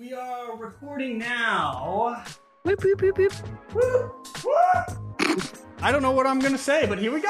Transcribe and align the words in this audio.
We 0.00 0.14
are 0.14 0.56
recording 0.56 1.18
now. 1.18 2.24
Whoop, 2.62 2.82
whoop, 2.82 3.02
whoop, 3.02 3.18
whoop. 3.18 3.34
Woo! 3.74 4.10
Woo! 4.46 4.54
I 5.82 5.92
don't 5.92 6.00
know 6.00 6.12
what 6.12 6.26
I'm 6.26 6.38
gonna 6.38 6.56
say, 6.56 6.86
but 6.86 6.98
here 6.98 7.12
we 7.12 7.20
go! 7.20 7.28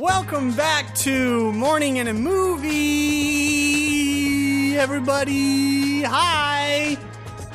Welcome 0.00 0.54
back 0.54 0.94
to 0.98 1.50
Morning 1.50 1.98
and 1.98 2.08
a 2.08 2.14
Movie, 2.14 2.68
everybody. 4.78 6.04
Hi. 6.04 6.53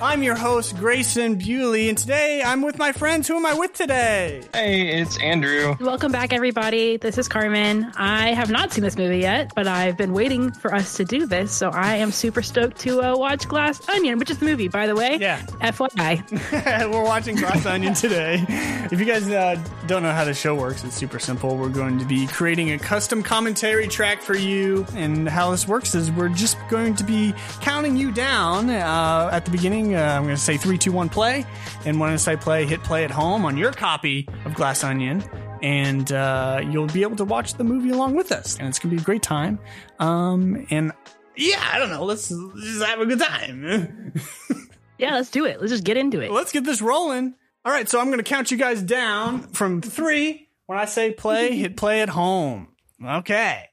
I'm 0.02 0.24
your 0.24 0.36
host, 0.36 0.78
Grayson 0.78 1.36
Bewley, 1.36 1.90
and 1.90 1.98
today 1.98 2.42
I'm 2.42 2.62
with 2.62 2.78
my 2.78 2.94
friends. 2.94 3.28
Who 3.28 3.36
am 3.36 3.46
I 3.46 3.54
with 3.54 3.74
today? 3.74 4.42
Hey, 4.54 5.02
it's 5.02 5.20
Andrew. 5.20 5.76
Welcome 5.82 6.14
back, 6.14 6.32
everybody. 6.32 6.96
This 6.96 7.18
is 7.18 7.28
Carmen. 7.28 7.92
I 7.98 8.30
have 8.30 8.50
not 8.50 8.72
seen 8.72 8.86
this 8.86 8.96
movie 8.96 9.18
yet, 9.18 9.52
but 9.56 9.68
I've 9.68 9.98
been 9.98 10.14
waiting 10.14 10.54
for 10.54 10.74
us 10.74 10.96
to 10.96 11.04
do 11.04 11.26
this, 11.26 11.52
so 11.52 11.70
I 11.72 11.98
am 11.98 12.14
super 12.14 12.42
stoked 12.42 12.80
to 12.80 13.02
uh, 13.02 13.18
watch 13.18 13.46
Glass 13.50 13.90
Onion, 13.90 14.20
which 14.20 14.30
is 14.30 14.38
the 14.38 14.46
movie, 14.46 14.70
by 14.70 14.88
the 14.88 14.96
way. 14.96 15.18
Yeah. 15.20 15.42
FYI. 15.62 16.90
We're 16.92 17.04
watching 17.04 17.36
Glass 17.36 17.66
Onion 17.66 17.94
today. 17.94 18.46
If 18.92 19.02
you 19.02 19.06
guys 19.06 19.28
uh, 19.30 19.62
don't 19.86 20.02
know 20.02 20.14
how 20.14 20.24
the 20.24 20.34
show 20.34 20.56
works, 20.56 20.86
it's 20.86 20.96
super 20.96 21.20
simple. 21.20 21.58
We're 21.58 21.68
going 21.68 22.00
to 22.00 22.06
be 22.06 22.26
creating 22.28 22.72
a 22.72 22.80
custom 22.80 23.22
commentary 23.22 23.90
track 23.90 24.22
for 24.22 24.38
you, 24.38 24.86
and 24.96 25.28
how 25.28 25.52
this 25.52 25.68
works 25.68 25.94
is 25.94 26.10
we're 26.10 26.30
just 26.30 26.56
going 26.70 26.96
to 26.96 27.04
be 27.04 27.34
counting 27.60 27.98
you 27.98 28.14
down 28.14 28.70
uh, 28.70 29.30
at 29.34 29.44
the 29.44 29.52
beginning. 29.52 29.89
Uh, 29.96 30.16
I'm 30.16 30.24
going 30.24 30.36
to 30.36 30.42
say 30.42 30.58
three, 30.58 30.78
two, 30.78 30.92
one, 30.92 31.10
play, 31.10 31.46
and 31.86 32.00
when 32.00 32.10
I 32.10 32.16
say 32.16 32.36
play, 32.36 32.66
hit 32.66 32.84
play 32.84 33.04
at 33.04 33.12
home 33.12 33.46
on 33.46 33.58
your 33.58 33.72
copy 33.72 34.28
of 34.46 34.54
Glass 34.54 34.84
Onion. 34.84 35.24
And 35.62 36.12
uh, 36.12 36.62
you'll 36.70 36.88
be 36.88 37.02
able 37.02 37.18
to 37.18 37.26
watch 37.26 37.56
the 37.56 37.66
movie 37.66 37.90
along 37.90 38.16
with 38.16 38.32
us, 38.32 38.58
and 38.58 38.68
it's 38.68 38.80
going 38.80 38.92
to 38.92 38.96
be 38.96 39.02
a 39.02 39.06
great 39.06 39.22
time. 39.22 39.60
Um, 40.00 40.66
and 40.70 40.94
yeah, 41.36 41.70
I 41.74 41.80
don't 41.80 41.90
know. 41.90 42.06
Let's 42.06 42.30
just 42.30 42.86
have 42.86 43.02
a 43.02 43.06
good 43.06 43.20
time. 43.20 44.14
yeah, 44.98 45.16
let's 45.16 45.30
do 45.30 45.46
it. 45.46 45.60
Let's 45.60 45.72
just 45.72 45.84
get 45.84 45.98
into 45.98 46.22
it. 46.22 46.32
Let's 46.32 46.52
get 46.52 46.64
this 46.64 46.82
rolling. 46.82 47.36
All 47.66 47.74
right, 47.74 47.90
so 47.90 48.00
I'm 48.00 48.08
going 48.08 48.20
to 48.20 48.24
count 48.24 48.52
you 48.52 48.58
guys 48.58 48.82
down 48.82 49.42
from 49.42 49.82
three. 49.82 50.50
When 50.66 50.78
I 50.78 50.86
say 50.86 51.12
play, 51.12 51.56
hit 51.58 51.76
play 51.76 52.02
at 52.02 52.10
home. 52.10 52.70
Okay. 53.04 53.66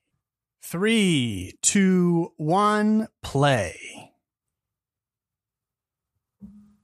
Three, 0.63 1.55
two, 1.63 2.33
one, 2.37 3.09
play. 3.23 3.79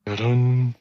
Dun. 0.04 0.74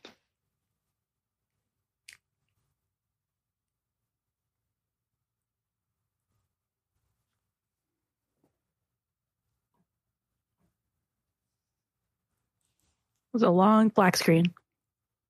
It 13.31 13.33
was 13.33 13.44
a 13.44 13.50
long 13.50 13.89
black 13.89 14.17
screen. 14.17 14.53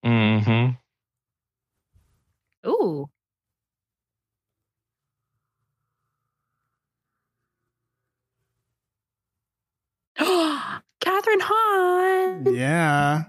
Mm-hmm. 0.03 0.71
Ooh. 2.67 3.09
Kathryn 10.17 11.41
Hahn. 11.41 12.55
Yeah. 12.55 13.23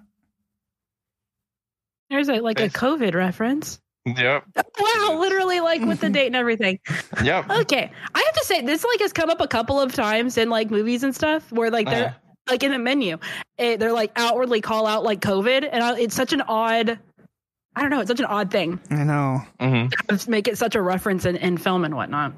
There's 2.12 2.28
a, 2.28 2.40
like 2.40 2.60
a 2.60 2.68
COVID 2.68 3.14
reference. 3.14 3.80
Yep. 4.04 4.44
Wow, 4.78 5.16
literally 5.18 5.60
like 5.60 5.80
with 5.80 6.00
the 6.00 6.10
date 6.10 6.26
and 6.26 6.36
everything. 6.36 6.78
Yep. 7.24 7.48
Okay, 7.50 7.90
I 8.14 8.18
have 8.18 8.34
to 8.34 8.44
say 8.44 8.60
this 8.60 8.84
like 8.84 9.00
has 9.00 9.12
come 9.14 9.30
up 9.30 9.40
a 9.40 9.46
couple 9.48 9.80
of 9.80 9.94
times 9.94 10.36
in 10.36 10.50
like 10.50 10.70
movies 10.70 11.04
and 11.04 11.14
stuff 11.14 11.50
where 11.52 11.70
like 11.70 11.86
they're 11.86 12.06
Uh-huh. 12.08 12.18
like 12.50 12.62
in 12.64 12.72
the 12.72 12.78
menu, 12.78 13.16
eh, 13.58 13.76
they're 13.76 13.92
like 13.92 14.12
outwardly 14.16 14.60
call 14.60 14.86
out 14.86 15.04
like 15.04 15.20
COVID, 15.20 15.66
and 15.70 15.82
I, 15.82 15.98
it's 15.98 16.14
such 16.14 16.32
an 16.34 16.42
odd. 16.42 16.98
I 17.74 17.80
don't 17.80 17.90
know. 17.90 18.00
It's 18.00 18.08
such 18.10 18.20
an 18.20 18.26
odd 18.26 18.50
thing 18.50 18.78
I 18.90 19.04
know. 19.04 19.40
Mm-hmm. 19.58 20.16
to 20.16 20.30
make 20.30 20.48
it 20.48 20.58
such 20.58 20.74
a 20.74 20.82
reference 20.82 21.24
in, 21.24 21.36
in 21.36 21.56
film 21.56 21.84
and 21.86 21.94
whatnot. 21.94 22.34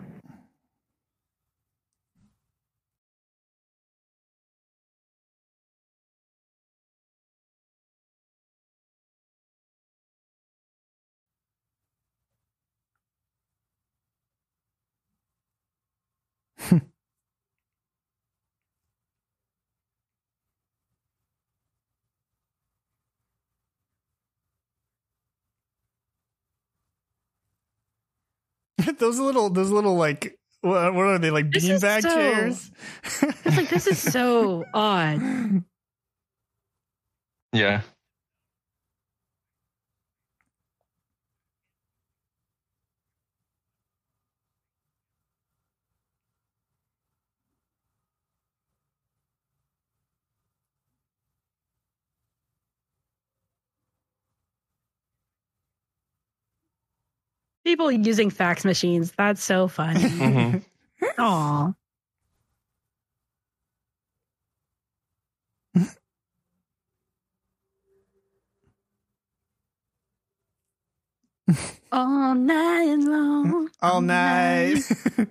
those 28.99 29.19
little, 29.19 29.50
those 29.50 29.71
little 29.71 29.97
like, 29.97 30.38
what, 30.60 30.94
what 30.94 31.05
are 31.06 31.19
they 31.19 31.31
like? 31.31 31.50
This 31.50 31.69
is 31.69 31.82
Beanbag 31.82 32.03
so- 32.03 32.09
chairs. 32.15 32.71
It's 33.05 33.56
like 33.56 33.69
this 33.69 33.87
is 33.87 33.99
so 34.00 34.65
odd. 34.75 35.62
Yeah. 37.53 37.82
People 57.64 57.91
using 57.91 58.30
fax 58.30 58.64
machines. 58.64 59.12
That's 59.16 59.42
so 59.42 59.69
funny. 59.69 60.00
Mm-hmm. 61.04 61.20
Aw. 61.20 61.72
All 71.92 72.34
night 72.34 72.94
long. 72.98 73.69
All 73.82 74.00
night. 74.00 74.78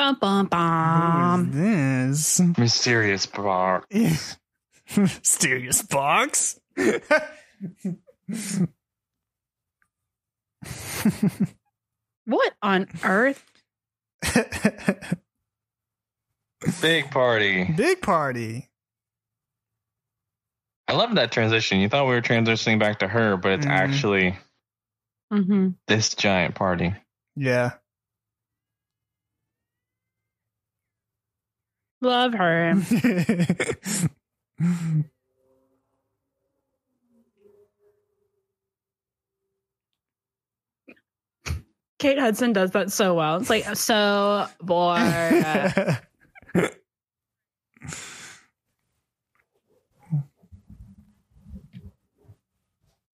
Bum, 0.00 0.16
bum, 0.18 0.46
bum. 0.46 1.52
Who 1.52 1.62
is 1.62 2.38
this? 2.38 2.58
Mysterious 2.58 3.26
bar. 3.26 3.84
Mysterious 4.96 5.82
box. 5.82 6.58
What 12.24 12.52
on 12.62 12.86
earth? 13.04 13.44
Big 16.80 17.10
party. 17.10 17.64
Big 17.64 18.00
party. 18.00 18.68
I 20.88 20.94
love 20.94 21.14
that 21.16 21.30
transition. 21.32 21.80
You 21.80 21.88
thought 21.90 22.06
we 22.06 22.14
were 22.14 22.22
transitioning 22.22 22.78
back 22.78 23.00
to 23.00 23.08
her, 23.08 23.36
but 23.36 23.52
it's 23.52 23.66
Mhm. 23.66 23.70
actually 23.70 24.38
Mm-hmm. 25.32 25.68
this 25.86 26.14
giant 26.14 26.54
party. 26.54 26.94
Yeah. 27.36 27.72
Love 32.00 32.34
her. 32.34 32.74
Kate 41.98 42.18
Hudson 42.18 42.54
does 42.54 42.70
that 42.70 42.90
so 42.90 43.14
well. 43.14 43.36
It's 43.36 43.50
like 43.50 43.64
so 43.76 44.46
bored. 44.62 45.98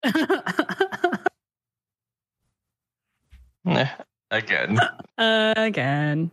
Again. 4.31 4.79
Again. 5.17 6.31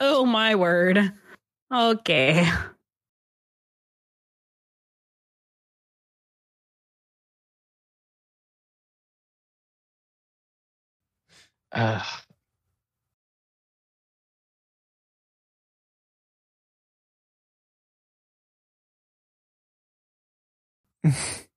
Oh 0.00 0.24
my 0.24 0.54
word. 0.54 1.12
Okay. 1.72 2.48
Ugh. 11.72 12.24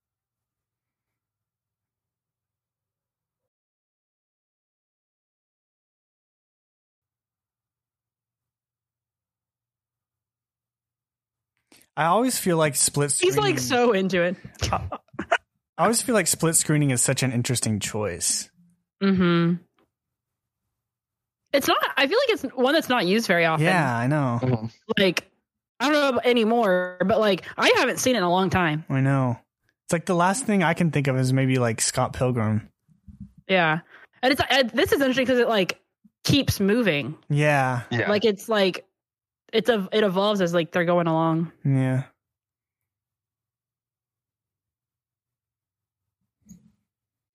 I 11.97 12.05
always 12.05 12.37
feel 12.37 12.57
like 12.57 12.75
split 12.75 13.11
screening. 13.11 13.33
He's 13.33 13.41
like 13.41 13.59
so 13.59 13.91
into 13.91 14.21
it. 14.21 14.37
I 14.71 14.79
always 15.79 16.01
feel 16.01 16.13
like 16.15 16.27
split 16.27 16.55
screening 16.55 16.91
is 16.91 17.01
such 17.01 17.23
an 17.23 17.31
interesting 17.31 17.79
choice. 17.79 18.49
Mm-hmm. 19.03 19.55
It's 21.53 21.67
not 21.67 21.77
I 21.97 22.07
feel 22.07 22.17
like 22.19 22.29
it's 22.29 22.43
one 22.55 22.73
that's 22.73 22.89
not 22.89 23.05
used 23.05 23.27
very 23.27 23.45
often. 23.45 23.65
Yeah, 23.65 23.97
I 23.97 24.07
know. 24.07 24.39
Mhm. 24.41 24.71
Like 24.97 25.29
I 25.79 25.85
don't 25.85 25.93
know 25.93 26.09
about 26.09 26.25
anymore, 26.25 26.97
but 27.05 27.19
like 27.19 27.45
I 27.57 27.71
haven't 27.77 27.97
seen 27.99 28.15
it 28.15 28.19
in 28.19 28.23
a 28.23 28.29
long 28.31 28.49
time. 28.49 28.85
I 28.89 29.01
know. 29.01 29.39
It's 29.85 29.93
like 29.93 30.05
the 30.05 30.15
last 30.15 30.45
thing 30.45 30.63
I 30.63 30.73
can 30.73 30.91
think 30.91 31.07
of 31.07 31.17
is 31.17 31.31
maybe 31.33 31.57
like 31.59 31.81
Scott 31.81 32.13
Pilgrim. 32.13 32.69
Yeah. 33.47 33.79
And 34.21 34.33
it's 34.33 34.41
uh, 34.41 34.63
this 34.73 34.91
is 34.91 34.99
interesting 34.99 35.25
because 35.25 35.39
it 35.39 35.47
like 35.47 35.79
keeps 36.23 36.59
moving. 36.59 37.15
Yeah, 37.29 37.83
Yeah. 37.89 38.09
Like 38.09 38.25
it's 38.25 38.49
like 38.49 38.85
it's 39.53 39.69
a 39.69 39.87
it 39.91 40.03
evolves 40.03 40.41
as 40.41 40.53
like 40.53 40.71
they're 40.71 40.85
going 40.85 41.07
along. 41.07 41.51
yeah. 41.65 42.03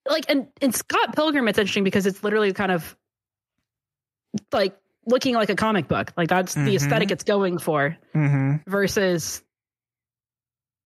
Like 0.08 0.24
and 0.28 0.48
in 0.60 0.72
Scott 0.72 1.14
Pilgrim, 1.14 1.46
it's 1.48 1.58
interesting 1.58 1.84
because 1.84 2.06
it's 2.06 2.24
literally 2.24 2.52
kind 2.52 2.72
of 2.72 2.96
like 4.52 4.76
looking 5.06 5.34
like 5.34 5.48
a 5.48 5.54
comic 5.54 5.86
book. 5.88 6.12
Like 6.16 6.28
that's 6.28 6.54
Mhm. 6.56 6.64
the 6.66 6.76
aesthetic 6.76 7.10
it's 7.12 7.24
going 7.24 7.58
for 7.58 7.96
hmm 8.12 8.56
versus 8.66 9.42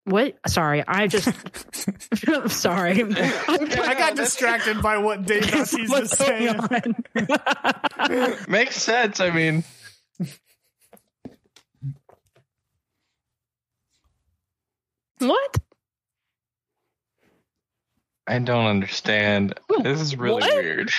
what? 0.05 0.35
Sorry, 0.47 0.83
I 0.85 1.07
just 1.07 1.27
sorry. 2.49 3.01
I'm 3.01 3.15
I 3.15 3.95
got 3.97 4.15
distracted 4.15 4.81
by 4.81 4.97
what 4.97 5.25
Dave 5.25 5.43
Bautista 5.51 5.77
was 5.81 5.89
What's 5.89 6.17
saying. 6.17 6.59
Makes 8.49 8.81
sense. 8.81 9.19
I 9.19 9.29
mean, 9.29 9.63
what? 15.27 15.57
I 18.27 18.39
don't 18.39 18.65
understand. 18.67 19.59
This 19.83 20.01
is 20.01 20.17
really 20.17 20.41
What? 20.41 20.53
weird. 20.53 20.91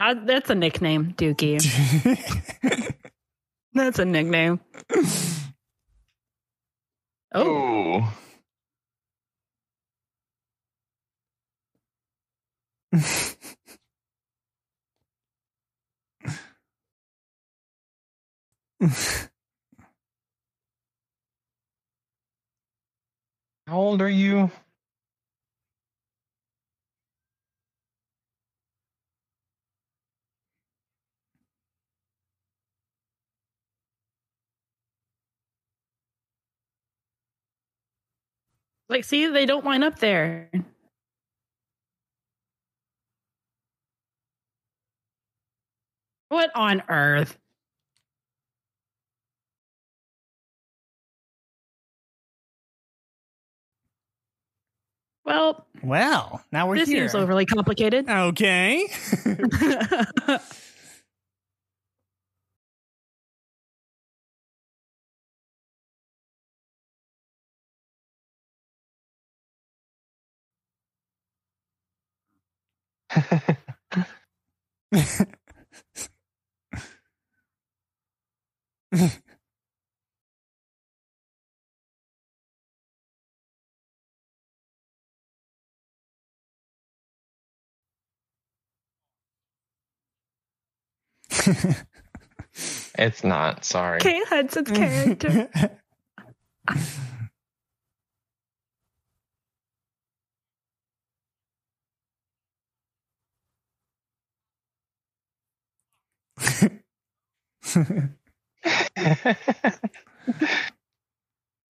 Uh, 0.00 0.14
that's 0.24 0.50
a 0.50 0.54
nickname, 0.54 1.14
Dookie. 1.14 1.60
That's 3.74 3.98
a 3.98 4.04
nickname. 4.04 4.60
Oh. 7.32 8.12
How 23.66 23.78
old 23.78 24.02
are 24.02 24.08
you? 24.08 24.50
Like 38.90 39.04
see, 39.04 39.26
they 39.26 39.46
don't 39.46 39.64
line 39.64 39.82
up 39.82 40.00
there. 40.00 40.50
What 46.28 46.50
on 46.54 46.82
earth? 46.88 47.38
Well, 55.24 55.66
well, 55.82 56.42
now 56.50 56.66
we're 56.66 56.76
this 56.76 56.88
here. 56.88 57.08
seems 57.08 57.14
overly 57.14 57.46
complicated. 57.46 58.08
Okay. 58.08 58.88
It's 92.98 93.24
not. 93.24 93.64
Sorry. 93.64 94.00
Kate 94.00 94.26
Hudson's 94.28 94.70
character. 94.70 95.48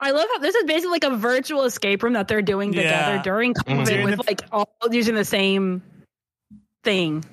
I 0.03 0.13
love 0.13 0.27
how 0.33 0.39
this 0.39 0.55
is 0.55 0.65
basically 0.65 0.91
like 0.93 1.05
a 1.05 1.17
virtual 1.17 1.65
escape 1.65 2.03
room 2.03 2.15
that 2.15 2.27
they're 2.29 2.43
doing 2.43 2.73
together 2.73 3.17
Yeah. 3.17 3.23
during 3.23 3.55
mm-hmm. 3.55 3.81
COVID 3.81 3.87
Doing 3.87 4.05
with 4.19 4.27
like 4.27 4.43
all 4.51 4.69
using 4.91 5.15
the 5.15 5.25
same 5.25 5.83
thing, 6.85 7.25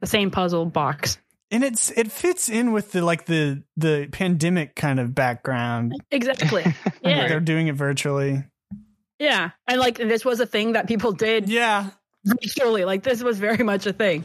the 0.00 0.06
same 0.06 0.30
puzzle 0.30 0.66
box. 0.66 1.18
and 1.52 1.62
it's 1.64 1.90
it 1.92 2.10
fits 2.10 2.48
in 2.48 2.72
with 2.72 2.92
the 2.92 3.02
like 3.02 3.26
the 3.26 3.62
the 3.76 4.08
pandemic 4.10 4.74
kind 4.74 4.98
of 5.00 5.14
background. 5.14 5.94
Exactly. 6.10 6.62
that 6.84 6.94
Yeah. 7.02 7.28
They're 7.28 7.40
doing 7.40 7.68
it 7.68 7.76
virtually. 7.76 8.44
Yeah. 9.20 9.50
And 9.68 9.78
like 9.78 9.98
this 9.98 10.24
was 10.24 10.40
a 10.40 10.46
thing 10.46 10.72
that 10.72 10.88
people 10.88 11.12
did 11.12 11.48
Yeah. 11.48 11.90
virtually. 12.24 12.84
Like 12.84 13.02
this 13.04 13.22
was 13.22 13.38
very 13.38 13.62
much 13.64 13.86
a 13.86 13.92
thing. 13.92 14.24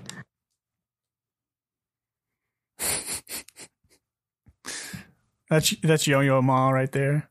That's 5.50 5.76
that's 5.82 6.08
Yo 6.08 6.22
Yo 6.22 6.42
Ma 6.42 6.70
right 6.70 6.92
there. 6.92 7.30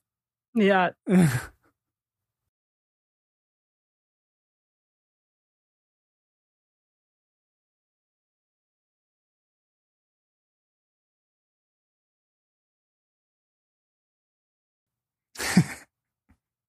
Yeah. 0.54 0.90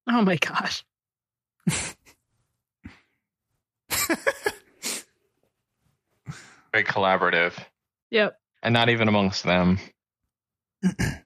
Oh 0.08 0.22
my 0.22 0.36
gosh. 0.36 0.84
Very 6.72 6.84
collaborative. 6.84 7.54
Yep. 8.10 8.38
And 8.62 8.72
not 8.72 8.88
even 8.88 9.08
amongst 9.08 9.42
them. 9.42 9.78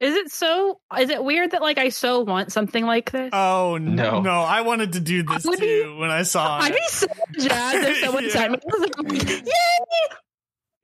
Is 0.00 0.14
it 0.14 0.30
so? 0.30 0.80
Is 0.98 1.10
it 1.10 1.24
weird 1.24 1.50
that 1.50 1.60
like 1.62 1.76
I 1.78 1.88
so 1.88 2.20
want 2.20 2.52
something 2.52 2.86
like 2.86 3.10
this? 3.10 3.30
Oh 3.32 3.78
no, 3.80 3.94
No. 4.12 4.20
no! 4.22 4.30
I 4.42 4.60
wanted 4.60 4.92
to 4.92 5.00
do 5.00 5.24
this 5.24 5.44
I 5.44 5.48
would 5.48 5.58
too 5.58 5.96
when 5.98 6.10
I 6.10 6.22
saw 6.22 6.58
I'd 6.58 6.72
it. 6.72 6.76
be 6.76 6.86
so 6.88 7.06
jazzed 7.40 7.88
if 7.88 7.96
someone 8.04 8.24
Yeah. 8.24 8.30
sent 8.30 8.52
me. 8.52 9.18
Like, 9.18 9.44
Yay! 9.44 9.52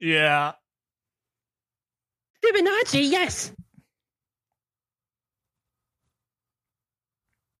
Yeah, 0.01 0.51
Fibonacci, 2.43 3.09
yes. 3.09 3.53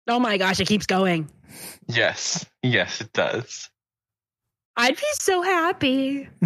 Oh 0.07 0.19
my 0.19 0.37
gosh, 0.37 0.59
it 0.59 0.67
keeps 0.67 0.85
going. 0.85 1.29
Yes. 1.87 2.45
Yes, 2.61 2.99
it 3.01 3.13
does. 3.13 3.69
I'd 4.75 4.95
be 4.97 5.03
so 5.13 5.41
happy. 5.41 6.27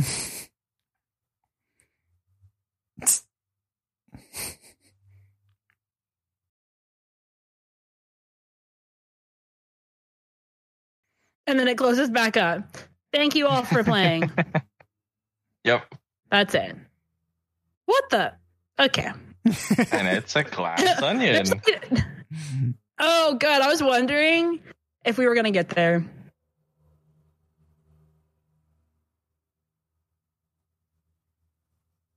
and 11.50 11.60
then 11.60 11.68
it 11.68 11.78
closes 11.78 12.10
back 12.10 12.38
up. 12.38 12.78
Thank 13.12 13.36
you 13.36 13.48
all 13.48 13.64
for 13.64 13.84
playing. 13.84 14.32
Yep. 15.66 15.94
That's 16.32 16.56
it. 16.56 16.74
What 17.86 18.10
the? 18.10 18.32
Okay. 18.80 19.12
And 19.92 20.08
it's 20.08 20.34
a 20.38 20.44
glass 20.44 21.02
onion. 21.04 21.46
oh 22.98 23.36
god, 23.36 23.62
I 23.62 23.68
was 23.68 23.84
wondering 23.84 24.62
if 25.04 25.18
we 25.18 25.28
were 25.28 25.36
gonna 25.36 25.52
get 25.52 25.68
there. 25.70 26.06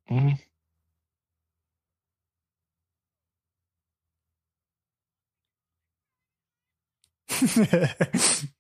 Mm. 0.09 0.39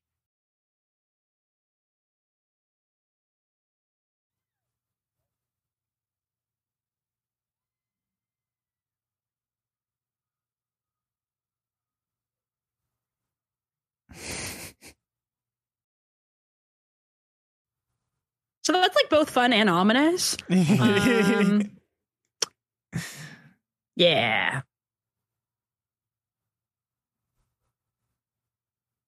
So 18.64 18.72
that's 18.72 18.94
like 18.94 19.10
both 19.10 19.30
fun 19.30 19.52
and 19.52 19.68
ominous. 19.68 20.36
Um, 20.50 21.70
yeah. 23.96 24.62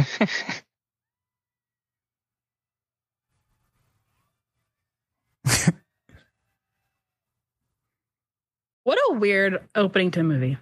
What 8.83 8.97
a 9.09 9.13
weird 9.15 9.67
opening 9.75 10.11
to 10.11 10.21
a 10.21 10.23
movie. 10.23 10.57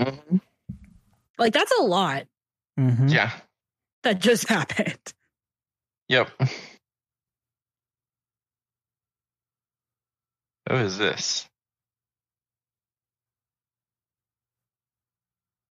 Mhm. 0.00 0.40
Like 1.38 1.52
that's 1.52 1.72
a 1.78 1.82
lot 1.82 2.24
Mhm. 2.78 3.12
Yeah. 3.12 3.30
that 4.02 4.18
just 4.20 4.48
happened. 4.48 4.98
Yep. 6.08 6.30
Who 10.68 10.74
is 10.76 10.98
this? 10.98 11.48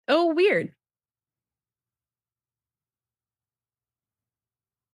Oh, 0.07 0.33
weird. 0.33 0.73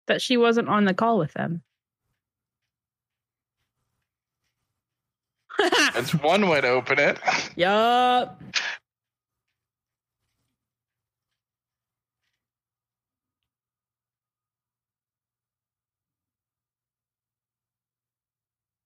That 0.07 0.21
she 0.21 0.37
wasn't 0.37 0.69
on 0.69 0.85
the 0.85 0.93
call 0.93 1.17
with 1.17 1.33
them. 1.33 1.63
That's 5.93 6.13
one 6.13 6.49
way 6.49 6.61
to 6.61 6.67
open 6.67 6.99
it. 6.99 7.17
yup. 7.55 8.41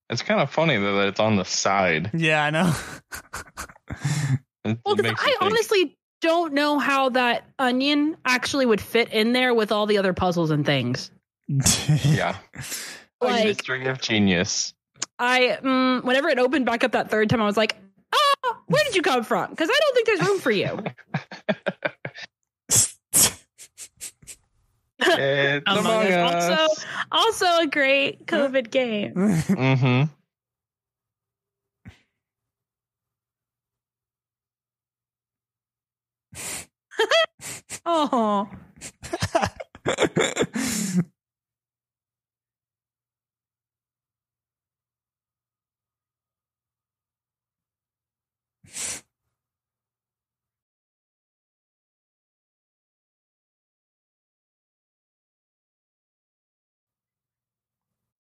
It's 0.09 0.21
kind 0.23 0.41
of 0.41 0.49
funny 0.49 0.77
that 0.77 1.07
it's 1.07 1.19
on 1.19 1.35
the 1.35 1.45
side. 1.45 2.11
Yeah, 2.13 2.43
I 2.43 2.49
know. 2.49 2.73
It, 4.65 4.77
Well, 4.85 4.93
it 4.93 4.97
'cause 4.97 5.03
makes 5.03 5.23
I 5.23 5.27
you 5.27 5.37
think. 5.39 5.51
honestly 5.51 5.97
don't 6.21 6.53
know 6.53 6.79
how 6.79 7.09
that 7.09 7.45
onion 7.57 8.17
actually 8.25 8.65
would 8.65 8.81
fit 8.81 9.13
in 9.13 9.31
there 9.31 9.53
with 9.53 9.71
all 9.71 9.85
the 9.85 9.97
other 9.97 10.11
puzzles 10.13 10.51
and 10.51 10.65
things. 10.65 11.11
yeah. 12.03 12.35
Like 13.21 13.45
Mystery 13.45 13.87
of 13.87 14.01
genius. 14.01 14.73
I, 15.17 15.57
mm, 15.63 16.03
whenever 16.03 16.27
it 16.27 16.39
opened 16.39 16.65
back 16.65 16.83
up 16.83 16.91
that 16.91 17.09
third 17.09 17.29
time, 17.29 17.41
I 17.41 17.45
was 17.45 17.55
like, 17.57 17.77
"Oh, 18.13 18.57
where 18.67 18.83
did 18.83 18.95
you 18.95 19.01
come 19.01 19.23
from?" 19.23 19.49
Because 19.49 19.69
I 19.69 19.79
don't 19.79 19.95
think 19.95 20.07
there's 20.07 20.27
room 20.27 20.39
for 20.39 20.51
you. 20.51 20.83
It's 25.09 25.63
Among 25.67 25.85
Among 25.85 26.07
Us. 26.07 26.43
Us. 26.43 26.59
Also, 26.59 26.85
also 27.11 27.63
a 27.63 27.67
great 27.67 28.25
COVID 28.25 28.71
game. 28.71 29.13
Mm-hmm. 29.13 30.03
Oh, 37.85 38.47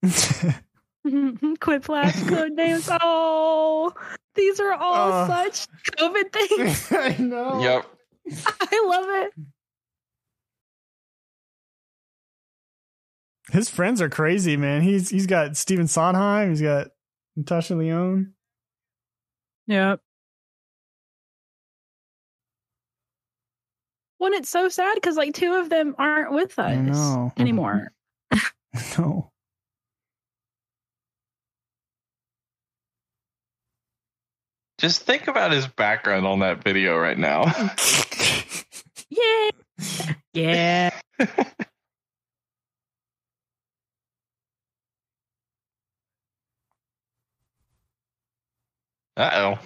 Quiplash 1.05 2.27
code 2.29 2.51
names. 2.53 2.87
Oh, 3.01 3.93
these 4.35 4.59
are 4.59 4.73
all 4.73 5.23
Oh. 5.23 5.27
such 5.27 5.67
COVID 5.97 6.31
things. 6.33 6.91
I 6.91 7.15
know. 7.21 7.61
Yep. 7.61 7.85
I 8.61 8.85
love 8.87 9.05
it. 9.25 9.33
His 13.51 13.69
friends 13.69 14.01
are 14.01 14.09
crazy, 14.09 14.55
man. 14.57 14.81
He's 14.83 15.09
he's 15.09 15.25
got 15.25 15.57
Stephen 15.57 15.87
Sondheim. 15.87 16.49
He's 16.49 16.61
got 16.61 16.89
Natasha 17.35 17.75
Lyonne. 17.75 18.33
Yep. 19.67 19.99
When 24.19 24.33
it's 24.33 24.49
so 24.49 24.69
sad 24.69 24.95
because 24.95 25.15
like 25.15 25.33
two 25.33 25.53
of 25.55 25.69
them 25.69 25.95
aren't 25.97 26.31
with 26.33 26.59
us 26.59 27.31
anymore. 27.37 27.91
No. 28.97 29.31
Just 34.79 35.01
think 35.03 35.27
about 35.27 35.51
his 35.51 35.67
background 35.67 36.25
on 36.25 36.39
that 36.39 36.63
video 36.63 36.97
right 36.97 37.17
now. 37.17 37.45
Yeah. 39.11 39.49
Yeah. 40.33 40.99
Uh 49.17 49.29
oh. 49.33 49.59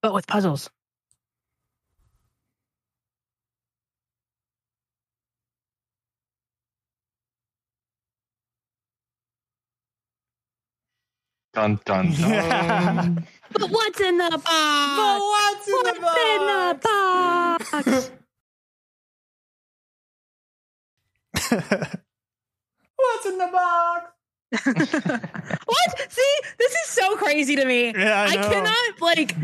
But 0.00 0.14
with 0.14 0.26
puzzles. 0.26 0.70
Dun 11.54 11.78
dun 11.84 12.12
dun. 12.12 12.30
Yeah. 12.30 13.08
But 13.52 13.70
what's 13.70 14.00
in 14.00 14.16
the 14.16 14.30
box? 14.30 15.20
what's 15.20 15.68
what's 15.68 15.98
in 16.18 16.46
the 16.46 16.78
box? 16.82 18.10
what's 22.96 23.26
in 23.26 23.38
the 23.38 23.48
box? 23.52 24.08
what? 25.64 26.12
See, 26.12 26.34
this 26.58 26.72
is 26.72 26.86
so 26.86 27.16
crazy 27.16 27.56
to 27.56 27.64
me. 27.64 27.92
Yeah, 27.94 28.22
I 28.22 28.26
I 28.26 28.36
cannot 28.36 29.00
like 29.00 29.36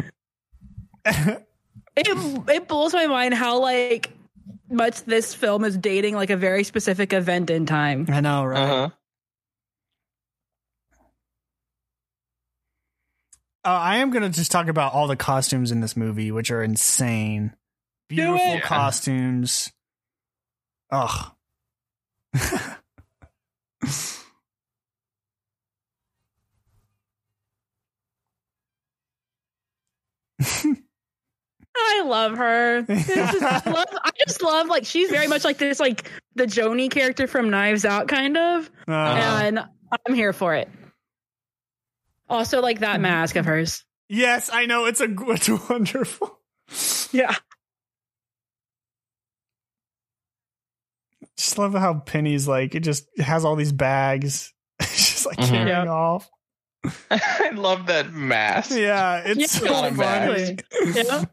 it 1.97 2.49
it 2.49 2.69
blows 2.69 2.95
my 2.95 3.07
mind 3.07 3.35
how 3.35 3.59
like 3.61 4.11
much 4.71 5.03
this 5.05 5.35
film 5.35 5.65
is 5.65 5.77
dating 5.77 6.15
like 6.15 6.31
a 6.31 6.37
very 6.37 6.65
specific 6.65 7.13
event 7.13 7.51
in 7.51 7.67
time. 7.67 8.07
I 8.09 8.21
know, 8.21 8.45
right? 8.45 8.63
Uh-huh. 8.63 8.91
Uh, 13.65 13.69
I 13.71 13.97
am 13.97 14.11
going 14.11 14.23
to 14.23 14.29
just 14.31 14.51
talk 14.53 14.69
about 14.69 14.93
all 14.95 15.07
the 15.09 15.17
costumes 15.17 15.71
in 15.73 15.81
this 15.81 15.97
movie, 15.97 16.31
which 16.31 16.51
are 16.51 16.63
insane. 16.63 17.55
Beautiful 18.09 18.61
costumes. 18.61 19.73
Ugh. 20.91 21.33
I 31.77 32.03
love 32.05 32.37
her. 32.37 32.83
Just- 32.89 33.43
I 33.43 33.63
love, 33.71 33.87
I 34.05 34.11
just 34.27 34.43
love 34.43 34.67
like 34.69 34.85
she's 34.85 35.11
very 35.11 35.27
much 35.29 35.45
like 35.45 35.59
this 35.59 35.79
like 35.79 36.11
the 36.35 36.45
Joni 36.47 36.91
character 36.91 37.27
from 37.27 37.51
Knives 37.51 37.85
Out 37.85 38.09
kind 38.09 38.37
of, 38.37 38.71
Uh, 38.89 39.41
and 39.45 39.59
I'm 40.07 40.15
here 40.15 40.33
for 40.33 40.55
it. 40.55 40.69
Also, 42.29 42.61
like 42.61 42.81
that 42.81 43.01
mask 43.01 43.37
of 43.37 43.47
hers. 43.47 43.85
yes, 44.09 44.51
I 44.53 44.67
know 44.67 44.85
it's 44.87 45.01
a 45.01 45.09
it's 45.29 45.49
wonderful. 45.69 46.41
Yeah, 47.13 47.35
Just 51.37 51.57
love 51.59 51.73
how 51.75 51.95
Penny's 52.01 52.47
like 52.49 52.75
it 52.75 52.81
just 52.81 53.07
has 53.19 53.45
all 53.45 53.57
these 53.57 53.73
bags. 53.73 54.53
She's 54.83 55.09
just 55.09 55.27
like 55.27 55.39
Mhm. 55.39 55.49
carrying 55.49 55.69
Yeah. 55.87 55.91
off. 55.91 56.29
I 57.11 57.51
love 57.55 57.87
that 57.87 58.13
mask. 58.13 58.71
Yeah, 58.73 59.23
it's 59.25 59.41
Yeah, 59.41 59.47
so 59.47 59.65
not 59.67 59.93
a 59.93 59.95
funny. 59.95 60.59
yeah. 60.95 61.25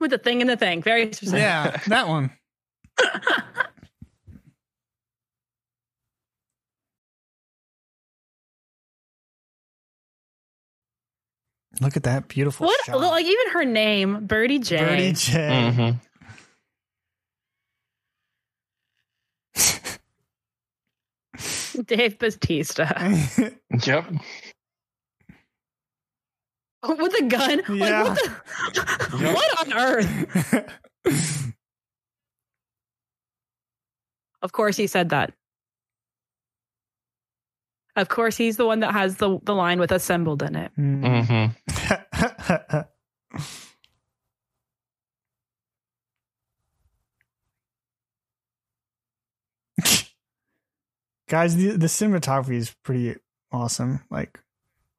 With 0.00 0.10
the 0.10 0.18
thing 0.18 0.40
and 0.40 0.48
the 0.48 0.56
thing, 0.56 0.82
very 0.82 1.12
specific. 1.12 1.40
Yeah, 1.40 1.78
that 1.88 2.08
one. 2.08 2.30
Look 11.80 11.96
at 11.96 12.02
that 12.04 12.28
beautiful 12.28 12.66
What 12.66 12.84
shot. 12.84 12.98
like 12.98 13.24
even 13.26 13.50
her 13.52 13.64
name, 13.64 14.26
Birdie 14.26 14.58
Jay 14.58 14.78
Birdie 14.78 15.12
Jay 15.12 15.70
hmm 15.70 15.90
Dave 21.84 22.18
Bautista 22.18 23.16
Yep. 23.86 24.04
with 26.88 27.14
a 27.20 27.24
gun. 27.24 27.62
Yeah. 27.68 28.02
Like 28.02 28.18
what 28.18 28.74
the? 28.74 29.16
what 29.34 29.66
on 29.66 29.72
earth? 29.78 31.54
Of 34.42 34.52
course, 34.52 34.74
he 34.76 34.86
said 34.86 35.10
that. 35.10 35.34
Of 37.96 38.08
course, 38.08 38.36
he's 38.38 38.56
the 38.56 38.64
one 38.64 38.80
that 38.80 38.92
has 38.92 39.16
the 39.16 39.38
the 39.42 39.54
line 39.54 39.78
with 39.80 39.92
"assembled" 39.92 40.42
in 40.42 40.56
it. 40.56 40.72
Mm. 40.78 41.52
hmm 42.46 42.80
Guys, 51.28 51.54
the, 51.56 51.76
the 51.76 51.86
cinematography 51.86 52.54
is 52.56 52.74
pretty 52.82 53.14
awesome. 53.52 54.00
Like 54.10 54.40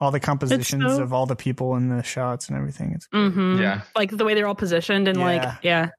all 0.02 0.12
the 0.12 0.20
compositions 0.20 0.84
so- 0.96 1.04
of 1.04 1.14
all 1.14 1.26
the 1.28 1.36
people 1.38 1.76
in 1.78 1.88
the 1.96 2.04
shots 2.04 2.50
and 2.50 2.58
everything. 2.58 2.92
It's 2.94 3.08
hmm 3.14 3.62
Yeah. 3.62 3.84
like 3.96 4.10
the 4.12 4.26
way 4.26 4.34
they're 4.34 4.48
all 4.48 4.56
positioned 4.56 5.08
and 5.08 5.18
Yeah. 5.20 5.24
like 5.26 5.64
yeah, 5.64 5.90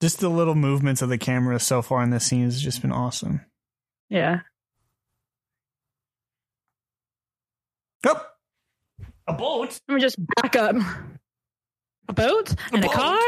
just 0.00 0.20
the 0.20 0.28
little 0.30 0.54
movements 0.54 1.02
of 1.02 1.08
the 1.10 1.18
camera 1.18 1.58
so 1.60 1.82
far 1.82 2.02
in 2.02 2.10
this 2.10 2.24
scene 2.24 2.44
has 2.44 2.62
just 2.62 2.80
been 2.80 2.92
awesome. 2.92 3.40
yeah. 4.08 4.40
Oh, 8.04 8.20
a 9.28 9.32
boat. 9.32 9.80
Let 9.88 9.94
me 9.94 10.00
just 10.00 10.16
back 10.36 10.56
up. 10.56 10.74
A 12.08 12.12
boat 12.12 12.52
and 12.72 12.84
a 12.84 12.88
car. 12.88 13.18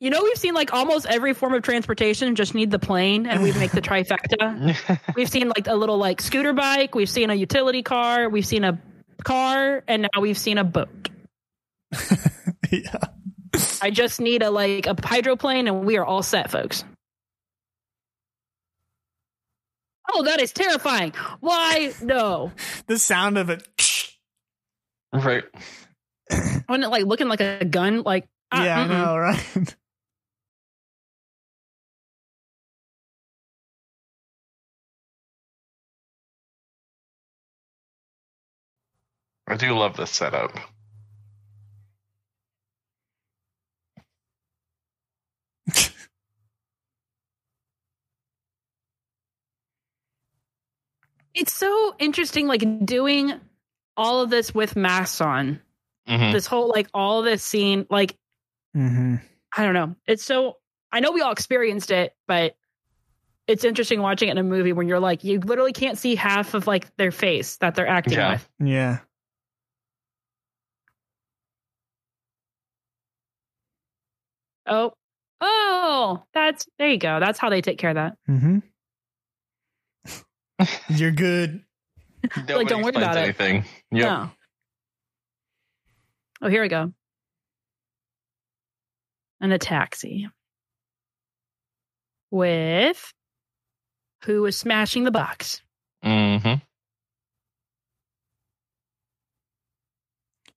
You 0.00 0.10
know, 0.10 0.22
we've 0.22 0.36
seen 0.36 0.54
like 0.54 0.72
almost 0.72 1.06
every 1.06 1.34
form 1.34 1.54
of 1.54 1.62
transportation. 1.62 2.34
Just 2.34 2.54
need 2.54 2.70
the 2.70 2.78
plane, 2.78 3.26
and 3.26 3.42
we 3.42 3.52
make 3.52 3.70
the 3.70 3.80
trifecta. 3.82 4.76
We've 5.14 5.28
seen 5.28 5.48
like 5.48 5.66
a 5.66 5.74
little 5.74 5.98
like 5.98 6.20
scooter 6.20 6.52
bike. 6.52 6.94
We've 6.94 7.08
seen 7.08 7.30
a 7.30 7.34
utility 7.34 7.82
car. 7.82 8.28
We've 8.28 8.46
seen 8.46 8.64
a 8.64 8.80
car, 9.22 9.82
and 9.86 10.02
now 10.02 10.20
we've 10.20 10.38
seen 10.38 10.58
a 10.58 10.64
boat. 10.64 11.08
yeah. 12.70 12.98
I 13.80 13.90
just 13.90 14.20
need 14.20 14.42
a 14.42 14.50
like 14.50 14.86
a 14.86 14.96
hydroplane, 15.02 15.68
and 15.68 15.86
we 15.86 15.96
are 15.96 16.04
all 16.04 16.22
set, 16.22 16.50
folks. 16.50 16.84
Oh, 20.12 20.24
that 20.24 20.40
is 20.40 20.52
terrifying. 20.52 21.12
Why? 21.40 21.92
No. 22.02 22.52
The 22.86 22.98
sound 22.98 23.38
of 23.38 23.48
it. 23.48 23.66
right. 25.12 25.44
Wasn't 26.30 26.84
it 26.84 26.88
like 26.88 27.04
looking 27.04 27.28
like 27.28 27.40
a 27.40 27.64
gun? 27.64 28.02
Like, 28.02 28.26
uh, 28.52 28.62
yeah, 28.64 28.80
I 28.80 28.84
mm-mm. 28.84 28.88
know, 28.88 29.16
right? 29.16 29.76
I 39.46 39.56
do 39.56 39.76
love 39.76 39.96
this 39.96 40.10
setup. 40.10 40.52
It's 51.34 51.52
so 51.52 51.94
interesting, 51.98 52.46
like 52.46 52.86
doing 52.86 53.32
all 53.96 54.22
of 54.22 54.30
this 54.30 54.54
with 54.54 54.76
masks 54.76 55.20
on. 55.20 55.60
hmm 56.06 56.30
This 56.32 56.46
whole 56.46 56.68
like 56.68 56.88
all 56.94 57.22
this 57.22 57.42
scene, 57.42 57.86
like 57.90 58.16
hmm 58.72 59.16
I 59.56 59.64
don't 59.64 59.74
know. 59.74 59.94
It's 60.06 60.24
so 60.24 60.58
I 60.92 61.00
know 61.00 61.10
we 61.12 61.22
all 61.22 61.32
experienced 61.32 61.90
it, 61.90 62.14
but 62.28 62.56
it's 63.46 63.64
interesting 63.64 64.00
watching 64.00 64.28
it 64.28 64.32
in 64.32 64.38
a 64.38 64.42
movie 64.44 64.72
when 64.72 64.86
you're 64.88 65.00
like 65.00 65.24
you 65.24 65.40
literally 65.40 65.72
can't 65.72 65.98
see 65.98 66.14
half 66.14 66.54
of 66.54 66.66
like 66.66 66.94
their 66.96 67.10
face 67.10 67.56
that 67.56 67.74
they're 67.74 67.86
acting 67.88 68.14
Yeah. 68.18 68.32
with. 68.32 68.48
Yeah. 68.60 68.98
Oh, 74.66 74.92
oh, 75.40 76.22
that's 76.32 76.66
there 76.78 76.88
you 76.88 76.98
go. 76.98 77.20
That's 77.20 77.38
how 77.38 77.50
they 77.50 77.60
take 77.60 77.78
care 77.78 77.90
of 77.90 77.96
that. 77.96 78.16
Mm-hmm. 78.28 78.58
You're 80.96 81.10
good. 81.10 81.62
Nobody 82.36 82.64
don't 82.64 82.82
worry 82.82 82.88
explains 82.90 82.96
about 82.96 83.16
it. 83.16 83.20
anything. 83.20 83.64
Yep. 83.90 84.02
No. 84.02 84.30
Oh, 86.42 86.48
here 86.48 86.62
we 86.62 86.68
go. 86.68 86.92
And 89.40 89.52
a 89.52 89.58
taxi 89.58 90.28
with 92.30 93.12
who 94.24 94.42
was 94.42 94.56
smashing 94.56 95.04
the 95.04 95.10
box. 95.10 95.60
Mm-hmm. 96.04 96.54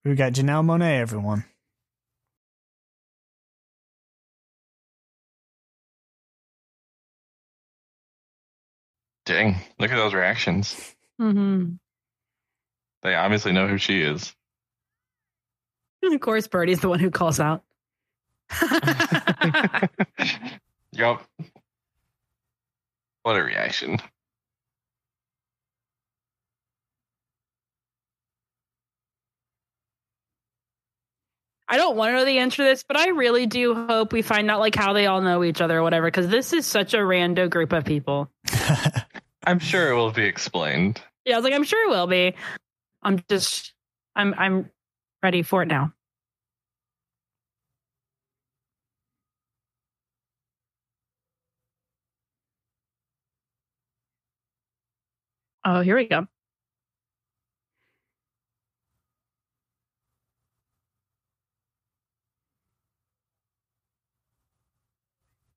We 0.04 0.14
got 0.14 0.32
Janelle 0.32 0.64
Monáe, 0.64 0.98
everyone. 1.00 1.44
Dang. 9.28 9.56
Look 9.78 9.90
at 9.90 9.96
those 9.96 10.14
reactions. 10.14 10.74
Mm-hmm. 11.20 11.74
They 13.02 13.14
obviously 13.14 13.52
know 13.52 13.68
who 13.68 13.76
she 13.76 14.00
is. 14.00 14.34
And 16.02 16.14
of 16.14 16.20
course, 16.22 16.46
Birdie's 16.48 16.80
the 16.80 16.88
one 16.88 16.98
who 16.98 17.10
calls 17.10 17.38
out. 17.38 17.62
yup. 20.92 21.22
What 23.22 23.36
a 23.36 23.42
reaction. 23.42 23.98
I 31.68 31.76
don't 31.76 31.96
want 31.96 32.12
to 32.12 32.16
know 32.16 32.24
the 32.24 32.38
answer 32.38 32.62
to 32.62 32.64
this, 32.64 32.82
but 32.82 32.96
I 32.96 33.08
really 33.10 33.44
do 33.44 33.74
hope 33.74 34.14
we 34.14 34.22
find 34.22 34.50
out 34.50 34.60
like 34.60 34.74
how 34.74 34.94
they 34.94 35.06
all 35.06 35.20
know 35.20 35.44
each 35.44 35.60
other 35.60 35.76
or 35.76 35.82
whatever, 35.82 36.06
because 36.06 36.28
this 36.28 36.54
is 36.54 36.64
such 36.64 36.94
a 36.94 36.98
rando 36.98 37.50
group 37.50 37.74
of 37.74 37.84
people. 37.84 38.30
I'm 39.46 39.58
sure 39.58 39.90
it 39.90 39.94
will 39.94 40.10
be 40.12 40.24
explained. 40.24 41.00
Yeah, 41.24 41.34
I 41.34 41.38
was 41.38 41.44
like, 41.44 41.54
I'm 41.54 41.64
sure 41.64 41.88
it 41.88 41.90
will 41.90 42.06
be. 42.06 42.34
I'm 43.02 43.22
just, 43.28 43.72
I'm, 44.16 44.34
I'm 44.36 44.70
ready 45.22 45.42
for 45.42 45.62
it 45.62 45.66
now. 45.66 45.92
Oh, 55.64 55.80
here 55.80 55.96
we 55.96 56.08
go. 56.08 56.26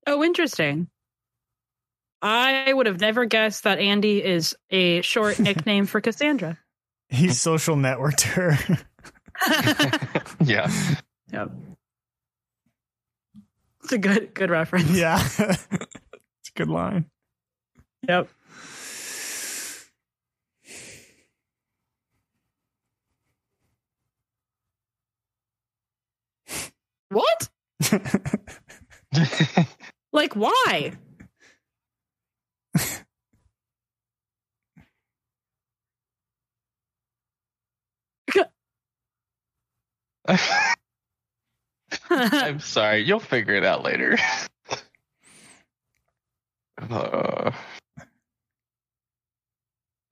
Oh, 0.08 0.24
interesting. 0.24 0.88
I 2.22 2.72
would 2.72 2.86
have 2.86 3.00
never 3.00 3.26
guessed 3.26 3.64
that 3.64 3.80
Andy 3.80 4.24
is 4.24 4.56
a 4.70 5.02
short 5.02 5.40
nickname 5.40 5.86
for 5.86 6.02
Cassandra. 6.02 6.58
He 7.10 7.30
social 7.30 7.76
networked 7.76 8.22
her. 8.22 8.58
yeah. 10.46 10.72
Yep. 11.34 11.52
It's 13.84 13.94
a 13.94 13.98
good 13.98 14.34
good 14.34 14.50
reference. 14.50 14.92
yeah. 14.92 15.20
it's 15.40 15.68
a 16.50 16.54
good 16.56 16.70
line. 16.70 17.06
Yep. 18.08 18.30
What? 27.10 27.50
Like 30.14 30.36
why? 30.36 30.94
I'm 42.10 42.60
sorry. 42.60 43.00
You'll 43.04 43.20
figure 43.20 43.56
it 43.56 43.66
out 43.66 43.84
later. 43.84 44.18
Uh, 46.90 47.52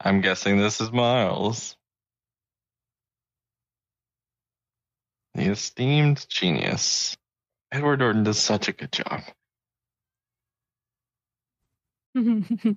I'm 0.01 0.21
guessing 0.21 0.57
this 0.59 0.79
is 0.79 0.91
Miles. 0.91 1.75
The 5.33 5.45
esteemed 5.45 6.25
genius. 6.29 7.17
Edward 7.71 7.99
Norton 7.99 8.23
does 8.23 8.39
such 8.39 8.67
a 8.67 8.73
good 8.73 8.91
job. 8.91 9.21
Mm-hmm. 12.17 12.71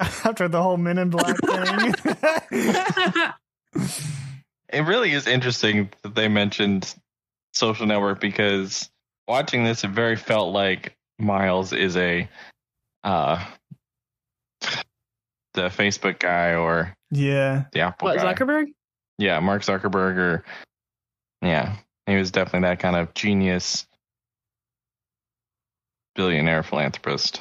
After 0.00 0.48
the 0.48 0.62
whole 0.62 0.76
Men 0.76 0.98
in 0.98 1.10
Black 1.10 1.36
thing. 1.38 1.94
It 4.72 4.80
really 4.86 5.12
is 5.12 5.26
interesting 5.26 5.90
that 6.02 6.14
they 6.14 6.28
mentioned 6.28 6.94
social 7.52 7.86
network 7.86 8.20
because 8.20 8.90
watching 9.28 9.64
this, 9.64 9.84
it 9.84 9.90
very 9.90 10.16
felt 10.16 10.52
like 10.52 10.96
Miles 11.18 11.72
is 11.72 11.96
a 11.96 12.28
uh 13.04 13.44
the 15.54 15.68
Facebook 15.68 16.18
guy 16.18 16.54
or 16.54 16.94
yeah. 17.10 17.64
the 17.72 17.80
Apple 17.80 18.08
what 18.08 18.18
guy. 18.18 18.34
Zuckerberg? 18.34 18.66
Yeah, 19.18 19.40
Mark 19.40 19.62
Zuckerberg 19.62 20.16
or 20.16 20.44
yeah, 21.42 21.76
he 22.06 22.16
was 22.16 22.30
definitely 22.30 22.68
that 22.68 22.78
kind 22.78 22.96
of 22.96 23.14
genius 23.14 23.86
billionaire 26.14 26.62
philanthropist. 26.62 27.40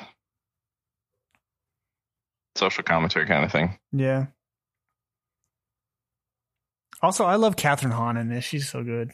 Social 2.55 2.83
commentary 2.83 3.27
kind 3.27 3.45
of 3.45 3.51
thing. 3.51 3.77
Yeah. 3.91 4.27
Also, 7.01 7.25
I 7.25 7.35
love 7.35 7.55
Kathryn 7.55 7.91
Hahn 7.93 8.17
in 8.17 8.29
this. 8.29 8.43
She's 8.43 8.69
so 8.69 8.83
good. 8.83 9.11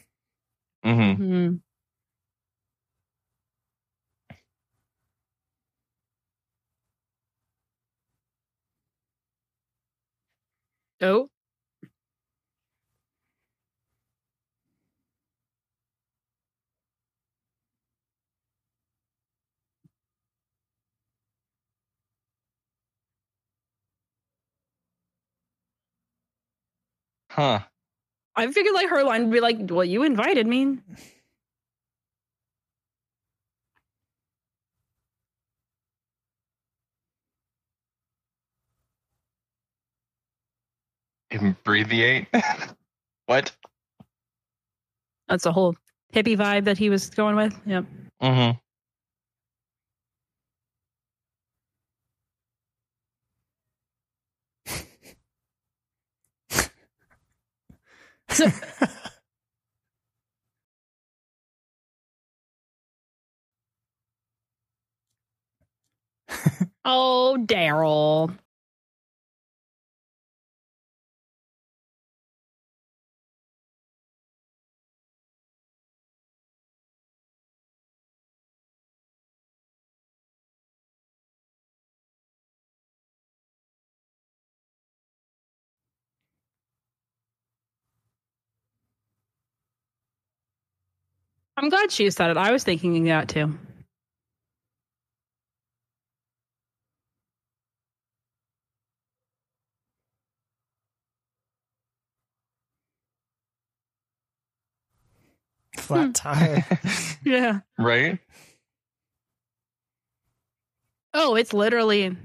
Hmm 0.82 1.14
Hmm. 1.18 1.58
Oh. 11.00 11.30
Huh. 27.30 27.68
I 28.38 28.46
figured 28.52 28.72
like 28.72 28.88
her 28.88 29.02
line 29.02 29.24
would 29.24 29.32
be 29.32 29.40
like, 29.40 29.56
"Well, 29.60 29.84
you 29.84 30.04
invited 30.04 30.46
me." 30.46 30.78
Abbreviate. 41.32 42.28
what? 43.26 43.54
That's 45.28 45.44
a 45.44 45.52
whole 45.52 45.74
hippie 46.14 46.36
vibe 46.36 46.64
that 46.64 46.78
he 46.78 46.90
was 46.90 47.10
going 47.10 47.34
with. 47.34 47.58
Yep. 47.66 47.84
Mm-hmm. 48.22 48.67
Hmm 58.38 58.50
Oh, 66.84 67.36
Derol. 67.46 68.32
I'm 91.58 91.70
glad 91.70 91.90
she 91.90 92.08
said 92.10 92.30
it. 92.30 92.36
I 92.36 92.52
was 92.52 92.62
thinking 92.62 93.02
that 93.06 93.28
too. 93.28 93.58
Flat 105.76 106.06
hmm. 106.06 106.12
tire. 106.12 106.64
Yeah. 107.24 107.60
Right? 107.76 108.20
Oh, 111.12 111.34
it's 111.34 111.52
literally. 111.52 112.16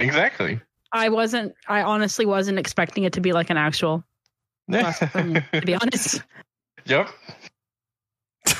Exactly. 0.00 0.60
I 0.92 1.10
wasn't. 1.10 1.54
I 1.68 1.82
honestly 1.82 2.26
wasn't 2.26 2.58
expecting 2.58 3.04
it 3.04 3.12
to 3.12 3.20
be 3.20 3.32
like 3.32 3.50
an 3.50 3.56
actual. 3.56 4.02
bus 4.68 4.98
to 4.98 5.62
be 5.64 5.74
honest, 5.74 6.22
yep. 6.84 7.08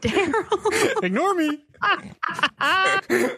Derol. 0.00 1.02
Ignore 1.02 1.34
me. 1.34 1.64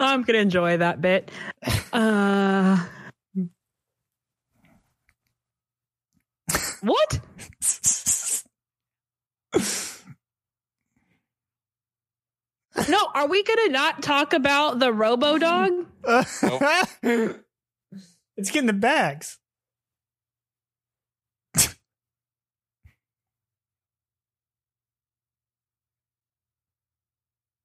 I'm 0.00 0.22
gonna 0.22 0.38
enjoy 0.38 0.78
that 0.78 1.00
bit. 1.00 1.30
Uh, 1.92 2.84
what? 6.80 7.20
No, 12.88 13.08
are 13.14 13.28
we 13.28 13.42
gonna 13.44 13.68
not 13.68 14.02
talk 14.02 14.32
about 14.32 14.78
the 14.78 14.92
Robo 14.92 15.38
Dog? 15.38 15.72
it's 16.04 16.40
getting 18.50 18.66
the 18.66 18.72
bags. 18.72 19.38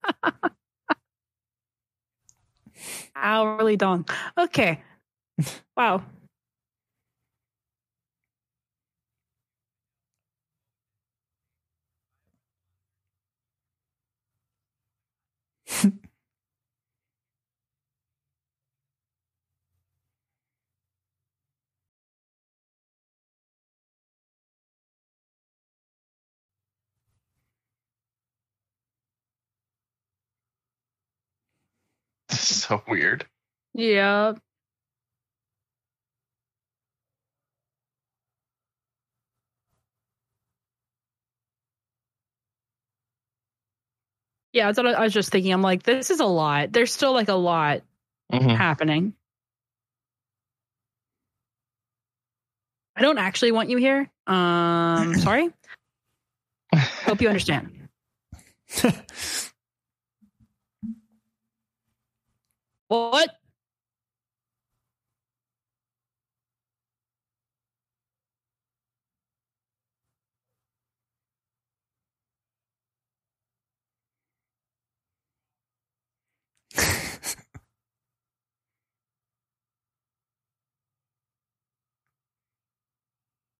Hourly 3.15 3.75
dawn. 3.77 4.05
Okay. 4.37 4.81
Wow. 5.75 6.03
so 32.63 32.81
weird. 32.87 33.25
Yeah. 33.73 34.33
Yeah, 44.53 44.67
that's 44.67 44.77
what 44.77 44.87
I 44.87 44.93
I 44.93 45.03
was 45.03 45.13
just 45.13 45.31
thinking. 45.31 45.53
I'm 45.53 45.61
like, 45.61 45.83
this 45.83 46.09
is 46.09 46.19
a 46.19 46.25
lot. 46.25 46.71
There's 46.71 46.91
still 46.93 47.13
like 47.13 47.27
a 47.29 47.33
lot 47.35 47.81
Mhm. 48.31 48.55
happening. 48.55 49.13
I 52.95 53.01
don't 53.01 53.19
actually 53.19 53.51
want 53.51 53.69
you 53.69 53.77
here. 53.77 54.09
Um, 54.25 55.13
sorry. 55.19 55.49
Hope 57.05 57.21
you 57.21 57.27
understand. 57.29 57.89
What? 62.89 63.29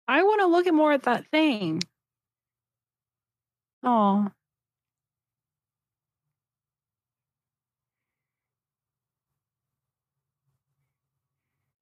I 0.08 0.24
want 0.24 0.42
to 0.42 0.48
look 0.48 0.68
at 0.68 0.74
more 0.74 0.94
at 0.94 1.04
that 1.04 1.28
thing. 1.32 1.82
Oh. 3.84 4.28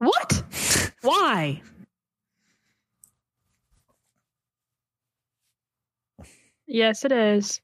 What? 0.05 0.43
Why? 1.01 1.61
Yes, 6.67 7.05
it 7.05 7.11
is. 7.11 7.59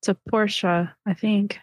It's 0.00 0.08
a 0.08 0.16
Porsche, 0.30 0.92
I 1.06 1.14
think. 1.14 1.58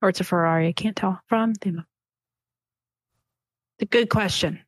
Or 0.00 0.08
it's 0.08 0.20
a 0.20 0.24
Ferrari. 0.24 0.68
I 0.68 0.72
can't 0.72 0.96
tell 0.96 1.20
from 1.28 1.52
the. 1.54 1.84
It's 3.78 3.82
a 3.82 3.86
good 3.86 4.08
question. 4.08 4.60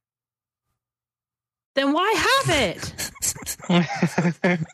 Then 1.75 1.93
why 1.93 2.43
have 2.47 2.57
it? 2.57 3.11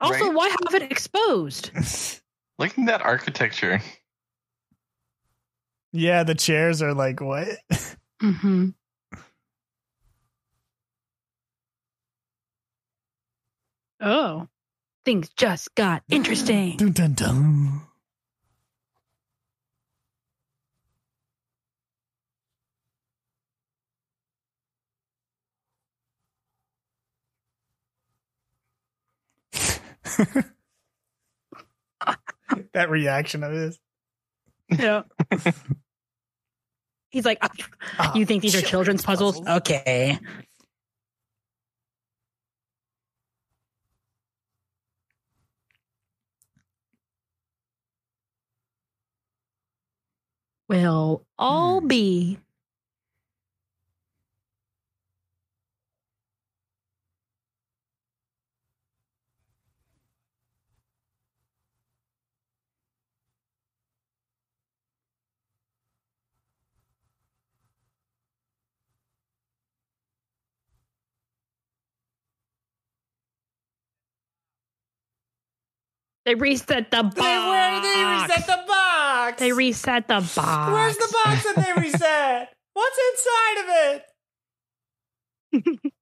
Also, 0.00 0.26
Right. 0.26 0.32
why 0.34 0.48
have 0.48 0.80
it 0.80 0.92
exposed? 0.92 1.72
Look 2.60 2.78
at 2.78 2.86
that 2.86 3.02
architecture. 3.02 3.80
Yeah, 5.92 6.22
the 6.24 6.34
chairs 6.34 6.82
are 6.82 6.94
like 6.94 7.20
what? 7.20 7.48
Mm-hmm. 8.20 8.70
Oh, 14.00 14.48
things 15.04 15.28
just 15.36 15.72
got 15.76 16.02
interesting. 16.10 16.76
Dun, 16.78 16.90
dun, 16.90 17.12
dun. 17.14 17.82
that 32.72 32.90
reaction 32.90 33.42
of 33.42 33.52
his. 33.52 33.78
Yeah. 34.70 35.02
He's 37.10 37.24
like, 37.24 37.38
"Ah, 37.40 37.48
Ah, 37.98 38.14
you 38.14 38.26
think 38.26 38.42
these 38.42 38.54
are 38.54 38.60
children's 38.60 39.02
puzzles? 39.02 39.40
Okay. 39.46 40.18
Well, 50.68 51.24
I'll 51.38 51.80
be. 51.80 52.38
They 76.28 76.34
reset 76.34 76.90
the 76.90 77.04
box. 77.04 77.14
They, 77.14 77.22
where 77.22 77.80
they 77.80 78.04
reset 78.04 78.46
the 78.46 78.62
box. 78.66 79.40
They 79.40 79.50
reset 79.50 80.08
the 80.08 80.30
box. 80.36 80.72
Where's 80.74 80.98
the 80.98 81.16
box 81.24 81.42
that 81.44 81.56
they 81.56 81.72
reset? 81.80 82.52
What's 82.74 82.98
inside 83.10 83.56
of 83.62 83.68
it? 85.64 85.82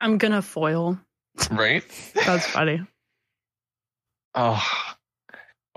I'm 0.00 0.18
gonna 0.18 0.42
foil. 0.42 0.98
Right? 1.50 1.84
That's 2.14 2.46
funny. 2.46 2.80
Oh, 4.34 4.62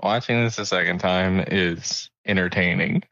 watching 0.02 0.44
this 0.44 0.58
a 0.58 0.66
second 0.66 0.98
time 0.98 1.40
is 1.40 2.10
entertaining. 2.26 3.02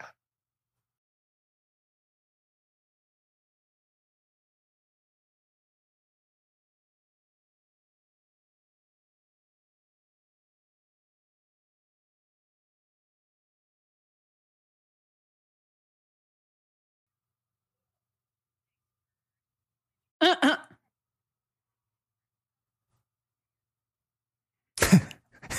Uh, 20.20 20.36
uh, 20.42 20.56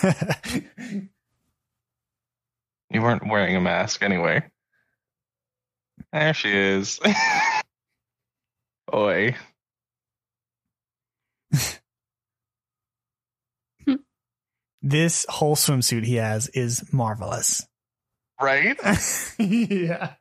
You 2.92 3.02
weren't 3.02 3.26
wearing 3.26 3.56
a 3.56 3.62
mask 3.62 4.04
anyway. 4.04 4.44
There 6.12 6.34
she 6.34 6.52
is. 6.54 7.00
Oi. 8.94 9.34
this 14.82 15.26
whole 15.30 15.56
swimsuit 15.56 16.04
he 16.04 16.16
has 16.16 16.50
is 16.50 16.92
marvelous. 16.92 17.66
Right? 18.42 18.78
yeah. 19.40 20.16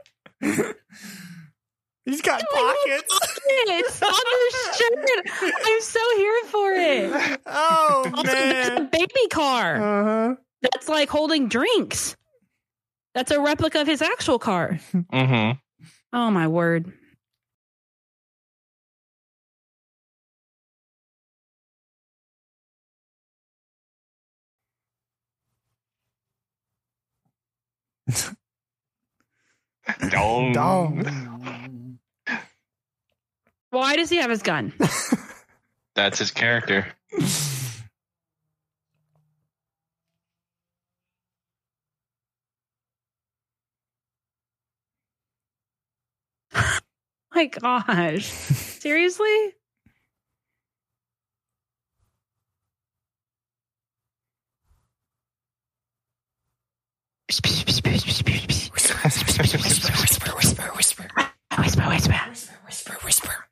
He's 2.11 2.23
got 2.23 2.43
pockets. 2.53 3.19
It's 3.47 4.03
on 4.03 4.11
the 4.11 4.77
shirt. 4.77 5.53
I'm 5.65 5.81
so 5.81 6.01
here 6.17 6.45
for 6.47 6.73
it. 6.73 7.41
Oh 7.47 8.11
Also, 8.15 8.23
that's 8.23 8.69
a 8.69 8.75
man. 8.81 8.89
baby 8.91 9.29
car. 9.31 9.77
Uh-huh. 9.77 10.35
That's 10.63 10.89
like 10.89 11.09
holding 11.09 11.49
drinks. 11.49 12.17
That's 13.15 13.31
a 13.31 13.41
replica 13.41 13.81
of 13.81 13.87
his 13.87 14.03
actual 14.03 14.39
car. 14.39 14.79
Mm-hmm. 14.93 15.59
Oh 16.13 16.31
my 16.31 16.49
word. 16.49 16.93
Dong. 30.11 30.53
Dong. 30.53 31.90
Well, 33.73 33.83
Why 33.83 33.97
does 33.97 34.11
he 34.11 34.17
have 34.17 34.31
his 34.31 34.43
gun? 34.43 34.73
That's 35.95 36.19
his 36.19 36.31
character. 36.31 36.87
My 47.35 47.47
gosh. 47.47 48.25
Seriously? 48.25 49.55
whisper, 59.41 59.59
whisper, 59.59 59.59
whisper, 59.59 60.33
whisper, 60.37 60.65
whisper, 60.77 61.05
Whisper, 61.59 61.83
whisper, 61.89 62.15
whisper, 62.67 62.93
whisper. 63.05 63.50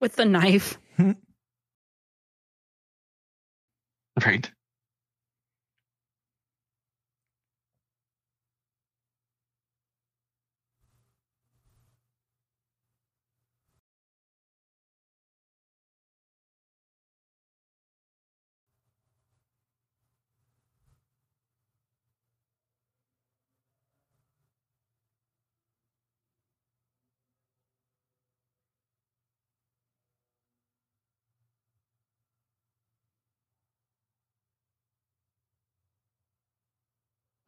With 0.00 0.16
the 0.16 0.24
knife. 0.24 0.78
Hmm. 0.96 1.12
Right. 4.24 4.50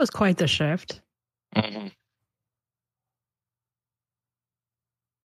Was 0.00 0.10
quite 0.10 0.38
the 0.38 0.48
shift. 0.48 1.00
hmm 1.54 1.88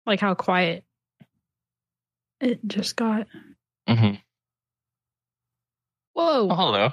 Like 0.06 0.20
how 0.20 0.36
quiet 0.36 0.84
it 2.42 2.60
just 2.68 2.96
got. 2.96 3.28
hmm 3.88 4.16
Whoa. 6.14 6.48
Oh, 6.50 6.56
hello. 6.56 6.90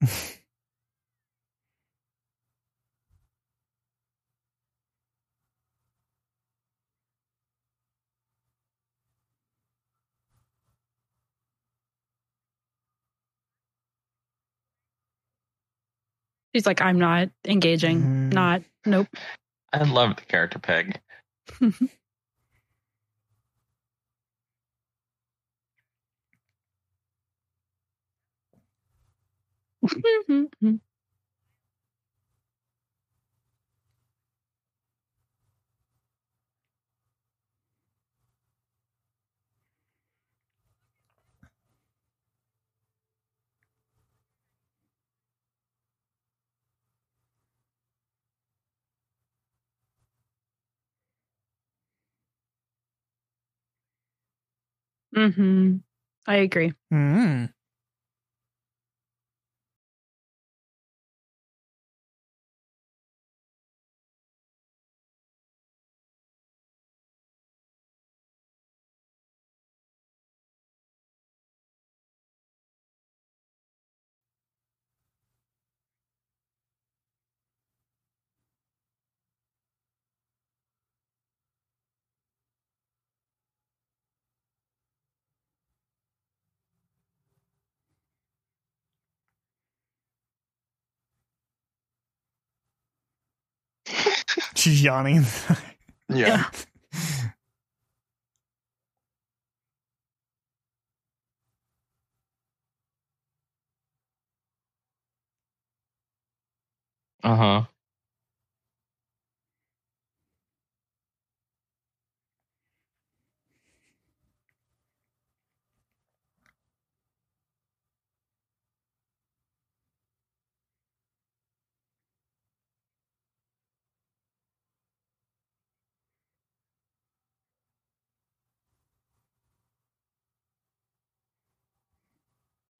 She's 16.54 16.66
like, 16.66 16.80
I'm 16.82 16.98
not 16.98 17.30
engaging. 17.46 18.02
Mhm. 18.02 18.32
Not, 18.32 18.62
nope. 18.84 19.08
I 19.72 19.82
love 19.84 20.16
the 20.16 20.22
character 20.22 20.58
Peg. 20.58 21.00
hmm 55.14 55.76
I 56.26 56.36
agree. 56.36 56.72
Mm. 56.92 57.52
She's 94.62 94.80
yawning. 94.80 95.24
Yeah. 96.08 96.44
Uh 107.24 107.36
huh. 107.36 107.62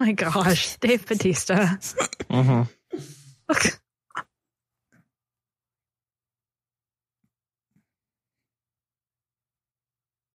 My 0.03 0.11
gosh, 0.11 0.77
Dave 0.79 1.07
Bautista. 1.07 1.79
hmm 2.29 2.63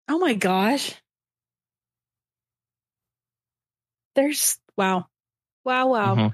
Oh 0.07 0.20
my 0.20 0.36
gosh. 0.36 0.93
There's 4.13 4.59
wow. 4.78 5.07
Wow, 5.63 5.88
wow. 5.88 6.34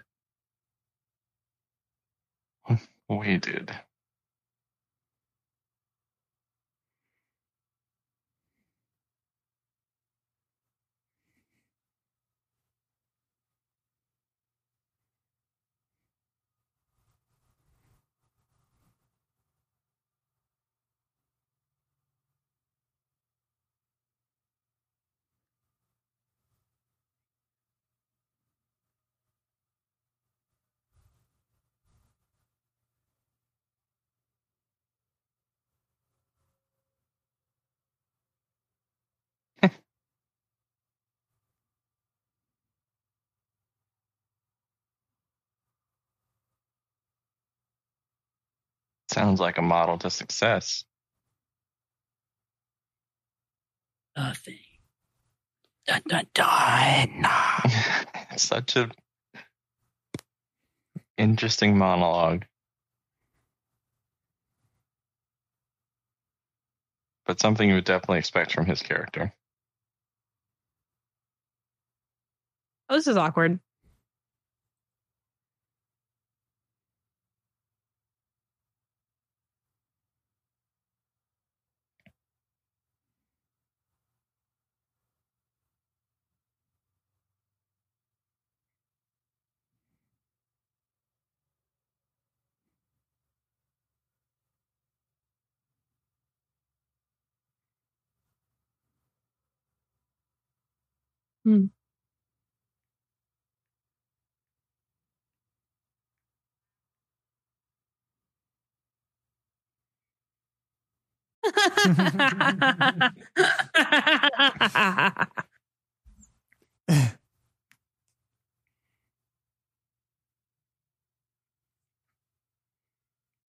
We 3.08 3.38
did. 3.38 3.72
Sounds 49.14 49.42
like 49.42 49.58
a 49.58 49.62
model 49.62 49.98
to 50.00 50.10
success. 50.10 50.86
Nothing. 54.16 54.60
Dun 55.86 56.02
dun 56.08 56.28
dun. 56.34 57.26
it's 58.32 58.44
such 58.44 58.78
a 58.78 58.90
interesting 61.18 61.78
monologue. 61.78 62.46
But 67.26 67.42
something 67.42 67.68
you 67.68 67.76
would 67.76 67.84
definitely 67.84 68.20
expect 68.20 68.54
from 68.54 68.66
his 68.66 68.82
character. 68.82 69.34
Oh, 72.90 72.96
this 72.96 73.08
is 73.08 73.18
awkward. 73.18 73.60
Hmm. 101.46 101.66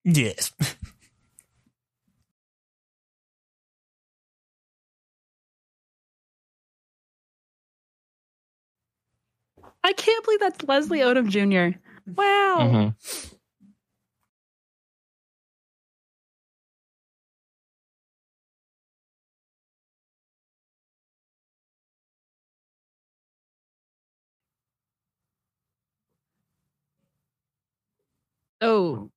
Yes. 0.05 0.53
I 9.85 9.93
can't 9.95 10.25
believe 10.25 10.41
that's 10.41 10.63
Leslie 10.69 11.01
Odom 11.01 11.29
Jr. 11.29 11.79
Wow. 12.07 12.59
Mhm. 12.61 12.97
Oh, 28.63 29.11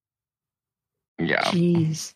Yeah. 1.20 1.44
jeez. 1.52 2.15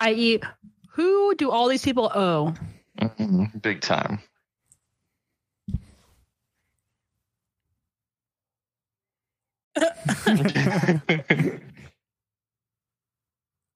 I.e., 0.00 0.40
who 0.90 1.34
do 1.36 1.50
all 1.50 1.68
these 1.68 1.82
people 1.84 2.10
owe? 2.14 2.54
Mhm. 3.00 3.62
Big 3.62 3.80
time. 3.80 4.20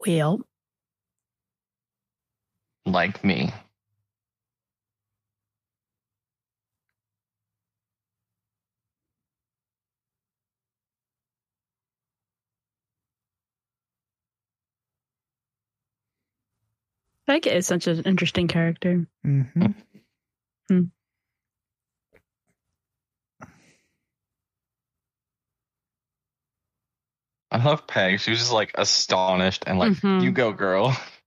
Well, 0.07 0.41
like 2.87 3.25
me. 3.25 3.53
Becca 17.29 17.55
is 17.55 17.67
such 17.67 17.87
an 17.87 18.03
interesting 18.05 18.49
character. 18.49 19.07
hmm 19.23 19.45
I 27.51 27.63
love 27.63 27.87
Peg. 27.87 28.21
She 28.21 28.31
was 28.31 28.41
just 28.41 28.53
like 28.53 28.73
astonished 28.77 29.65
and 29.67 29.79
like, 29.79 29.93
Mhm. 29.93 30.23
you 30.23 30.33
go, 30.33 30.53
girl. 30.53 30.97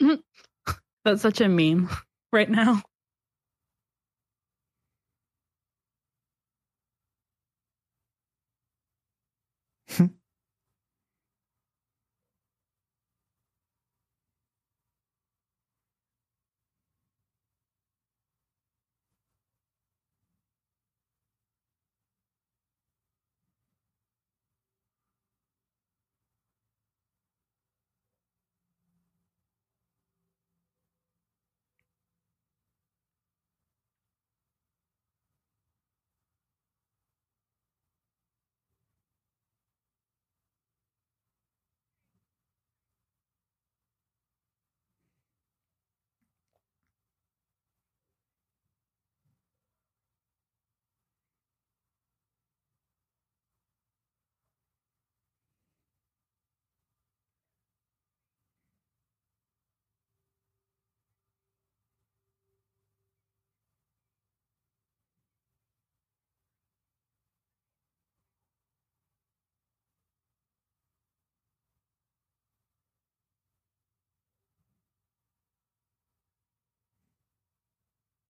That's 1.04 1.22
such 1.22 1.40
a 1.40 1.48
meme 1.48 1.88
right 2.32 2.50
now. 2.50 2.82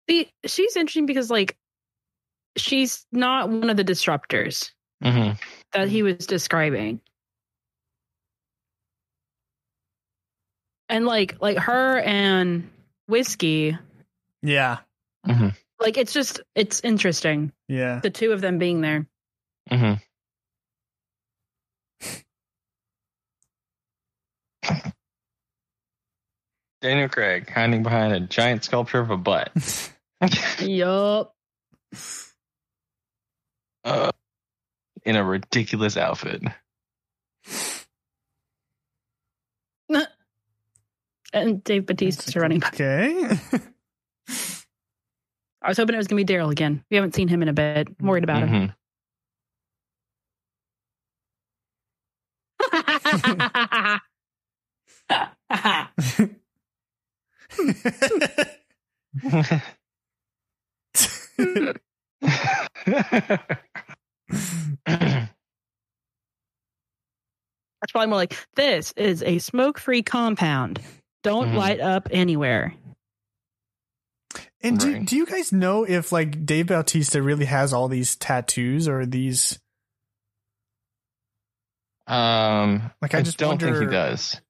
See, 0.09 0.31
she's 0.47 0.77
interesting 0.77 1.07
because 1.07 1.31
like 1.31 1.57
she's 2.57 3.07
not 3.13 3.49
one 3.49 3.71
of 3.71 3.77
the 3.77 3.85
disruptors 3.85 4.71
hmm 5.03 5.33
that 5.73 5.89
he 5.89 6.03
was 6.03 6.27
describing. 6.27 7.01
And 10.89 11.05
like 11.07 11.37
like 11.41 11.59
her 11.59 11.99
and 12.01 12.71
whiskey, 13.09 13.77
Yeah. 14.43 14.79
hmm 15.27 15.49
like 15.81 15.97
it's 15.99 16.13
just 16.13 16.41
it's 16.55 16.81
interesting. 16.81 17.53
Yeah. 17.69 18.01
The 18.01 18.11
two 18.11 18.33
of 18.33 18.41
them 18.41 18.59
being 18.59 18.81
there. 18.81 19.07
hmm 19.71 19.95
Daniel 26.85 27.09
Craig 27.09 27.49
hiding 27.49 27.83
behind 27.83 28.13
a 28.13 28.21
giant 28.21 28.63
sculpture 28.63 29.01
of 29.01 29.09
a 29.09 29.17
butt. 29.17 29.51
Yup. 30.61 31.35
Uh, 33.83 34.13
in 35.07 35.17
a 35.17 35.25
ridiculous 35.25 35.97
outfit. 35.97 36.43
And 41.33 41.65
Dave 41.65 41.85
Bautista's 41.85 42.37
running 42.37 42.61
back. 42.61 42.75
Okay. 42.75 43.29
I 45.61 45.69
was 45.69 45.77
hoping 45.77 45.97
it 45.97 45.99
was 45.99 46.07
gonna 46.07 46.25
be 46.25 46.33
Derol 46.33 46.53
again. 46.53 46.85
We 46.93 46.97
haven't 46.97 47.17
seen 47.17 47.27
him 47.27 47.43
in 47.43 47.49
a 47.49 47.53
bit. 47.53 47.89
I'm 47.99 48.07
worried 48.07 48.23
about 48.23 48.49
him. 48.49 48.73
Mhm. 52.71 54.01
That's 67.81 67.93
probably 67.93 68.09
more 68.09 68.17
like 68.17 68.37
this 68.57 68.93
is 68.97 69.23
a 69.23 69.39
smoke 69.39 69.79
free 69.79 70.03
compound. 70.03 70.81
Don't 71.23 71.49
Mhm. 71.49 71.57
light 71.57 71.81
up 71.81 72.09
anywhere. 72.11 72.75
and 74.63 74.81
do, 74.81 74.93
Right. 74.95 75.05
do 75.05 75.17
you 75.17 75.27
guys 75.27 75.53
know 75.53 75.85
if 75.85 76.11
like 76.11 76.47
Dave 76.47 76.69
Bautista 76.69 77.21
really 77.23 77.45
has 77.45 77.75
all 77.75 77.87
these 77.87 78.17
tattoos 78.17 78.89
or 78.89 79.05
these 79.05 79.59
um, 82.07 82.91
like 83.03 83.15
I, 83.15 83.19
I, 83.19 83.23
just 83.23 83.37
don't 83.39 83.61
think 83.61 83.77
he 83.77 83.87
does. 83.87 84.41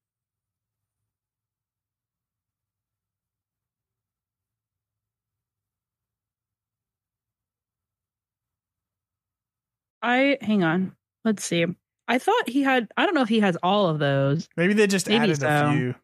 I 10.04 10.36
hang 10.42 10.62
on. 10.62 10.92
Let's 11.24 11.42
see. 11.44 11.64
I 12.06 12.18
thought 12.18 12.48
he 12.48 12.62
had. 12.62 12.88
I 12.96 13.06
don't 13.06 13.14
know 13.14 13.22
if 13.22 13.28
he 13.30 13.40
has 13.40 13.56
all 13.62 13.88
of 13.88 13.98
those. 13.98 14.48
Maybe 14.56 14.74
they 14.74 14.86
just 14.86 15.08
Maybe 15.08 15.22
added 15.24 15.40
so. 15.40 15.48
a 15.48 15.72
few. 15.72 15.94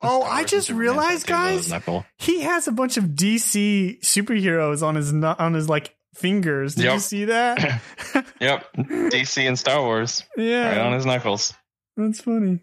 Oh, 0.00 0.22
I 0.22 0.44
just 0.44 0.70
realized, 0.70 1.26
guys, 1.26 1.72
he 2.18 2.42
has 2.42 2.68
a 2.68 2.72
bunch 2.72 2.96
of 2.96 3.04
DC 3.04 4.00
superheroes 4.00 4.82
on 4.82 4.94
his 4.94 5.12
on 5.12 5.54
his 5.54 5.68
like 5.68 5.96
fingers. 6.14 6.76
Did 6.76 6.92
you 6.92 6.98
see 7.00 7.24
that? 7.26 7.82
Yep, 8.40 8.72
DC 8.76 9.46
and 9.48 9.58
Star 9.58 9.82
Wars 9.82 10.22
yeah, 10.36 10.68
right 10.68 10.78
on 10.78 10.92
his 10.92 11.04
knuckles. 11.04 11.52
that's 11.96 12.20
funny. 12.20 12.60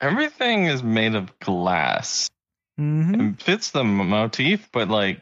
Everything 0.00 0.66
is 0.66 0.82
made 0.82 1.14
of 1.14 1.38
glass. 1.38 2.30
hmm 2.76 3.14
It 3.14 3.42
fits 3.42 3.70
the 3.70 3.84
motif, 3.84 4.68
but 4.72 4.88
like, 4.88 5.20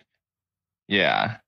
yeah, 0.89 1.39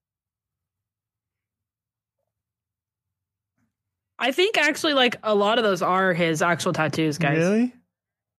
I 4.17 4.31
think 4.31 4.57
actually, 4.57 4.93
like 4.93 5.17
a 5.23 5.35
lot 5.35 5.57
of 5.57 5.63
those 5.65 5.81
are 5.81 6.13
his 6.13 6.41
actual 6.41 6.71
tattoos, 6.73 7.17
guys. 7.17 7.37
Really? 7.37 7.73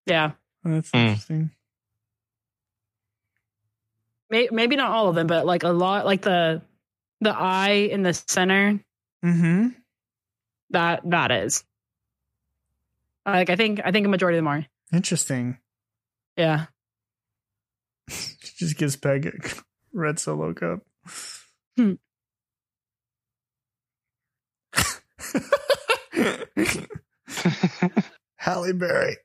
Yeah, 0.06 0.32
That's 0.64 0.90
Hmm. 0.90 0.96
interesting. 0.96 1.50
May- 4.30 4.48
maybe 4.50 4.74
not 4.76 4.90
all 4.90 5.08
of 5.08 5.14
them, 5.14 5.26
but 5.26 5.46
like 5.46 5.62
a 5.62 5.68
lot, 5.68 6.06
like 6.06 6.22
the 6.22 6.62
the 7.20 7.30
eye 7.30 7.88
in 7.90 8.02
the 8.02 8.14
center. 8.14 8.80
Mm-hmm. 9.24 9.68
That 10.70 11.02
that 11.10 11.30
is. 11.30 11.64
Like 13.24 13.50
I 13.50 13.56
think 13.56 13.80
I 13.84 13.92
think 13.92 14.06
a 14.06 14.08
majority 14.08 14.38
of 14.38 14.44
them 14.44 14.48
are. 14.48 14.66
Interesting. 14.92 15.58
Yeah. 16.36 16.66
She 18.56 18.64
just 18.64 18.78
gives 18.78 18.96
Peg 18.96 19.26
a 19.26 19.32
red 19.92 20.18
solo 20.18 20.54
cup. 20.54 20.80
Hmm. 21.76 21.92
Halle 28.36 28.72
Berry. 28.72 29.16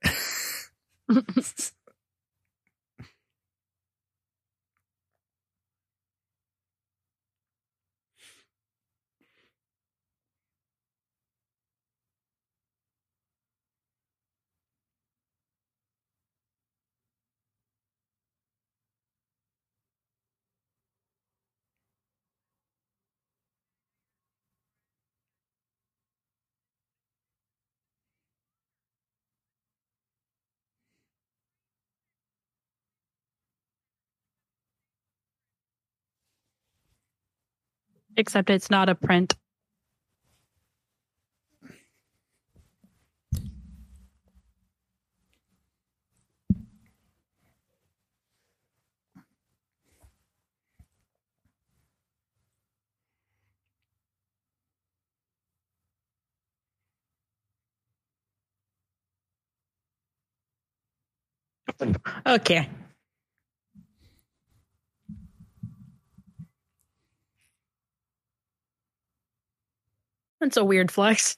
Except 38.18 38.50
it's 38.50 38.70
not 38.70 38.90
a 38.90 38.96
print. 38.96 39.36
Okay. 62.26 62.70
That's 70.42 70.58
a 70.58 70.66
weird 70.66 70.92
flex. 70.92 71.38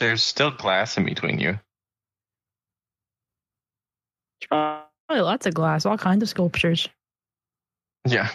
there's 0.00 0.22
still 0.22 0.50
glass 0.50 0.96
in 0.96 1.04
between 1.04 1.38
you. 1.38 1.60
Probably 4.48 5.20
lots 5.20 5.46
of 5.46 5.54
glass, 5.54 5.86
all 5.86 5.98
kinds 5.98 6.22
of 6.22 6.28
sculptures. 6.28 6.88
Yeah, 8.08 8.30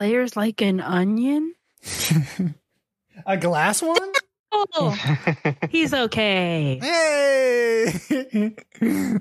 Layers 0.00 0.36
like 0.36 0.60
an 0.60 0.80
onion? 0.80 1.54
a 3.26 3.36
glass 3.36 3.82
one? 3.82 3.98
Oh, 4.52 4.96
he's 5.70 5.92
okay. 5.92 6.78
Hey! 6.80 8.54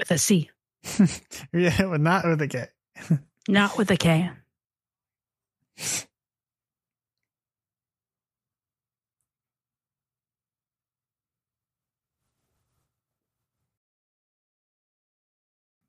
With 0.00 0.10
a 0.12 0.16
C, 0.16 0.50
yeah, 1.52 1.76
but 1.78 2.00
not 2.00 2.24
with 2.26 2.40
a 2.40 2.48
K. 2.48 2.68
not 3.48 3.76
with 3.76 3.90
a 3.90 3.98
K. 3.98 4.30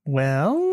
Well, 0.03 0.70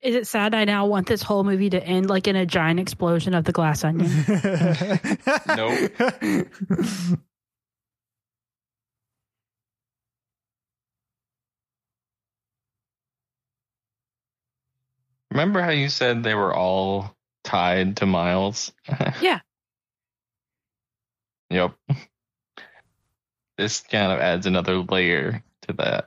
Is 0.00 0.14
it 0.14 0.26
sad 0.28 0.54
I 0.54 0.64
now 0.64 0.86
want 0.86 1.08
this 1.08 1.22
whole 1.22 1.42
movie 1.42 1.70
to 1.70 1.82
end 1.82 2.08
like 2.08 2.28
in 2.28 2.36
a 2.36 2.46
giant 2.46 2.78
explosion 2.78 3.34
of 3.34 3.44
the 3.44 3.52
glass 3.52 3.82
onion? 3.84 4.08
nope. 5.56 5.90
Remember 15.30 15.60
how 15.60 15.70
you 15.70 15.88
said 15.88 16.22
they 16.22 16.34
were 16.34 16.54
all 16.54 17.14
tied 17.44 17.98
to 17.98 18.06
Miles? 18.06 18.72
Yeah. 19.20 19.40
Yep. 21.50 21.74
This 23.56 23.80
kind 23.80 24.12
of 24.12 24.20
adds 24.20 24.46
another 24.46 24.76
layer 24.78 25.42
to 25.62 25.72
that. 25.74 26.04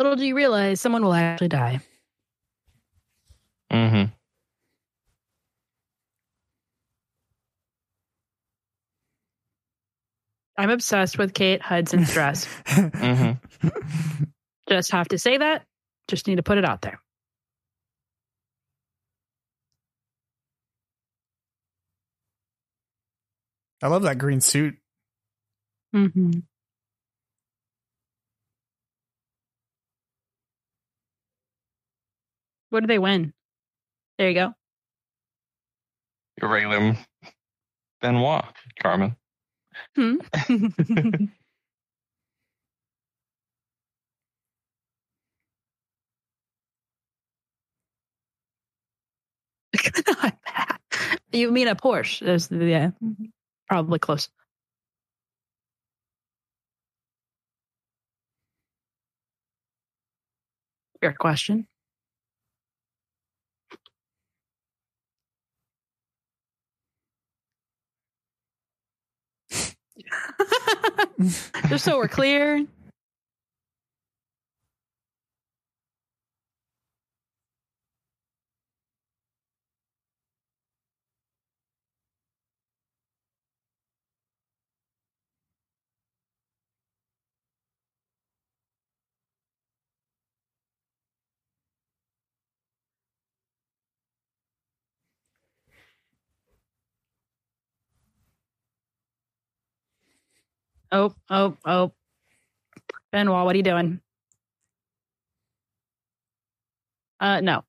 Little 0.00 0.16
do 0.16 0.24
you 0.24 0.34
realize 0.34 0.80
someone 0.80 1.04
will 1.04 1.12
actually 1.12 1.48
die. 1.48 1.80
Mm-hmm. 3.70 4.04
I'm 10.56 10.70
obsessed 10.70 11.18
with 11.18 11.34
Kate 11.34 11.60
Hudson's 11.60 12.10
dress. 12.14 12.48
Mm-hmm. 12.66 13.68
Just 14.70 14.92
have 14.92 15.08
to 15.08 15.18
say 15.18 15.36
that. 15.36 15.66
Just 16.08 16.26
need 16.26 16.36
to 16.36 16.42
put 16.42 16.56
it 16.56 16.64
out 16.64 16.80
there. 16.80 16.98
I 23.82 23.88
love 23.88 24.04
that 24.04 24.16
green 24.16 24.40
suit. 24.40 24.78
Mm-hmm. 25.94 26.40
What 32.70 32.80
do 32.80 32.86
they 32.86 32.98
win? 32.98 33.32
There 34.18 34.28
you 34.28 34.34
go. 34.34 34.54
Your 36.40 36.50
regular 36.50 36.96
Benoit, 38.00 38.44
Carmen. 38.80 39.16
Hmm. 39.94 40.16
you 51.32 51.50
mean 51.50 51.68
a 51.68 51.76
Porsche? 51.76 52.24
There's, 52.24 52.50
yeah, 52.50 52.90
probably 53.68 53.98
close. 53.98 54.28
Fair 61.00 61.14
question. 61.18 61.66
Just 71.68 71.84
so 71.84 71.96
we're 71.98 72.08
clear. 72.08 72.66
Oh, 100.92 101.14
oh, 101.30 101.56
oh. 101.64 101.92
Benoit, 103.12 103.44
what 103.44 103.54
are 103.54 103.56
you 103.56 103.62
doing? 103.62 104.00
Uh, 107.20 107.40
no. 107.40 107.64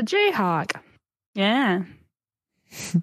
The 0.00 0.06
Jayhawk. 0.06 0.80
Yeah. 1.34 1.82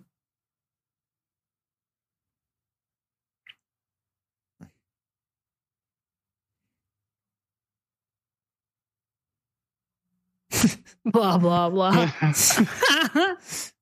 blah 11.06 11.38
blah 11.38 11.70
blah. 11.70 12.10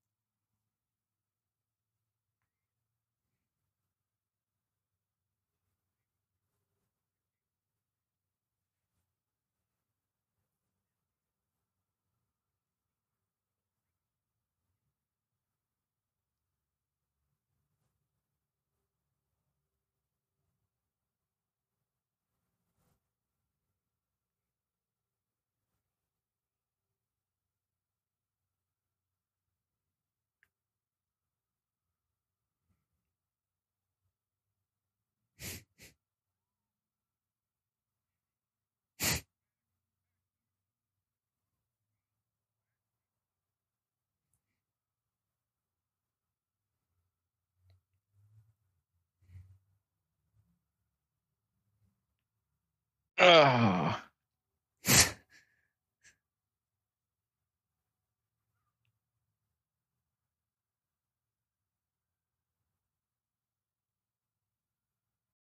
Oh. 53.18 53.98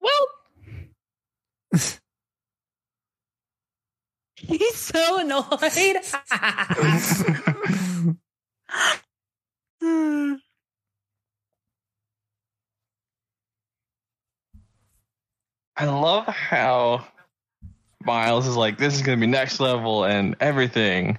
well. 0.01 0.29
He's 4.37 4.77
so 4.77 5.19
annoyed. 5.21 5.47
I 15.77 15.87
love 15.87 16.27
how 16.27 17.05
Miles 18.05 18.47
is 18.47 18.57
like, 18.57 18.79
this 18.79 18.95
is 18.95 19.03
gonna 19.03 19.17
be 19.21 19.27
next 19.27 19.61
level 19.61 20.05
and 20.05 20.37
everything, 20.41 21.19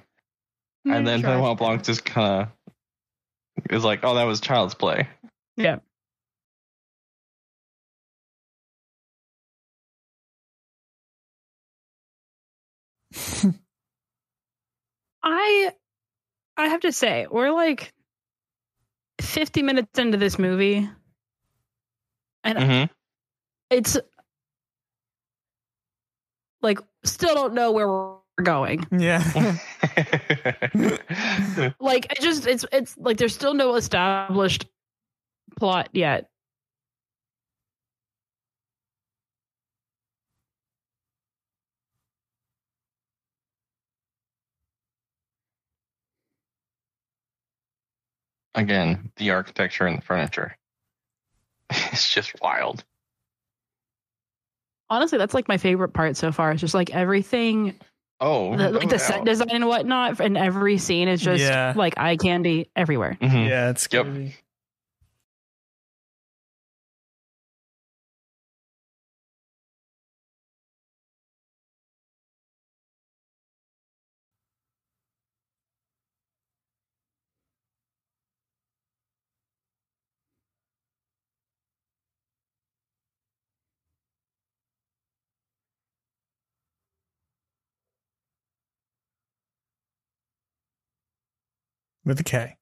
and 0.86 1.08
then 1.08 1.22
Try. 1.22 1.36
Benoit 1.36 1.58
Blanc 1.58 1.84
just 1.84 2.06
kind 2.06 2.44
of 2.44 2.50
is 3.70 3.84
like, 3.84 4.02
oh, 4.04 4.16
that 4.16 4.24
was 4.26 4.40
child's 4.42 4.76
play. 4.76 5.08
Yeah. 5.58 5.78
I 15.24 15.72
I 16.58 16.68
have 16.68 16.82
to 16.82 16.92
say, 16.92 17.28
we're 17.30 17.52
like 17.52 17.92
50 19.22 19.62
minutes 19.64 19.98
into 20.00 20.18
this 20.18 20.38
movie. 20.40 20.90
And 22.44 22.58
Mm-hmm. 22.58 22.94
it's 23.70 23.98
like 26.66 26.80
still 27.04 27.36
don't 27.36 27.54
know 27.54 27.72
where 27.72 27.88
we're 27.88 28.18
going. 28.44 28.86
Yeah. 28.92 29.24
Like 31.80 32.12
it 32.12 32.22
just 32.22 32.48
it's 32.48 32.66
it's 32.72 32.98
like 32.98 33.18
there's 33.18 33.34
still 33.34 33.54
no 33.54 33.76
established 33.76 34.66
plot 35.58 35.90
yet. 35.94 36.28
Again, 48.56 49.12
the 49.18 49.32
architecture 49.32 49.86
and 49.86 50.00
the 50.00 50.02
furniture. 50.02 50.58
It's 51.70 52.12
just 52.14 52.34
wild. 52.42 52.84
Honestly, 54.90 55.18
that's 55.18 55.34
like 55.34 55.48
my 55.48 55.58
favorite 55.58 55.90
part 55.90 56.16
so 56.18 56.32
far. 56.32 56.52
It's 56.52 56.62
just 56.62 56.74
like 56.74 56.92
everything 56.92 57.76
Oh, 58.22 58.56
the, 58.56 58.70
like 58.70 58.90
the 58.90 58.98
set 59.00 59.26
design 59.26 59.50
and 59.52 59.68
whatnot 59.68 60.20
and 60.22 60.38
every 60.38 60.78
scene 60.78 61.08
is 61.10 61.22
just 61.22 61.42
Yeah. 61.42 61.74
like 61.76 61.98
eye 61.98 62.16
candy 62.16 62.70
everywhere. 62.76 63.18
Mhm. 63.22 63.50
yeah, 63.50 63.70
it's 63.72 63.88
Yep. 63.92 64.06
crazy. 64.06 64.36
With 92.06 92.20
a 92.20 92.24
K. 92.24 92.58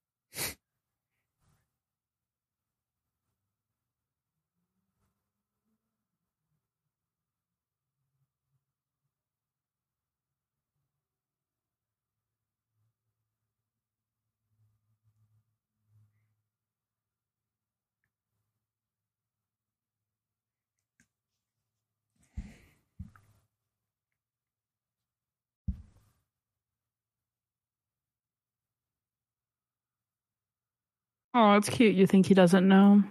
Oh, 31.36 31.56
it's 31.58 31.70
cute. 31.70 31.96
You 31.96 32.08
think 32.08 32.26
he 32.28 32.34
doesn't 32.34 32.68
know? 32.68 33.04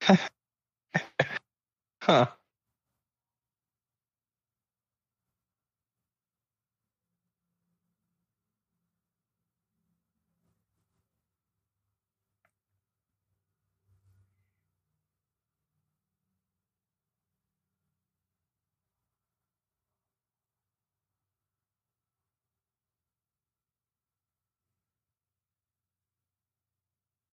Huh. 2.02 2.37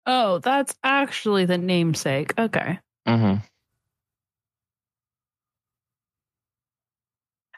Oh, 0.06 0.39
that's 0.39 0.76
actually 0.84 1.45
the 1.45 1.58
namesake. 1.58 2.34
Okay. 2.38 2.80
Mm-hmm. 3.08 3.36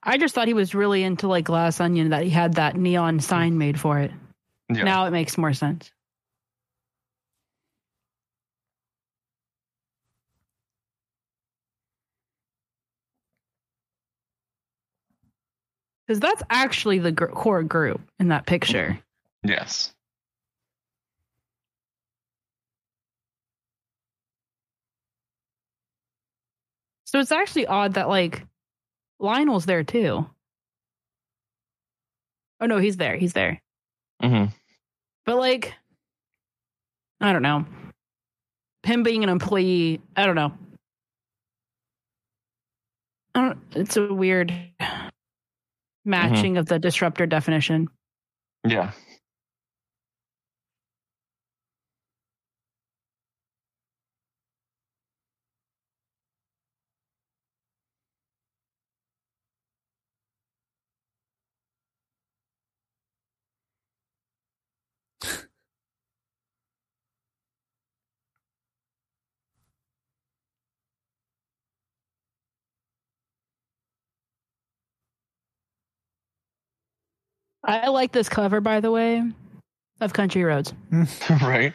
I 0.03 0.17
just 0.17 0.35
thought 0.35 0.47
he 0.47 0.53
was 0.53 0.75
really 0.75 1.01
into 1.03 1.27
like 1.27 1.45
Glass 1.45 1.79
Onion 1.81 2.09
that 2.09 2.23
he 2.23 2.29
had 2.29 2.53
that 2.55 2.75
neon 2.75 3.19
sign 3.19 3.57
made 3.57 3.79
for 3.79 3.99
it. 3.99 4.11
Yeah. 4.69 4.83
Now 4.83 5.05
it 5.05 5.11
makes 5.11 5.37
more 5.37 5.53
sense. 5.53 5.91
Because 16.07 16.19
that's 16.19 16.43
actually 16.51 16.99
the 16.99 17.11
gr- 17.11 17.25
core 17.25 17.63
group 17.63 18.01
in 18.19 18.27
that 18.27 18.45
picture. 18.45 18.99
yes. 19.43 19.91
So 27.15 27.21
it's 27.21 27.31
actually 27.31 27.65
odd 27.65 27.93
that 27.93 28.09
like 28.09 28.45
Lionel's 29.19 29.65
there 29.65 29.85
too. 29.85 30.29
Oh 32.59 32.65
no, 32.65 32.77
he's 32.77 32.97
there. 32.97 33.15
He's 33.15 33.31
there. 33.31 33.61
Mm-hmm. 34.21 34.53
But 35.25 35.37
like, 35.37 35.73
I 37.21 37.31
don't 37.31 37.41
know. 37.41 37.67
Him 38.83 39.03
being 39.03 39.23
an 39.23 39.29
employee, 39.29 40.01
I 40.17 40.25
don't 40.25 40.35
know. 40.35 40.51
I 43.33 43.41
don't, 43.43 43.59
it's 43.77 43.95
a 43.95 44.13
weird 44.13 44.53
matching 46.03 46.57
of 46.57 46.65
the 46.65 46.79
disruptor 46.79 47.27
definition. 47.27 47.87
Yeah. 48.67 48.91
I 77.65 77.89
like 77.89 78.11
this 78.11 78.29
cover, 78.29 78.61
by 78.61 78.79
the 78.79 78.91
way, 78.91 79.23
of 79.99 80.13
Country 80.13 80.43
Roads. 80.43 80.73
right. 81.41 81.73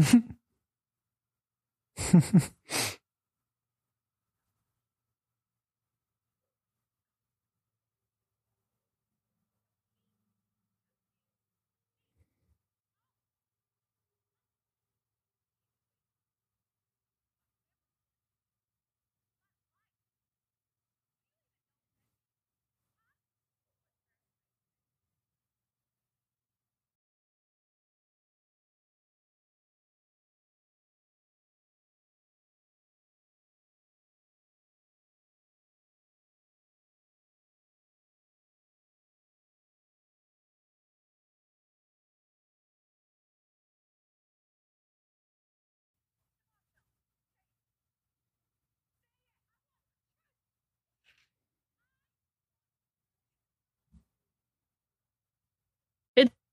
It's 0.00 0.16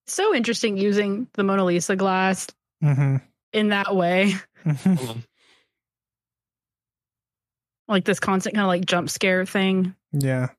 so 0.08 0.34
interesting 0.34 0.78
using 0.78 1.28
the 1.34 1.44
Mona 1.44 1.64
Lisa 1.66 1.96
glass 1.96 2.48
hmm 2.82 3.18
in 3.54 3.70
that 3.70 3.96
way. 3.96 4.34
Like 7.88 8.04
this 8.04 8.20
constant 8.20 8.56
kind 8.56 8.64
of 8.66 8.68
like 8.68 8.86
jump 8.86 9.10
scare 9.10 9.46
thing. 9.46 9.96
yeah. 10.12 10.50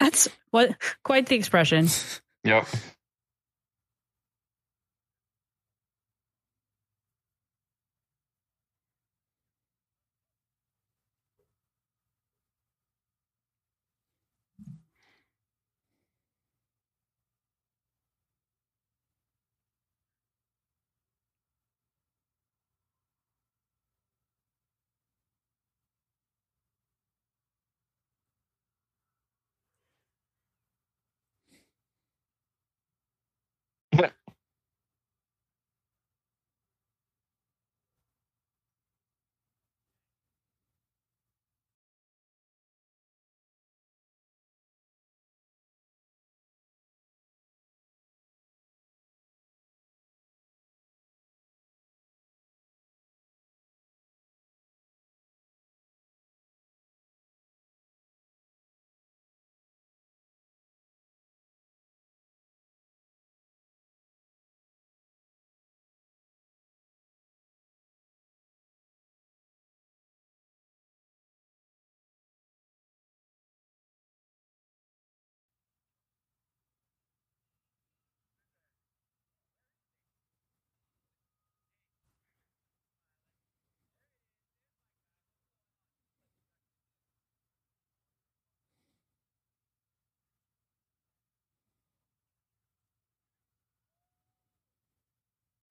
That's 0.00 0.28
what 0.50 0.74
quite 1.02 1.26
the 1.26 1.36
expression. 1.36 1.88
Yep. 2.44 2.66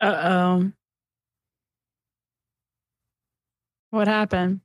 Uh 0.03 0.19
oh. 0.33 0.71
What 3.91 4.07
happened? 4.09 4.59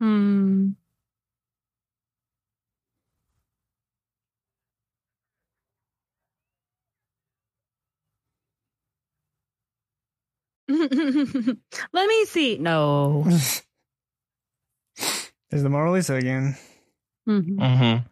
Hmm. 0.00 0.70
Let 10.68 12.08
me 12.08 12.24
see. 12.26 12.56
No. 12.58 13.24
There's 15.50 15.62
the 15.64 15.68
Mona 15.68 15.92
Lisa 15.92 16.14
again. 16.14 16.56
Mhm. 17.28 17.56
Mm-hmm. 17.58 18.09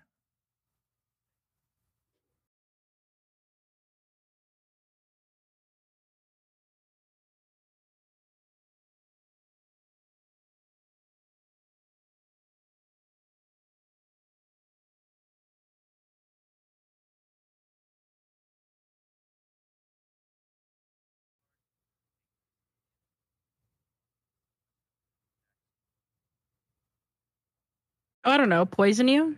Oh, 28.24 28.30
I 28.32 28.36
don't 28.36 28.48
know. 28.48 28.66
Poison 28.66 29.08
you? 29.08 29.36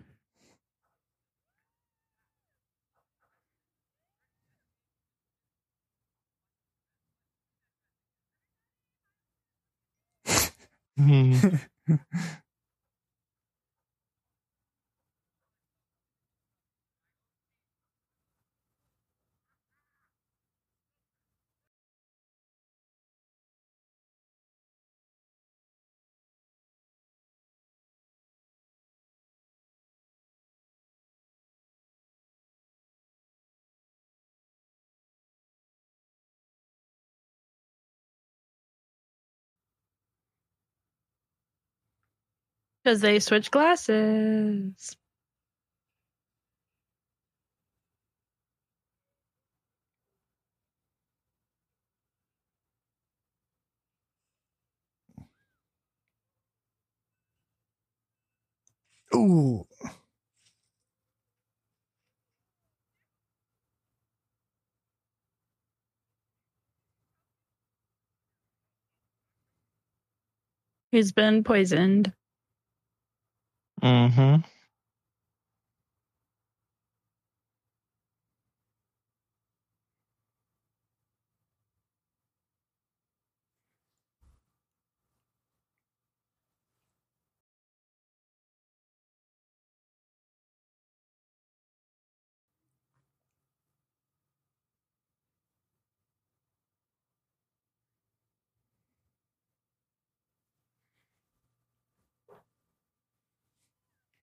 Hmm. 10.97 11.35
Because 42.85 43.01
they 43.01 43.19
switch 43.21 43.51
glasses. 43.51 44.97
Ooh. 59.15 59.67
He's 70.93 71.13
been 71.13 71.45
poisoned. 71.45 72.13
Mm-hmm. 73.83 74.41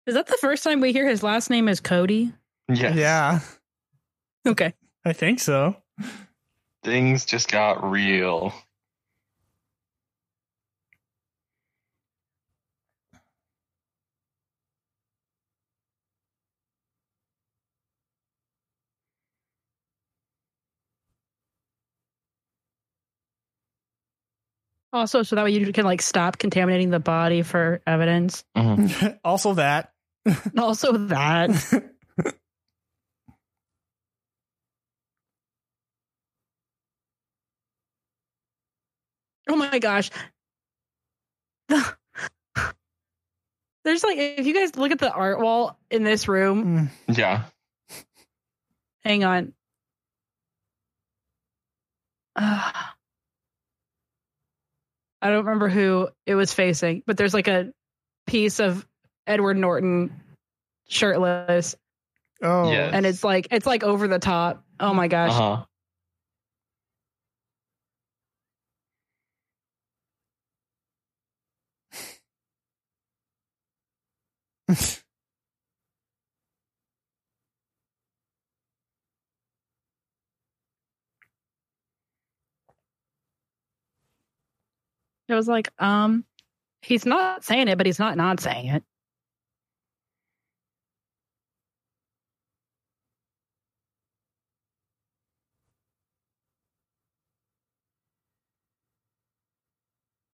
Is 0.07 0.15
that 0.15 0.27
the 0.27 0.39
first 0.41 0.63
time 0.63 0.81
we 0.81 0.93
hear 0.93 1.09
his 1.09 1.23
last 1.23 1.51
name 1.51 1.69
is 1.69 1.81
Cody? 1.81 2.33
Yes. 2.69 2.95
Yeah, 2.97 3.41
Okay. 4.47 4.75
I 5.05 5.13
think 5.13 5.41
so. 5.41 5.77
Things 6.85 7.25
just 7.25 7.51
got 7.51 7.89
real. 7.89 8.53
Also, 24.93 25.23
so 25.23 25.37
that 25.37 25.45
way 25.45 25.51
you 25.51 25.73
can 25.73 25.85
like 25.85 26.01
stop 26.01 26.39
contaminating 26.39 26.91
the 26.91 27.01
body 27.01 27.43
for 27.43 27.83
evidence. 27.87 28.45
Mhm. 28.57 29.19
also, 29.25 29.55
that. 29.55 29.93
Also, 30.59 30.93
that. 30.93 31.51
Oh 39.49 39.57
my 39.57 39.79
gosh. 39.79 40.11
There's 43.85 44.03
like, 44.03 44.19
if 44.19 44.47
you 44.47 44.55
guys 44.55 44.77
look 44.77 44.91
at 44.91 44.99
the 44.99 45.13
art 45.13 45.39
wall 45.41 45.79
in 45.91 46.03
this 46.03 46.27
room, 46.27 46.91
Mm. 47.09 47.17
Yeah. 47.17 47.45
hang 49.05 49.23
on. 49.25 49.53
Ah. 52.35 52.95
I 55.23 55.31
don't 55.31 55.45
remember 55.47 55.69
who 55.69 56.09
it 56.27 56.35
was 56.35 56.53
facing, 56.53 57.03
but 57.07 57.17
there's 57.17 57.33
like 57.35 57.49
a 57.49 57.73
piece 58.27 58.61
of 58.61 58.87
Edward 59.27 59.57
Norton 59.57 60.11
shirtless, 60.89 61.75
Oh, 62.43 62.71
Yes. 62.71 62.93
and 62.95 63.07
it's 63.07 63.25
like 63.25 63.49
it's 63.51 63.67
like 63.67 63.83
over 63.83 64.07
the 64.09 64.19
top. 64.19 64.63
Oh 64.79 64.93
my 64.93 65.09
gosh. 65.09 65.33
Uh 65.33 65.65
huh. 74.69 74.97
It 85.29 85.35
was 85.35 85.49
like, 85.49 85.71
um, 85.79 86.25
he's 86.83 87.05
not 87.05 87.45
saying 87.45 87.69
it, 87.69 87.77
but 87.79 87.87
he's 87.87 87.99
not 87.99 88.17
not 88.17 88.41
saying 88.41 88.67
it. 88.69 88.85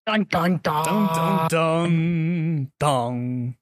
Dun 0.08 0.24
dun 0.24 0.58
dun. 0.64 0.84
dun 0.86 1.08
dun 1.14 1.48
dun 1.50 2.72
dun. 2.80 3.58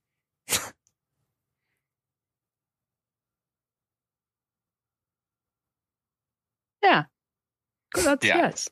Yeah. 6.84 7.06
That's 7.96 8.24
Yeah. 8.24 8.38
yes. 8.38 8.70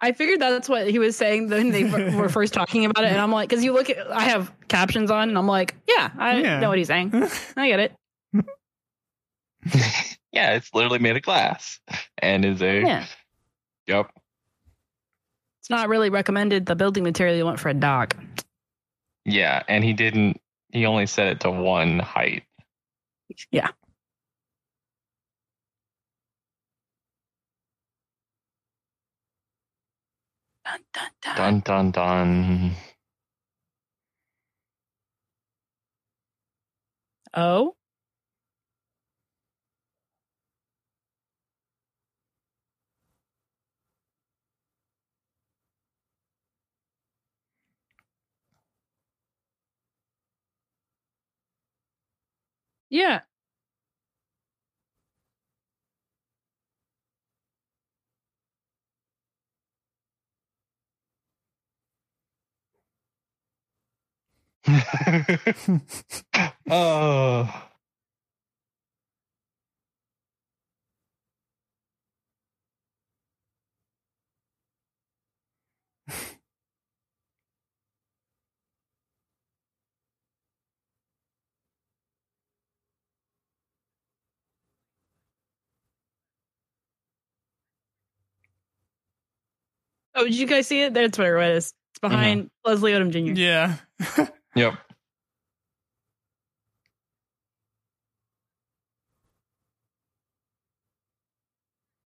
I 0.00 0.12
figured 0.12 0.40
that's 0.40 0.70
what 0.70 0.88
he 0.88 0.98
was 0.98 1.16
saying 1.16 1.50
when 1.50 1.70
they 1.70 1.84
were 1.84 2.28
first 2.30 2.54
talking 2.54 2.86
about 2.86 3.04
it, 3.04 3.08
and 3.08 3.20
I'm 3.20 3.30
like, 3.32 3.50
because 3.50 3.62
you 3.62 3.72
look 3.74 3.90
at, 3.90 4.10
I 4.10 4.22
have 4.24 4.50
captions 4.68 5.10
on, 5.10 5.28
and 5.28 5.36
I'm 5.36 5.46
like, 5.48 5.74
yeah, 5.86 6.10
I 6.16 6.40
Yeah. 6.40 6.60
know 6.60 6.68
what 6.70 6.78
he's 6.78 6.86
saying. 6.86 7.12
I 7.58 7.68
get 7.68 7.80
it. 7.80 7.92
yeah, 10.32 10.52
it's 10.54 10.72
literally 10.74 10.98
made 10.98 11.16
of 11.16 11.22
glass 11.22 11.80
and 12.18 12.44
is 12.44 12.62
a. 12.62 12.80
Yeah, 12.82 13.06
Yep. 13.86 14.10
it's 15.60 15.70
not 15.70 15.88
really 15.88 16.10
recommended 16.10 16.66
the 16.66 16.76
building 16.76 17.04
material 17.04 17.36
you 17.36 17.44
want 17.44 17.58
for 17.60 17.68
a 17.70 17.74
dock. 17.74 18.16
Yeah, 19.24 19.62
and 19.68 19.82
he 19.84 19.92
didn't. 19.92 20.40
He 20.72 20.84
only 20.86 21.06
set 21.06 21.28
it 21.28 21.40
to 21.40 21.50
one 21.50 21.98
height. 21.98 22.42
Yeah. 23.50 23.68
Dun, 30.64 30.80
dun, 30.92 31.10
dun. 31.22 31.36
Dun 31.36 31.60
dun 31.60 31.90
dun. 31.92 32.72
Oh, 37.34 37.74
yeah. 52.90 53.20
oh. 66.70 67.62
Oh, 90.18 90.24
did 90.24 90.34
you 90.34 90.48
guys 90.48 90.66
see 90.66 90.82
it? 90.82 90.94
That's 90.94 91.16
where 91.16 91.38
it 91.38 91.56
is. 91.56 91.66
It's 91.66 91.74
uh-huh. 92.02 92.08
behind 92.08 92.50
Leslie 92.64 92.92
Odom 92.92 93.10
Jr. 93.10 93.40
Yeah. 93.40 93.76
Yep. 94.56 94.74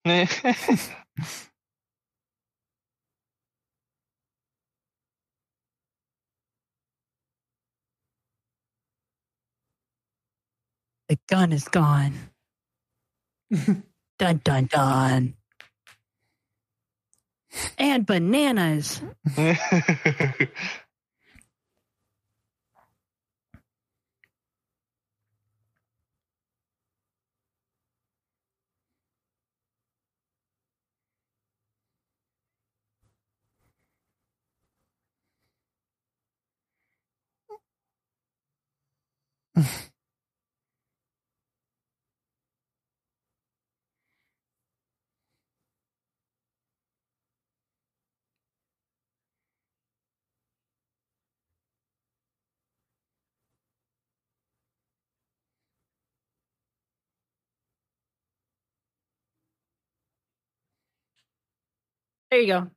The 11.08 11.18
gun 11.26 11.52
is 11.52 11.64
gone. 11.64 12.12
dun 14.18 14.40
dun 14.44 14.66
dun. 14.66 15.37
And 17.78 18.06
bananas. 18.06 19.02
There 62.30 62.40
you 62.40 62.46
go. 62.46 62.70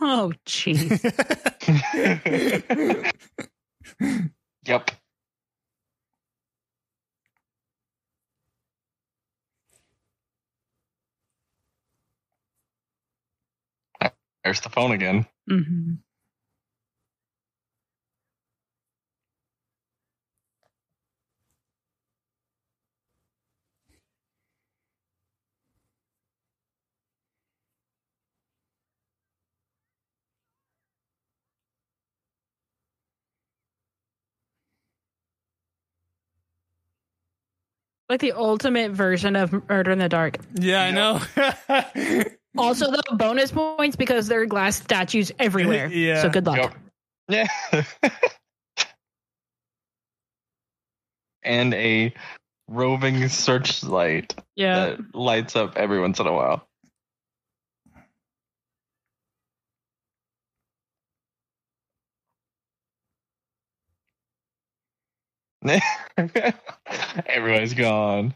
Oh, 0.00 0.32
jeez. 0.46 1.02
yep. 4.66 4.90
There's 14.44 14.60
the 14.60 14.70
phone 14.70 14.92
again. 14.92 15.26
Mm-hmm. 15.50 15.94
Like 38.08 38.20
the 38.20 38.32
ultimate 38.32 38.92
version 38.92 39.36
of 39.36 39.52
Murder 39.68 39.90
in 39.90 39.98
the 39.98 40.08
Dark. 40.08 40.38
Yeah, 40.54 40.82
I 40.82 40.90
know. 40.90 42.24
Also, 42.56 42.90
the 42.90 43.02
bonus 43.12 43.52
points 43.52 43.94
because 43.94 44.26
there 44.26 44.40
are 44.40 44.46
glass 44.46 44.76
statues 44.76 45.30
everywhere. 45.38 45.86
Yeah. 45.92 46.22
So 46.22 46.28
good 46.28 46.44
luck. 46.46 46.74
Yep. 47.28 47.46
Yeah. 47.70 47.84
and 51.42 51.74
a 51.74 52.12
roving 52.68 53.28
searchlight 53.28 54.34
Yeah. 54.56 54.86
that 54.96 55.14
lights 55.14 55.54
up 55.56 55.76
every 55.76 56.00
once 56.00 56.18
in 56.18 56.26
a 56.26 56.32
while. 56.32 56.67
Everybody's 67.26 67.74
gone. 67.74 68.34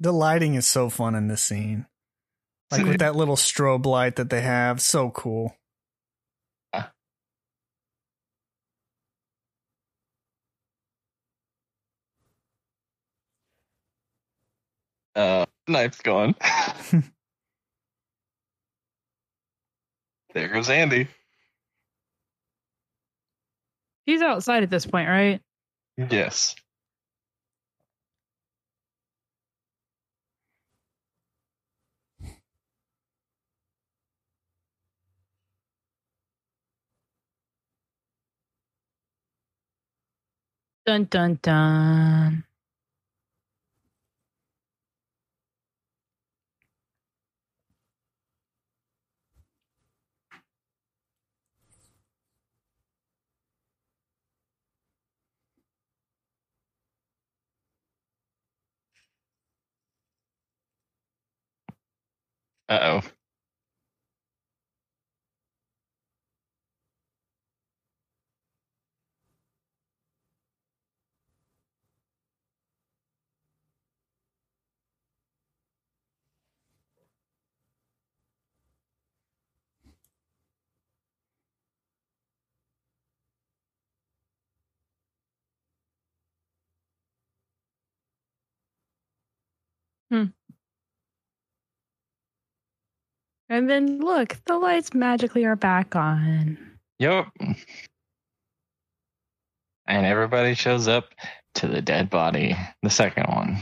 the 0.00 0.12
lighting 0.12 0.54
is 0.54 0.66
so 0.66 0.88
fun 0.88 1.14
in 1.14 1.28
this 1.28 1.42
scene. 1.42 1.86
Like 2.70 2.86
with 2.86 2.98
that 3.00 3.16
little 3.16 3.36
strobe 3.36 3.86
light 3.86 4.16
that 4.16 4.30
they 4.30 4.42
have, 4.42 4.80
so 4.80 5.10
cool. 5.10 5.56
Uh, 15.18 15.44
knife's 15.66 16.00
gone. 16.00 16.32
there 20.32 20.46
goes 20.46 20.68
Andi. 20.68 21.08
He's 24.06 24.22
outside 24.22 24.62
at 24.62 24.70
this 24.70 24.86
point, 24.86 25.08
right? 25.08 25.40
Yes. 25.96 26.54
Dun 40.86 41.04
dun 41.10 41.40
dun. 41.42 42.44
Uh 62.68 63.00
oh. 63.02 63.17
And 93.48 93.68
then 93.68 94.00
look, 94.00 94.36
the 94.44 94.58
lights 94.58 94.92
magically 94.94 95.44
are 95.44 95.56
back 95.56 95.96
on. 95.96 96.58
Yep. 96.98 97.26
And 99.86 100.04
everybody 100.06 100.54
shows 100.54 100.86
up 100.86 101.14
to 101.54 101.66
the 101.66 101.80
dead 101.80 102.10
body, 102.10 102.54
the 102.82 102.90
second 102.90 103.24
one. 103.28 103.58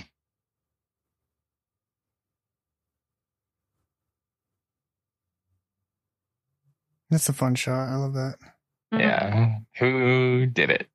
That's 7.11 7.29
a 7.29 7.33
fun 7.33 7.55
shot. 7.55 7.89
I 7.89 7.95
love 7.97 8.15
that. 8.15 8.37
Mhm. 8.93 9.01
Yeah. 9.01 9.59
Who 9.79 10.47
did 10.47 10.71
it? 10.71 10.89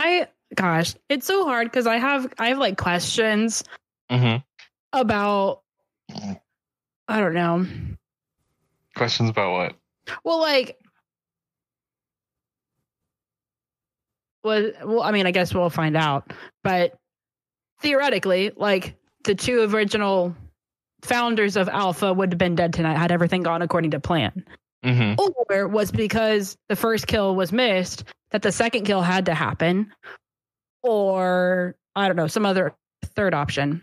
I 0.00 0.28
gosh, 0.54 0.94
it's 1.10 1.26
so 1.26 1.44
hard 1.44 1.66
because 1.66 1.86
I 1.86 1.98
have 1.98 2.32
I 2.38 2.48
have 2.48 2.58
like 2.58 2.78
questions 2.78 3.62
hmm 4.10 4.36
about 4.94 5.60
I 7.06 7.20
don't 7.20 7.34
know. 7.34 7.66
Questions 8.96 9.28
about 9.28 9.52
what? 9.52 9.74
Well, 10.24 10.40
like 10.40 10.78
was 14.42 14.72
well, 14.82 15.02
I 15.02 15.12
mean, 15.12 15.26
I 15.26 15.32
guess 15.32 15.52
we'll 15.52 15.68
find 15.68 15.98
out. 15.98 16.32
But 16.64 16.96
theoretically, 17.82 18.52
like 18.56 18.96
the 19.24 19.34
two 19.34 19.62
original 19.70 20.34
founders 21.02 21.56
of 21.56 21.68
Alpha 21.68 22.12
would 22.12 22.32
have 22.32 22.38
been 22.38 22.54
dead 22.54 22.72
tonight 22.72 22.96
had 22.96 23.12
everything 23.12 23.42
gone 23.42 23.60
according 23.60 23.90
to 23.90 24.00
plan. 24.00 24.46
Hmm 24.84 25.14
Or 25.18 25.68
was 25.68 25.90
because 25.90 26.56
the 26.68 26.76
first 26.76 27.06
kill 27.06 27.34
was 27.34 27.52
missed 27.52 28.04
that 28.30 28.42
the 28.42 28.52
second 28.52 28.84
kill 28.84 29.02
had 29.02 29.26
to 29.26 29.34
happen. 29.34 29.92
Or 30.82 31.76
I 31.94 32.06
don't 32.06 32.16
know, 32.16 32.26
some 32.26 32.46
other 32.46 32.74
third 33.14 33.34
option. 33.34 33.82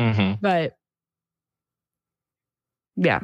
hmm 0.00 0.32
But 0.40 0.76
yeah. 2.96 3.20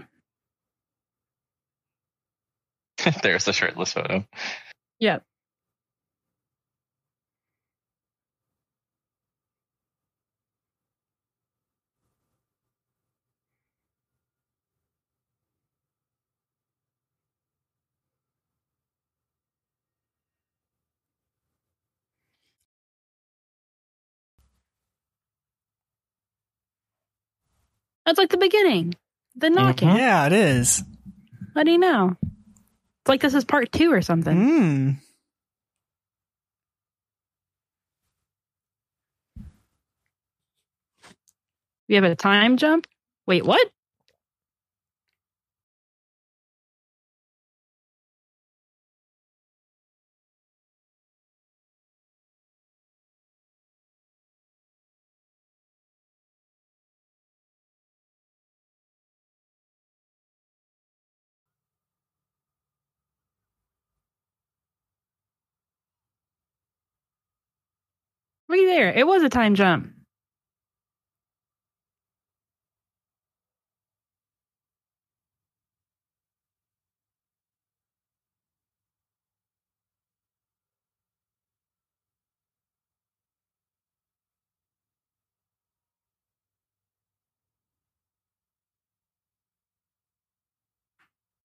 There's 3.22 3.44
the 3.44 3.52
shirtless 3.52 3.92
photo. 3.92 4.24
Yeah. 4.98 5.18
That's 28.10 28.18
like 28.18 28.30
the 28.30 28.38
beginning. 28.38 28.96
The 29.36 29.50
knocking. 29.50 29.88
Mhm. 29.88 29.96
Yeah, 29.96 30.26
it 30.26 30.32
is. 30.32 30.82
How 31.54 31.62
do 31.62 31.70
you 31.70 31.78
know? 31.78 32.16
It's 32.20 33.08
like 33.08 33.20
this 33.20 33.34
is 33.34 33.44
part 33.44 33.70
two 33.70 33.92
or 33.92 34.02
something. 34.02 34.36
Mm. 34.36 34.96
You 41.86 42.02
have 42.02 42.02
a 42.02 42.16
time 42.16 42.56
jump? 42.56 42.88
Wait, 43.28 43.44
what? 43.44 43.70
Looky 68.50 68.66
there. 68.66 68.92
It 68.92 69.06
was 69.06 69.22
a 69.22 69.28
time 69.28 69.54
jump. 69.54 69.92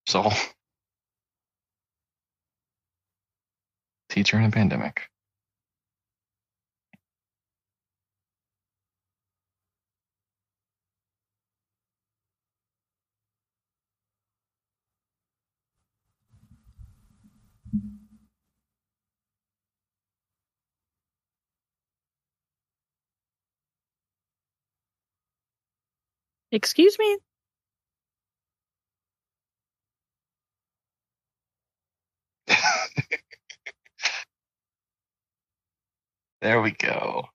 So, 0.08 0.30
teacher 4.08 4.38
in 4.38 4.44
a 4.46 4.50
pandemic. 4.50 5.08
Excuse 26.56 26.98
me? 26.98 27.18
there 36.42 36.62
we 36.62 36.72
go. 36.72 37.26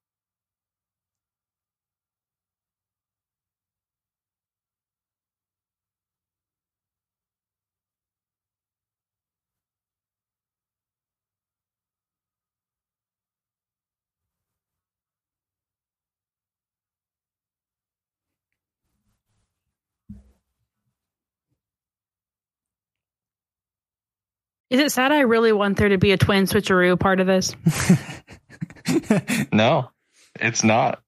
Is 24.72 24.80
it 24.80 24.92
sad 24.94 25.12
I 25.12 25.20
really 25.20 25.52
want 25.52 25.78
there 25.78 25.90
to 25.90 25.98
be 25.98 26.14
a 26.14 26.18
twin 26.18 26.46
switcheroo 26.46 27.00
part 27.00 27.20
of 27.20 27.28
this? 27.28 27.56
No, 29.54 29.90
it's 30.40 30.64
not. 30.64 31.02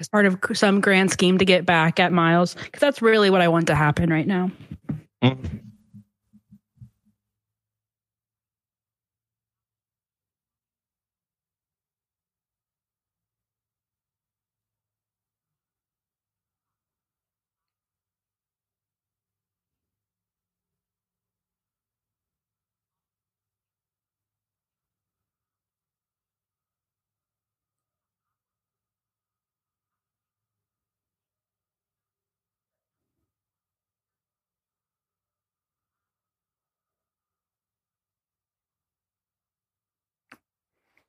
As 0.00 0.08
part 0.08 0.26
of 0.26 0.38
some 0.54 0.80
grand 0.80 1.10
scheme 1.10 1.38
to 1.38 1.44
get 1.44 1.64
back 1.64 2.00
at 2.00 2.12
Miles? 2.12 2.54
Because 2.54 2.80
that's 2.80 3.02
really 3.02 3.30
what 3.30 3.40
I 3.40 3.48
want 3.48 3.68
to 3.68 3.74
happen 3.74 4.10
right 4.10 4.26
now. 4.26 4.50
Mm. 5.22 5.60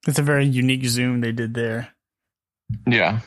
It's 0.07 0.19
a 0.19 0.23
very 0.23 0.45
unique 0.45 0.85
zoom 0.85 1.21
they 1.21 1.31
did 1.31 1.53
there. 1.53 1.89
Yeah. 2.87 3.19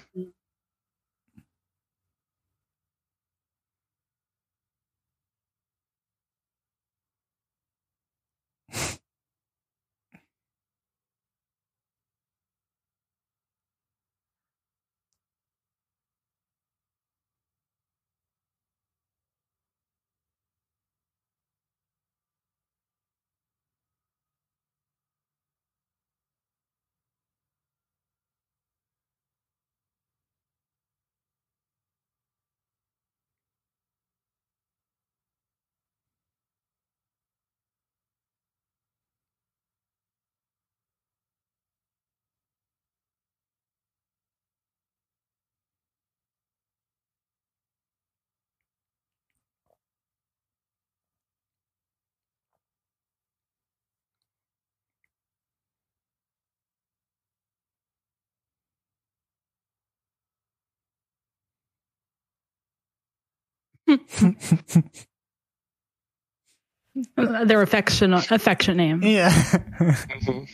Their 67.17 67.63
affectionate 67.63 68.31
affectionate 68.31 68.77
name. 68.77 69.03
Yeah. 69.03 69.31
Mhm. 69.31 70.49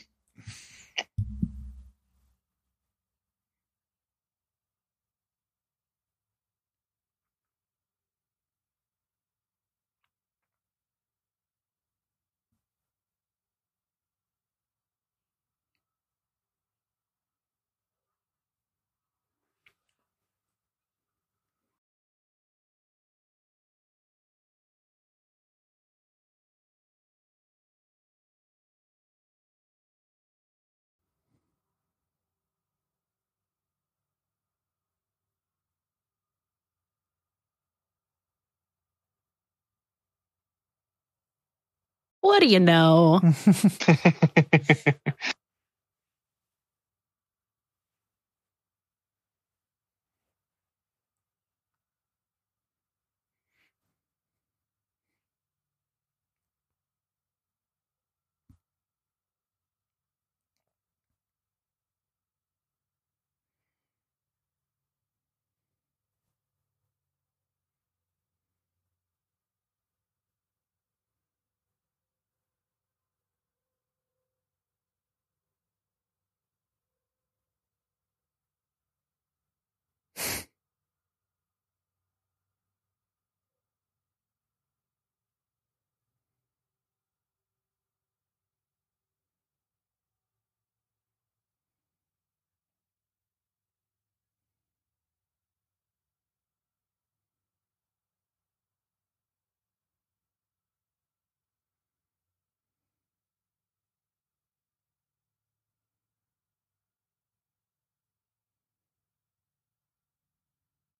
What 42.22 42.40
do 42.40 42.46
you 42.46 42.60
know? 42.60 43.20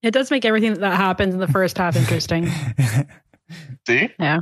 It 0.02 0.10
does 0.12 0.30
make 0.30 0.44
everything 0.44 0.74
that 0.74 0.96
happens 0.96 1.32
in 1.32 1.40
the 1.40 1.46
first 1.46 1.78
half 1.78 1.96
interesting. 1.96 2.48
See? 3.86 4.08
Yeah. 4.18 4.40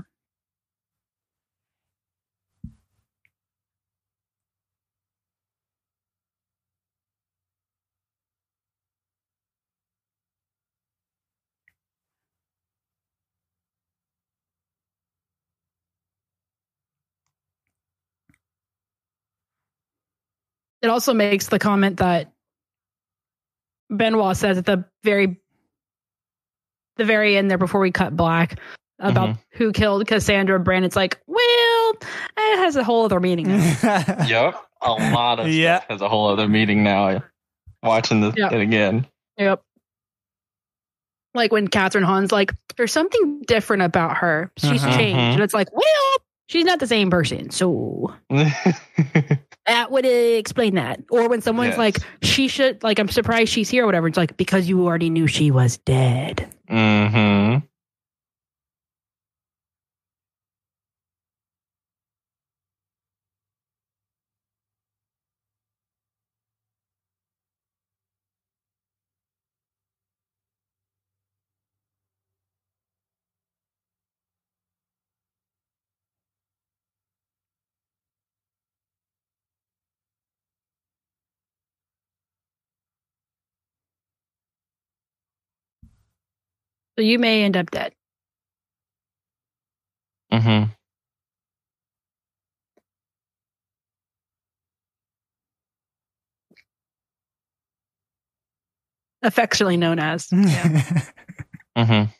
It 20.82 20.88
also 20.88 21.12
makes 21.12 21.48
the 21.48 21.58
comment 21.58 21.98
that 21.98 22.32
Benoit 23.90 24.36
says 24.36 24.56
at 24.56 24.64
the 24.64 24.84
very 25.04 25.39
the 27.00 27.04
very 27.06 27.36
end 27.36 27.50
there 27.50 27.58
before 27.58 27.80
we 27.80 27.90
cut 27.90 28.14
black 28.16 28.58
about 28.98 29.36
who 29.52 29.72
killed 29.72 30.06
Cassandra 30.06 30.60
Brand. 30.60 30.84
It's 30.84 30.94
like, 30.96 31.18
well, 31.26 31.92
it 32.36 32.58
has 32.58 32.76
a 32.76 32.84
whole 32.84 33.06
other 33.06 33.18
meaning. 33.18 33.48
now. 33.48 34.24
Yep. 34.28 34.54
A 34.82 34.90
lot 34.92 35.40
of 35.40 35.48
Yeah. 35.48 35.78
stuff 35.78 35.88
has 35.90 36.00
a 36.02 36.08
whole 36.08 36.28
other 36.28 36.46
meeting 36.48 36.82
now. 36.82 37.22
Watching 37.82 38.20
this 38.20 38.34
Yeah. 38.36 38.52
it 38.52 38.60
again. 38.60 39.06
Yep. 39.38 39.62
Like 41.34 41.52
when 41.52 41.68
Kathryn 41.68 42.02
Hahn's 42.04 42.32
like, 42.32 42.52
there's 42.76 42.92
something 42.92 43.42
different 43.46 43.82
about 43.84 44.18
her. 44.18 44.50
She's 44.58 44.82
Uh-huh. 44.84 44.96
changed. 44.96 45.18
And 45.18 45.42
it's 45.42 45.54
like, 45.54 45.72
well, 45.72 46.14
she's 46.48 46.64
not 46.64 46.78
the 46.80 46.86
same 46.86 47.08
person. 47.10 47.50
So 47.50 48.14
that 49.66 49.90
would 49.90 50.06
explain 50.06 50.74
that. 50.76 51.00
Or 51.10 51.28
when 51.28 51.40
someone's 51.40 51.70
Yes. 51.70 51.78
like, 51.78 51.98
she 52.22 52.48
should, 52.48 52.82
like, 52.82 52.98
I'm 52.98 53.08
surprised 53.08 53.52
she's 53.52 53.68
here 53.68 53.84
or 53.84 53.86
whatever. 53.86 54.08
It's 54.08 54.16
like, 54.16 54.36
because 54.36 54.68
you 54.68 54.84
already 54.86 55.10
knew 55.10 55.26
she 55.26 55.50
was 55.50 55.76
dead. 55.78 56.48
mm-hmm. 56.68 57.64
So 87.00 87.04
you 87.04 87.18
may 87.18 87.44
end 87.44 87.56
up 87.56 87.70
dead. 87.70 87.94
Mm-hmm. 90.30 90.64
Affectionately 99.22 99.78
known 99.78 99.98
as. 99.98 100.28
Yeah. 100.30 100.82
Mm-hmm. 101.78 102.19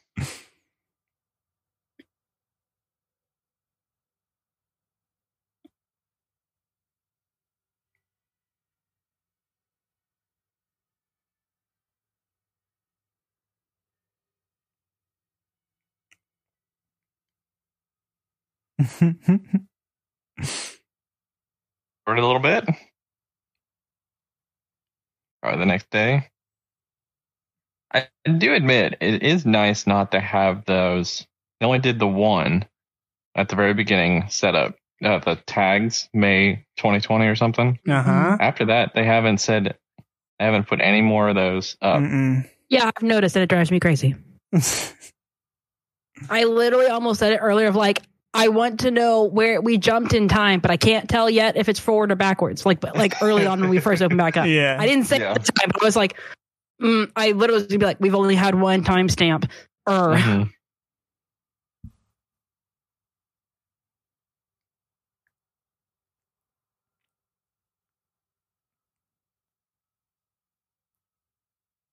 For 22.07 22.15
a 22.15 22.27
little 22.27 22.41
bit. 22.41 22.65
Or 25.43 25.57
the 25.57 25.67
next 25.67 25.91
day. 25.91 26.29
I 27.93 28.09
do 28.39 28.55
admit 28.55 28.97
it 29.01 29.23
is 29.23 29.45
nice 29.45 29.87
not 29.87 30.13
to 30.13 30.21
have 30.21 30.65
those. 30.65 31.27
They 31.59 31.67
only 31.67 31.79
did 31.79 31.99
the 31.99 32.07
one 32.07 32.65
at 33.35 33.49
the 33.49 33.57
very 33.57 33.75
beginning 33.75 34.25
setup. 34.29 34.77
Uh, 35.03 35.19
the 35.19 35.37
tags 35.47 36.09
May 36.13 36.67
2020 36.77 37.27
or 37.27 37.35
something. 37.35 37.79
uh-huh. 37.89 38.37
After 38.39 38.67
that, 38.67 38.93
they 38.95 39.05
haven't 39.05 39.39
said, 39.39 39.77
they 40.39 40.45
haven't 40.45 40.69
put 40.69 40.81
any 40.83 41.01
more 41.01 41.31
of 41.31 41.37
those 41.37 41.77
up. 41.81 42.01
Mm-mm. 42.01 42.49
yeah, 42.69 42.91
I've 42.95 43.03
noticed 43.03 43.35
and 43.35 43.43
it 43.43 43.49
drives 43.49 43.71
me 43.71 43.81
crazy. 43.81 44.15
I 46.29 46.45
literally 46.45 46.89
almost 46.89 47.21
said 47.21 47.33
it 47.33 47.39
earlier 47.39 47.69
of 47.69 47.77
like, 47.77 48.03
I 48.33 48.49
want 48.49 48.81
to 48.81 48.91
know 48.91 49.25
where 49.25 49.61
we 49.61 49.77
jumped 49.77 50.15
in 50.15 50.29
time, 50.29 50.61
but 50.61 50.71
I 50.71 50.77
can't 50.77 51.09
tell 51.09 51.29
yet 51.29 51.57
if 51.57 51.69
it's 51.69 51.81
forward 51.81 52.13
or 52.13 52.17
backwards. 52.17 52.65
Like, 52.65 52.81
but 52.81 52.97
like 52.97 53.21
early 53.23 53.47
on 53.47 53.61
when 53.61 53.71
we 53.71 53.81
first 53.81 54.03
opened 54.03 54.19
back 54.19 54.37
up. 54.37 54.47
yeah. 54.49 54.77
I 54.79 54.87
didn't 54.87 55.05
say 55.07 55.19
Yeah. 55.19 55.33
at 55.33 55.45
the 55.45 55.53
time, 55.53 55.71
but 55.73 55.83
I 55.83 55.85
was 55.85 55.97
like, 55.97 56.17
mm, 56.81 57.11
I 57.17 57.33
literally 57.33 57.63
was 57.63 57.67
gonna 57.67 57.81
be 57.81 57.87
like, 57.87 58.01
we've 58.01 58.15
only 58.15 58.37
had 58.37 58.55
one 58.55 58.85
timestamp. 58.85 59.51
Er. 59.89 60.15
Mhm. 60.17 60.51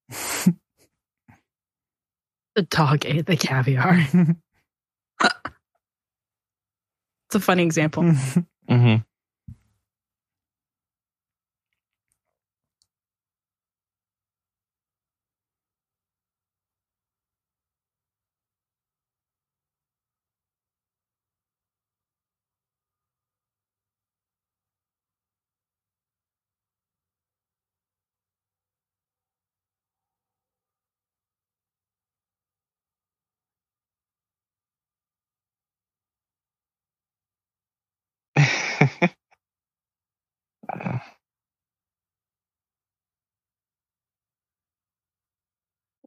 The 2.55 2.63
dog 2.63 3.05
ate 3.05 3.27
the 3.27 3.37
caviar. 3.37 3.99
It's 7.37 7.43
a 7.43 7.45
funny 7.45 7.63
example. 7.63 8.03
Mhm. 8.69 9.05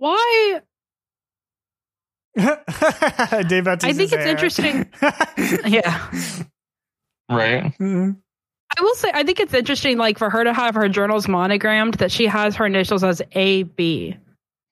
Why? 0.00 0.60
Dave 2.36 3.64
Bautista's 3.64 3.84
I 3.84 3.92
think 3.92 4.12
it's 4.12 4.14
hair. 4.14 4.28
interesting. 4.28 4.88
Yeah. 5.70 6.10
right? 7.30 7.72
Mhm. 7.78 8.16
I 8.78 8.82
will 8.82 8.94
say, 8.94 9.10
I 9.12 9.24
think 9.24 9.40
it's 9.40 9.52
interesting, 9.52 9.98
like 9.98 10.16
for 10.18 10.30
her 10.30 10.42
to 10.44 10.52
have 10.54 10.74
her 10.74 10.88
journals 10.88 11.28
monogrammed, 11.28 11.94
that 11.94 12.10
she 12.10 12.26
has 12.26 12.56
her 12.56 12.64
initials 12.66 13.04
as 13.04 13.20
AB, 13.32 14.16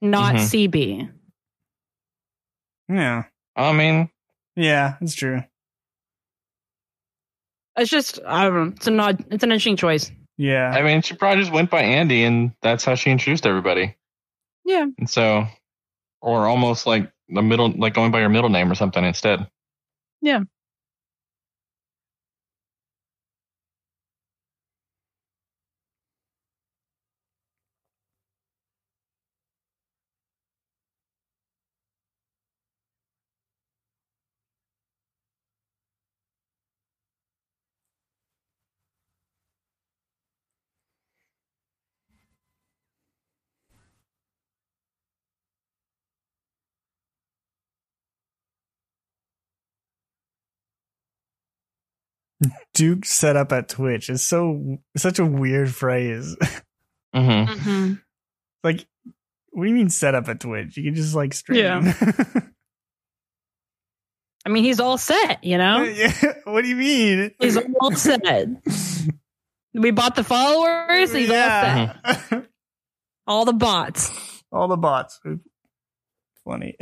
not 0.00 0.36
Mhm. 0.36 0.68
CB. 0.70 1.10
yeah. 2.88 3.24
I 3.55 3.72
mean, 3.72 4.09
Yeah, 4.56 4.96
it's 5.02 5.14
true. 5.14 5.42
It's 7.76 7.90
just, 7.90 8.18
I 8.26 8.44
don't 8.44 8.55
know. 8.55 8.72
It's 8.76 8.86
a 8.86 8.90
not. 8.90 9.20
It's 9.30 9.44
an 9.44 9.50
interesting 9.52 9.76
choice. 9.76 10.10
Yeah. 10.38 10.70
I 10.70 10.82
mean, 10.82 11.02
she 11.02 11.14
probably 11.14 11.42
just 11.42 11.52
went 11.52 11.70
by 11.70 11.82
Andi, 11.82 12.22
and 12.26 12.52
that's 12.62 12.84
how 12.84 12.94
she 12.96 13.10
introduced 13.10 13.46
everybody. 13.46 13.94
Yeah. 14.69 14.85
And 14.99 15.09
so, 15.09 15.47
or 16.20 16.47
almost 16.47 16.86
like 16.86 17.11
the 17.31 17.40
middle, 17.43 17.70
like 17.70 17.95
going 17.95 18.12
by 18.12 18.20
your 18.20 18.28
middle 18.28 18.51
name 18.51 18.70
or 18.70 18.74
something 18.74 19.03
instead. 19.03 19.49
Yeah. 20.20 20.40
Duke 52.74 53.05
set 53.05 53.36
up 53.36 53.52
at 53.52 53.69
Twitch 53.69 54.09
is 54.10 54.23
so 54.24 54.78
such 54.97 55.19
a 55.19 55.24
weird 55.27 55.74
phrase. 55.74 56.36
hmm 57.15 57.20
Mm-hmm. 57.20 57.93
like 58.62 58.86
What 59.51 59.65
do 59.65 59.69
you 59.70 59.74
mean 59.74 59.90
set 59.90 60.15
up 60.15 60.28
a 60.28 60.35
Twitch? 60.35 60.77
You 60.77 60.85
can 60.85 60.94
just 60.94 61.15
like 61.15 61.35
stream. 61.35 61.59
Yeah. 61.59 61.94
I 64.47 64.51
mean, 64.51 64.65
he's 64.65 64.81
all 64.81 64.97
set, 64.98 65.43
you 65.44 65.59
know? 65.59 65.82
Yeah, 65.97 66.12
what 66.44 66.62
do 66.62 66.69
you 66.69 66.77
mean? 66.77 67.32
He's 67.40 67.56
all 67.81 67.93
set. 67.93 68.47
We 69.74 69.90
bought 69.90 70.15
the 70.16 70.24
followers. 70.24 71.12
He's 71.12 71.28
all 71.28 71.35
set. 71.36 71.97
yeah. 72.05 72.40
All 73.27 73.44
the 73.44 73.52
bots. 73.52 74.10
All 74.51 74.69
the 74.69 74.77
bots. 74.78 75.20
Funny. 76.47 76.77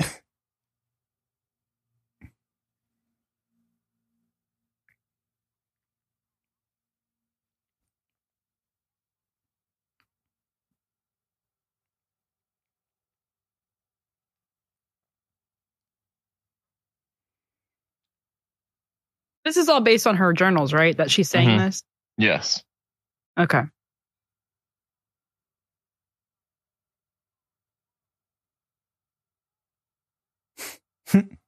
This 19.47 19.57
is 19.57 19.69
all 19.69 19.81
based 19.81 20.09
on 20.09 20.17
her 20.17 20.33
journals, 20.33 20.73
right? 20.73 20.97
That 20.97 21.09
she's 21.09 21.31
saying 21.31 21.51
Mhm. 21.51 21.67
this. 21.67 21.85
Yes. 22.19 22.65
Okay. 23.39 23.63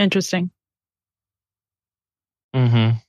Interesting. 0.00 0.50
Mm-hmm. 2.54 3.00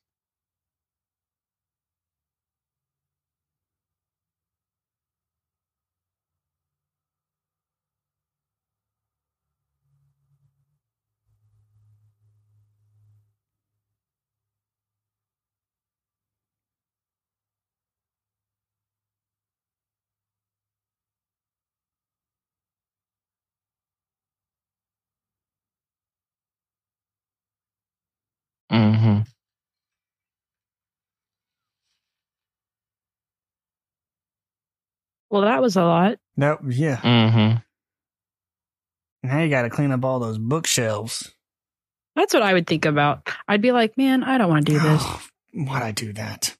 Mm-hmm. 28.71 29.21
Well, 35.29 35.41
that 35.43 35.61
was 35.61 35.75
a 35.75 35.83
lot. 35.83 36.17
Nope. 36.35 36.59
Yeah. 36.69 36.97
Mm-hmm. 36.97 37.57
Now 39.27 39.39
you 39.41 39.49
got 39.49 39.61
to 39.63 39.69
clean 39.69 39.91
up 39.91 40.03
all 40.03 40.19
those 40.19 40.37
bookshelves. 40.37 41.31
That's 42.15 42.33
what 42.33 42.43
I 42.43 42.53
would 42.53 42.67
think 42.67 42.85
about. 42.85 43.29
I'd 43.47 43.61
be 43.61 43.71
like, 43.71 43.97
man, 43.97 44.23
I 44.23 44.37
don't 44.37 44.49
want 44.49 44.65
to 44.67 44.73
do 44.73 44.79
this. 44.83 45.03
Why'd 45.53 45.83
I 45.83 45.91
do 45.91 46.13
that? 46.13 46.55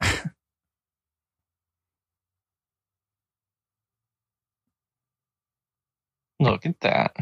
Look 6.40 6.66
at 6.66 6.80
that. 6.80 7.16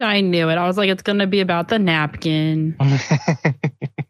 I 0.00 0.20
knew 0.20 0.48
it. 0.48 0.56
I 0.56 0.66
was 0.66 0.76
like, 0.76 0.88
it's 0.88 1.02
going 1.02 1.18
to 1.18 1.26
be 1.26 1.40
about 1.40 1.68
the 1.68 1.78
napkin. 1.78 2.76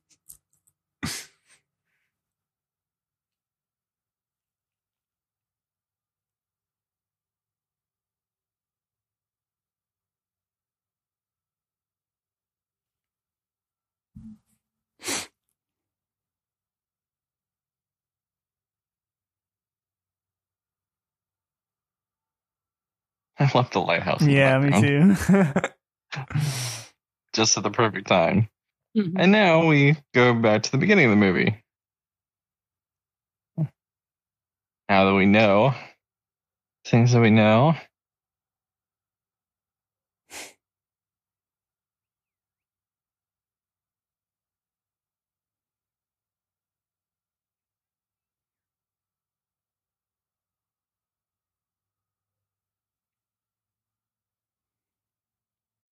I 23.41 23.51
love 23.55 23.71
the 23.71 23.79
lighthouse. 23.81 24.21
in 24.21 24.27
the 24.27 24.33
yeah, 24.33 24.59
me 24.59 24.81
too. 24.81 25.15
Just 27.33 27.57
at 27.57 27.63
the 27.63 27.71
perfect 27.71 28.07
time. 28.07 28.49
Mhm. 28.97 29.13
And 29.17 29.31
now 29.31 29.65
we 29.65 29.95
go 30.13 30.33
back 30.33 30.63
to 30.63 30.71
the 30.71 30.77
beginning 30.77 31.05
of 31.05 31.11
the 31.11 31.17
movie. 31.17 31.63
Now 34.89 35.05
that 35.05 35.13
we 35.15 35.25
know 35.25 35.73
things 36.85 37.13
that 37.13 37.21
we 37.21 37.29
know. 37.29 37.75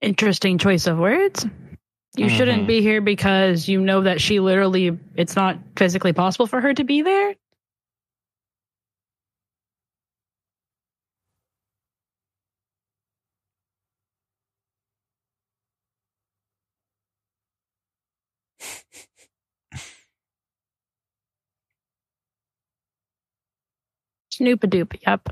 Interesting 0.02 0.58
choice 0.58 0.88
of 0.88 0.98
words. 0.98 1.46
You 2.18 2.30
shouldn't 2.30 2.64
Mhm. 2.64 2.68
be 2.68 2.82
here 2.82 3.02
because 3.02 3.68
you 3.68 3.82
know 3.82 4.02
that 4.02 4.22
she 4.22 4.40
literally, 4.40 4.98
it's 5.16 5.36
not 5.36 5.58
physically 5.76 6.14
possible 6.14 6.48
for 6.48 6.62
her 6.62 6.74
to 6.74 6.84
be 6.84 7.02
there. 7.02 7.36
Snoop 24.32 24.64
a 24.64 24.68
doop. 24.68 24.96
Yep. 25.06 25.30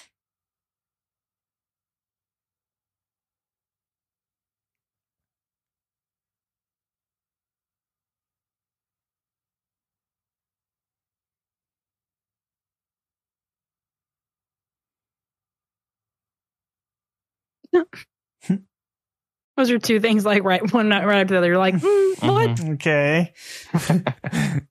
Those 19.58 19.70
are 19.72 19.80
two 19.80 20.00
things 20.00 20.26
like 20.26 20.44
right 20.44 20.72
one 20.74 20.90
not 20.90 21.06
right 21.06 21.22
after 21.22 21.34
the 21.34 21.38
other. 21.40 21.48
You're 21.48 21.58
like, 21.58 21.76
mm, 21.76 22.28
what? 22.28 22.50
Mhm. 22.56 22.74
Okay. 22.76 23.34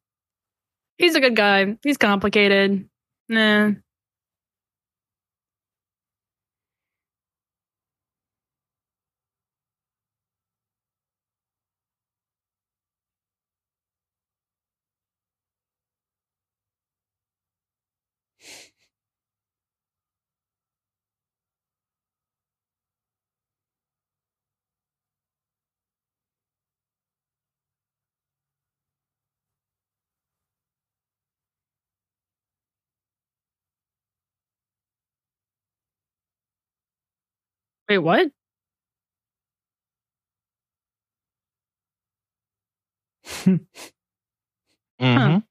He's 0.98 1.14
a 1.14 1.20
good 1.20 1.36
guy. 1.36 1.76
He's 1.82 1.96
complicated. 1.96 2.88
Nah. 3.28 3.72
Wait, 37.90 37.98
what? 37.98 38.30
Mhm. 45.00 45.49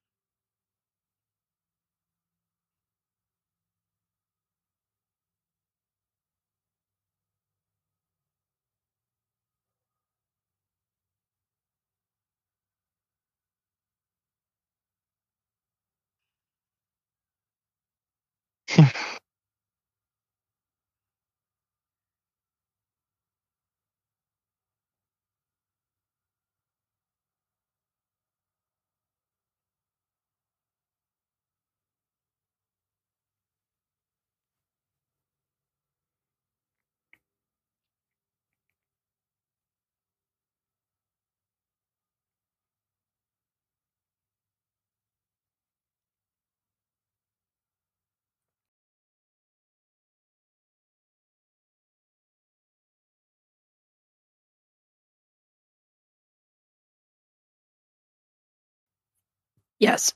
Yes. 59.80 60.14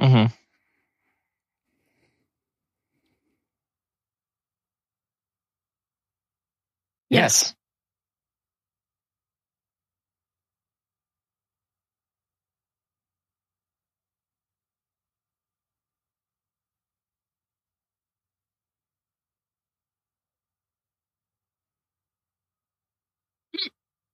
Mhm. 0.00 0.32
Yes. 7.10 7.54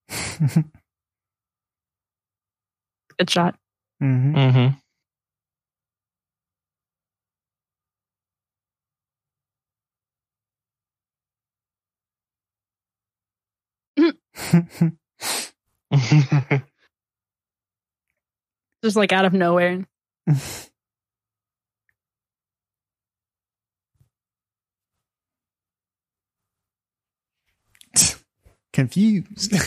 Good 3.19 3.31
shot. 3.31 3.57
Hmm 4.05 4.69
Mm-hmm. 13.99 14.89
Just 18.83 18.97
like 18.97 19.13
out 19.13 19.25
of 19.25 19.33
nowhere. 19.33 19.87
Confused. 28.73 29.55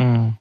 Mm. 0.00 0.38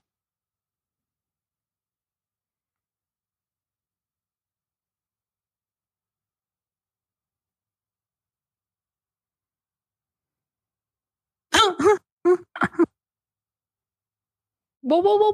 Whoa, 14.90 15.02
whoa, 15.02 15.18
whoa. 15.18 15.34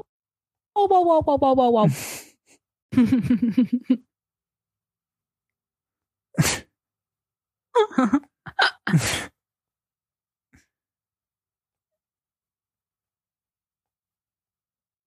Whoa, 0.74 0.86
whoa, 0.86 1.00
whoa, 1.02 1.22
whoa, 1.22 1.38
whoa, 1.38 1.54
whoa, 1.54 1.70
whoa. 1.70 1.88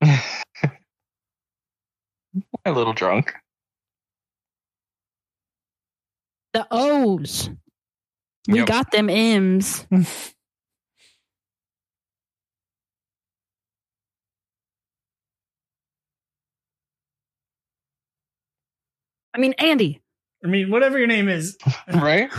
A 2.65 2.71
little 2.71 2.93
drunk. 2.93 3.33
the 6.53 6.65
O's. 6.71 7.49
We 8.47 8.59
Yep. 8.59 8.63
got 8.63 8.91
them 8.91 9.09
M's. 9.09 9.85
I 19.33 19.39
mean, 19.39 19.53
Andi. 19.59 19.99
I 20.43 20.47
mean, 20.47 20.71
whatever 20.71 20.97
your 20.97 21.07
name 21.07 21.27
is. 21.29 21.57
Right? 21.93 22.29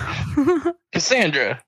Cassandra. 0.92 1.62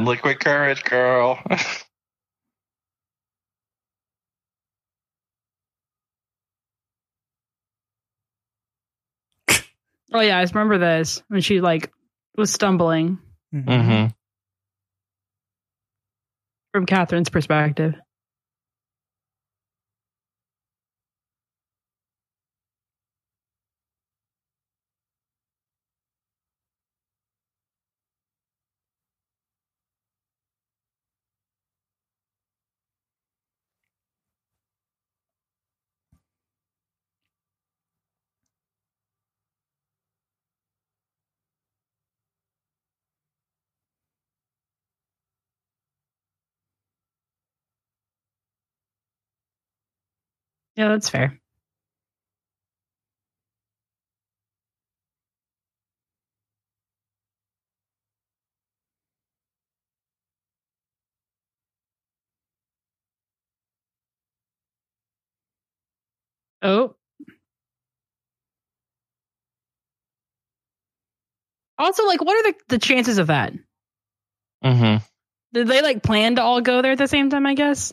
On, 0.00 0.06
liquid 0.06 0.40
courage, 0.40 0.82
girl. 0.84 1.38
Oh 10.12 10.18
yeah, 10.18 10.38
I 10.38 10.42
remember 10.42 10.76
this 10.76 11.22
when 11.28 11.40
she 11.40 11.60
like 11.60 11.92
was 12.36 12.52
stumbling 12.52 13.20
hmm 13.52 14.06
from 16.72 16.86
Kathryn's 16.86 17.28
perspective. 17.28 17.94
Yeah, 50.80 50.88
that's 50.88 51.10
fair. 51.10 51.38
Oh. 66.62 66.96
Also, 71.78 72.06
like, 72.06 72.22
what 72.24 72.36
are 72.46 72.52
the, 72.52 72.58
the 72.68 72.78
chances 72.78 73.18
of 73.18 73.26
that? 73.26 73.52
hmm 74.62 74.96
Did 75.52 75.68
they 75.68 75.82
like 75.82 76.02
plan 76.02 76.36
to 76.36 76.42
all 76.42 76.62
go 76.62 76.82
there 76.82 76.92
at 76.92 76.98
the 76.98 77.08
same 77.08 77.30
time? 77.30 77.46
I 77.46 77.54
guess. 77.54 77.92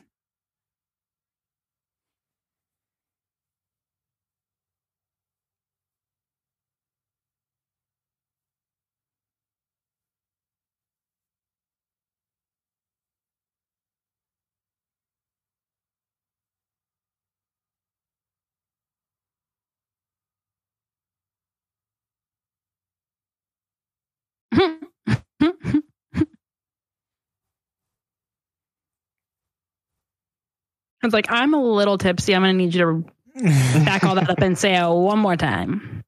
It's 31.08 31.14
like 31.14 31.32
I'm 31.32 31.54
a 31.54 31.64
little 31.64 31.98
tipsy. 31.98 32.36
I'm 32.36 32.42
gonna 32.42 32.52
need 32.52 32.76
you 32.76 32.82
to 32.82 33.42
back 33.86 34.04
all 34.04 34.16
that 34.16 34.30
up 34.30 34.40
and 34.40 34.58
say 34.58 34.76
it 34.76 34.90
one 34.90 35.20
more 35.20 35.38
time. 35.38 36.04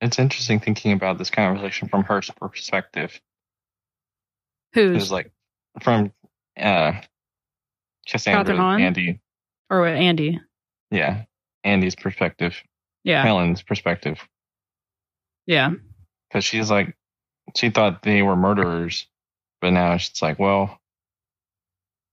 It's 0.00 0.20
interesting 0.20 0.60
thinking 0.60 0.92
about 0.92 1.18
this 1.18 1.30
conversation 1.30 1.88
from 1.88 2.04
her 2.04 2.22
perspective. 2.40 3.20
Who's 4.74 5.02
It's 5.02 5.10
like 5.10 5.32
from 5.82 6.12
uh 6.56 6.92
Cassandra, 8.06 8.54
Kathryn 8.54 8.56
Hahn? 8.56 8.80
Andi. 8.80 9.20
or 9.68 9.80
what, 9.80 9.94
Andi? 9.94 10.38
Yeah. 10.92 11.24
Andi's 11.64 11.96
perspective. 11.96 12.54
Yeah, 13.04 13.22
Helen's 13.24 13.62
perspective. 13.62 14.18
yeah. 15.46 15.70
Because 16.28 16.44
she's 16.44 16.70
like 16.70 16.96
she 17.56 17.70
thought 17.70 18.02
they 18.02 18.22
were 18.22 18.36
murderers, 18.36 19.06
but 19.60 19.70
now 19.72 19.94
it's 19.94 20.22
like, 20.22 20.38
well, 20.38 20.80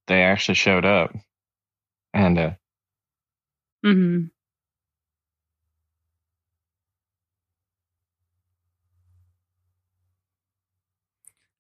they 0.08 0.24
actually 0.24 0.56
showed 0.56 0.86
up. 0.86 1.16
And 2.14 2.38
uh 2.40 2.52
hmm 3.84 4.30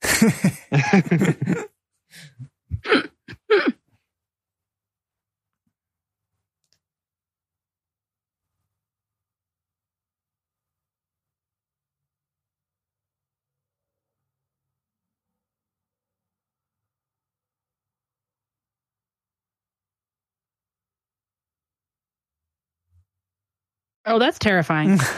Oh, 24.07 24.19
that's 24.19 24.39
terrifying. 24.39 24.99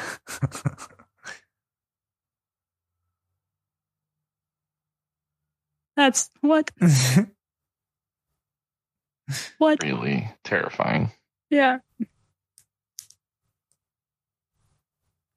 That's 5.96 6.30
what? 6.40 6.72
What? 9.58 9.84
really 9.84 10.28
terrifying. 10.46 11.12
Yeah. 11.50 11.80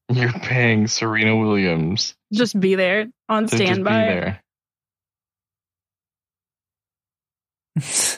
You're 0.09 0.33
paying 0.33 0.87
Serena 0.87 1.37
Williams 1.37 2.15
Just 2.33 2.59
be 2.59 2.77
there 2.77 3.09
on 3.29 3.49
to 3.49 3.51
just 3.51 3.59
be 3.59 3.67
standby. 3.67 3.91
there. 4.07 4.43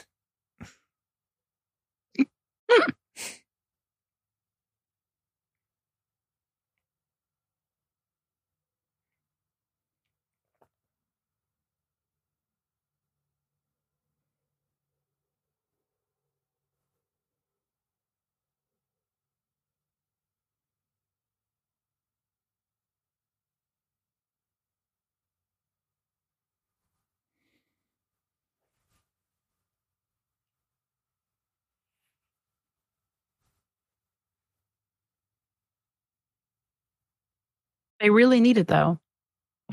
They 38.05 38.11
really 38.11 38.39
need 38.39 38.59
it 38.59 38.67
though. 38.67 38.99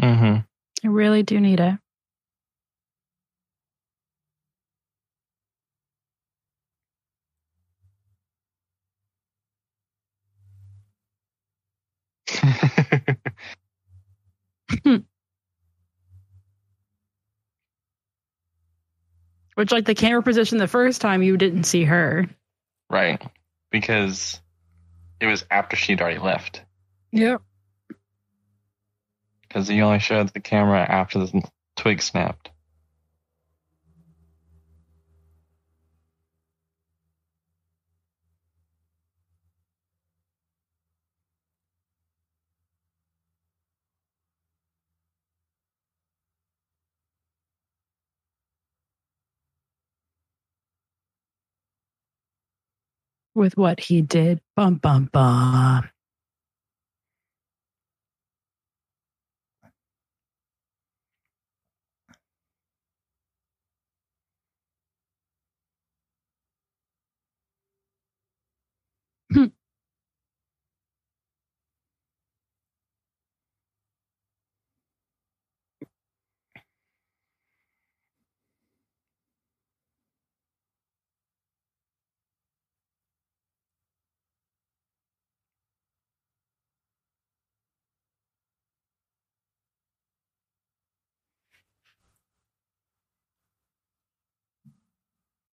hmm 0.01 0.37
They 0.83 0.89
really 0.89 1.23
do 1.23 1.39
need 1.39 1.61
it. 1.61 1.79
Which, 19.57 19.73
like 19.73 19.85
the 19.85 19.95
camera 19.95 20.23
position 20.23 20.57
the 20.57 20.67
first 20.67 21.03
time, 21.03 21.23
you 21.23 21.37
didn't 21.37 21.65
see 21.65 21.85
her. 21.85 22.27
right. 22.89 23.23
Because 23.71 24.41
it 25.21 25.27
was 25.27 25.45
after 25.51 25.77
she'd 25.77 26.01
already 26.01 26.19
left. 26.19 26.63
Yep 27.13 27.43
because 29.53 29.69
he 29.69 29.83
only 29.83 29.99
showed 29.99 30.33
the 30.33 30.41
camera 30.41 30.81
after 30.81 31.19
the 31.19 31.43
twig 31.77 32.01
snapped. 32.01 32.51
With 53.35 53.57
what 53.59 53.81
he 53.81 54.01
did, 54.01 54.41
bum 54.57 54.77
bum 54.77 55.11
bum. 55.13 55.91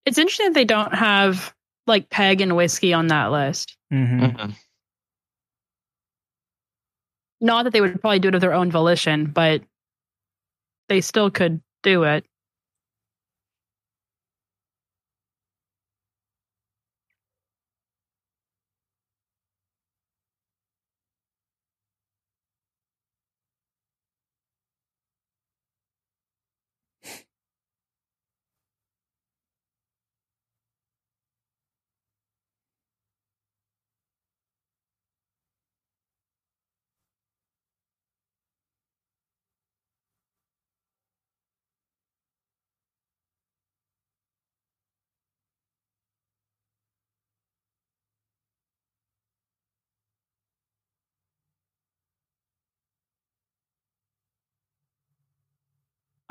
It's 0.10 0.18
interesting 0.18 0.48
that 0.48 0.54
they 0.56 0.66
don't 0.66 0.92
have 0.96 1.54
like 1.86 2.10
peg 2.10 2.42
and 2.42 2.56
whiskey 2.56 2.94
on 2.94 3.08
that 3.08 3.28
list. 3.32 3.78
hmm 3.92 4.22
Mhm. 4.22 4.56
Not 7.40 7.66
that 7.66 7.74
they 7.74 7.80
would 7.80 8.02
probably 8.02 8.18
do 8.18 8.30
it 8.30 8.36
of 8.36 8.42
their 8.42 8.56
own 8.56 8.72
volition, 8.72 9.28
but 9.28 9.62
they 10.88 11.02
still 11.02 11.30
could 11.30 11.62
do 11.84 12.06
it. 12.06 12.26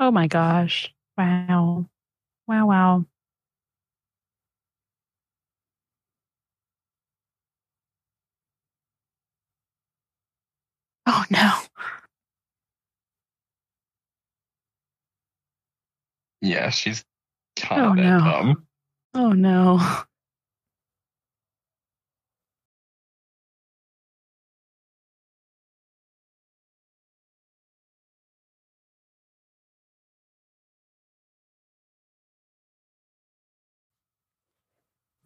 Oh 0.09 0.11
my 0.11 0.25
gosh. 0.25 0.91
Wow. 1.19 1.85
Wow, 2.47 2.65
wow. 2.65 3.05
Oh 11.05 11.25
no. 11.29 11.53
Yeah, 16.41 16.71
she's 16.71 17.05
kind 17.55 17.85
Oh, 17.85 17.89
of 17.91 17.97
no. 17.97 18.19
dumb. 18.19 18.67
Oh 19.13 19.31
no. 19.33 20.05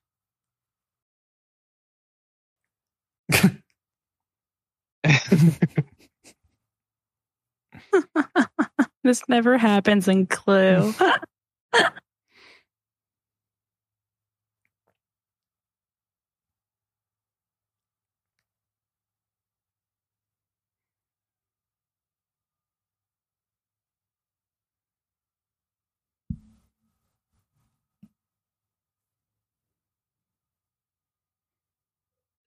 This 9.05 9.23
never 9.29 9.57
happens 9.57 10.09
in 10.09 10.27
Clue. 10.27 10.93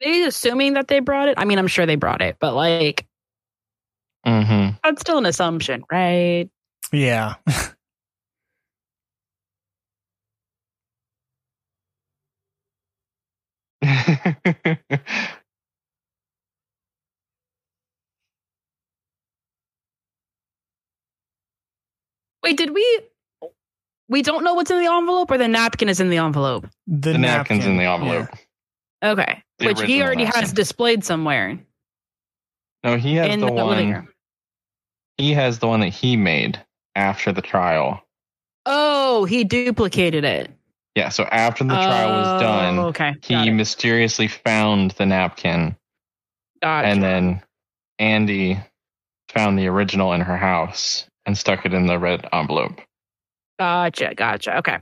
they 0.01 0.23
assuming 0.23 0.73
that 0.73 0.87
they 0.87 0.99
brought 0.99 1.27
it? 1.29 1.35
I 1.37 1.45
mean, 1.45 1.59
I'm 1.59 1.67
sure 1.67 1.85
they 1.85 1.95
brought 1.95 2.21
it, 2.21 2.37
but 2.39 2.53
like 2.53 3.05
hmm 4.25 4.69
that's 4.83 5.01
still 5.01 5.17
an 5.17 5.25
assumption, 5.25 5.83
right? 5.91 6.49
Yeah. 6.91 7.35
Wait, 22.43 22.57
did 22.57 22.71
we 22.71 23.01
we 24.09 24.21
don't 24.21 24.43
know 24.43 24.53
what's 24.53 24.69
in 24.69 24.79
the 24.79 24.91
envelope 24.91 25.31
or 25.31 25.37
the 25.37 25.47
napkin 25.47 25.89
is 25.89 25.99
in 25.99 26.09
the 26.09 26.17
envelope? 26.17 26.67
The, 26.87 27.13
the 27.13 27.17
napkin's 27.17 27.65
in 27.65 27.77
the 27.77 27.83
napkin, 27.83 28.09
envelope. 28.09 28.29
Okay. 29.03 29.43
The 29.61 29.67
Which 29.67 29.81
he 29.83 30.01
already 30.01 30.25
has 30.25 30.35
napkin. 30.35 30.55
displayed 30.55 31.03
somewhere 31.03 31.59
No, 32.83 32.97
he 32.97 33.15
has 33.15 33.27
in 33.33 33.39
the, 33.41 33.45
the, 33.47 33.53
one. 33.53 33.91
room. 33.93 34.07
He 35.17 35.33
has 35.33 35.59
the 35.59 35.67
one 35.67 35.81
that 35.81 35.89
he 35.89 36.17
made 36.17 36.59
after 36.95 37.31
the 37.31 37.41
trial. 37.43 38.03
Oh, 38.65 39.25
he 39.25 39.43
duplicated 39.43 40.23
it. 40.23 40.49
Yeah, 40.95 41.09
so 41.09 41.23
after 41.25 41.63
the 41.63 41.75
trial 41.75 42.11
was 42.19 42.27
Oh, 42.27 42.39
done, 42.39 42.79
Okay. 42.79 43.13
he 43.21 43.47
it. 43.47 43.51
mysteriously 43.51 44.27
found 44.27 44.91
the 44.91 45.05
napkin, 45.05 45.75
Gotcha. 46.61 46.87
and 46.87 47.01
then 47.03 47.43
Andi 47.99 48.65
found 49.29 49.57
the 49.57 49.67
original 49.67 50.11
in 50.13 50.21
her 50.21 50.37
house 50.37 51.05
and 51.25 51.37
stuck 51.37 51.65
it 51.65 51.73
in 51.73 51.85
the 51.85 51.97
red 51.99 52.27
envelope. 52.33 52.81
Gotcha. 53.59 54.13
Gotcha. 54.15 54.57
Okay. 54.57 54.79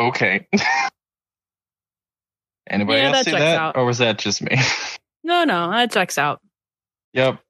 Okay. 0.00 0.48
Anybody 2.70 3.02
Yeah, 3.02 3.08
else 3.08 3.20
that 3.20 3.24
see 3.24 3.32
that, 3.38 3.56
out. 3.56 3.76
or 3.76 3.86
was 3.86 3.98
that 3.98 4.18
just 4.18 4.42
me? 4.42 4.56
No, 5.24 5.44
no, 5.44 5.70
that 5.70 5.92
checks 5.92 6.18
out. 6.18 6.40
yep. 7.14 7.40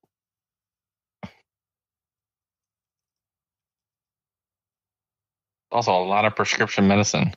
Also, 5.72 5.92
a 5.92 6.04
lot 6.04 6.24
of 6.26 6.36
prescription 6.36 6.88
medicine. 6.88 7.34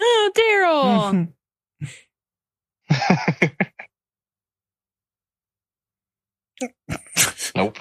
Oh, 0.00 0.32
Derol. 0.36 1.28
nope. 7.56 7.78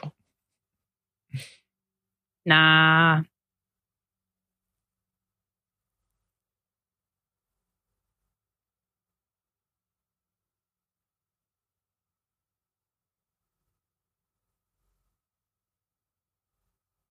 Nah. 2.49 3.23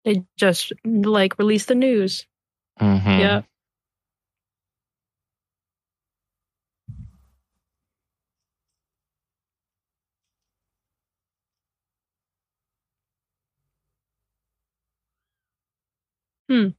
They 0.05 0.23
just 0.37 0.73
like 0.85 1.37
released 1.39 1.67
the 1.69 1.75
news. 1.75 2.27
Mhm. 2.81 3.19
Yeah. 3.19 3.41
Hmm. 16.49 16.69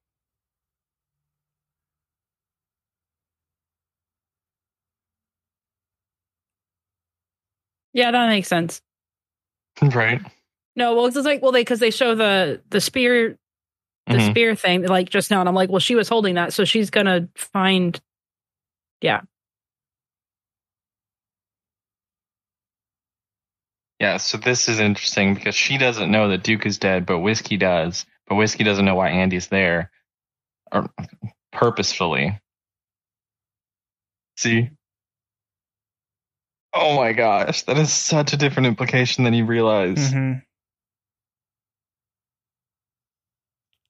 Yeah, 7.92 8.10
that 8.10 8.28
makes 8.28 8.48
sense. 8.48 8.82
Right. 9.80 10.20
No, 10.74 10.94
well, 10.94 11.06
it's 11.06 11.16
like 11.16 11.42
well, 11.42 11.52
they 11.52 11.62
because 11.62 11.80
they 11.80 11.90
show 11.90 12.14
the 12.14 12.62
the 12.70 12.80
spear 12.80 13.38
the 14.06 14.18
Mhm. 14.18 14.30
spear 14.30 14.54
thing 14.54 14.82
like 14.84 15.08
just 15.08 15.30
now, 15.30 15.40
and 15.40 15.48
I'm 15.48 15.54
like, 15.54 15.70
well, 15.70 15.80
she 15.80 15.94
was 15.94 16.08
holding 16.08 16.34
that, 16.34 16.52
so 16.52 16.64
she's 16.64 16.90
gonna 16.90 17.28
find. 17.36 18.00
Yeah. 19.00 19.22
Yeah, 23.98 24.18
so 24.18 24.36
this 24.36 24.68
is 24.68 24.78
interesting 24.78 25.34
because 25.34 25.54
she 25.54 25.78
doesn't 25.78 26.10
know 26.10 26.28
that 26.28 26.42
Duke 26.42 26.66
is 26.66 26.76
dead, 26.78 27.06
but 27.06 27.20
Whiskey 27.20 27.56
does. 27.56 28.04
But 28.26 28.36
Whiskey 28.36 28.64
doesn't 28.64 28.84
know 28.84 28.94
why 28.94 29.10
Andi's 29.10 29.48
there, 29.48 29.90
or 30.72 30.90
purposefully. 31.52 32.40
See? 34.36 34.70
Oh 36.74 36.96
my 36.96 37.12
gosh, 37.12 37.62
that 37.62 37.78
is 37.78 37.92
such 37.92 38.32
a 38.32 38.36
different 38.36 38.66
implication 38.66 39.24
than 39.24 39.32
you 39.32 39.46
realize. 39.46 39.96
Mm-hmm. 39.96 40.40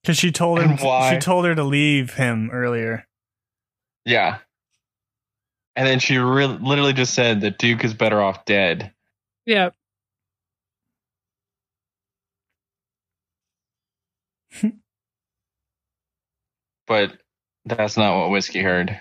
Because 0.02 0.18
she 0.18 0.30
told 0.30 0.60
him 0.60 0.76
why? 0.76 1.14
she 1.14 1.18
told 1.18 1.46
her 1.46 1.54
to 1.54 1.64
leave 1.64 2.14
him 2.14 2.50
earlier. 2.52 3.08
Yeah. 4.04 4.38
And 5.74 5.86
then 5.86 5.98
she 5.98 6.16
re- 6.18 6.46
literally 6.46 6.92
just 6.92 7.12
said 7.12 7.40
that 7.40 7.58
Duke 7.58 7.84
is 7.84 7.92
better 7.92 8.22
off 8.22 8.44
dead. 8.44 8.92
Yeah. 9.46 9.70
But 16.86 17.18
that's 17.64 17.96
not 17.96 18.16
what 18.16 18.30
Whiskey 18.30 18.60
heard. 18.60 18.96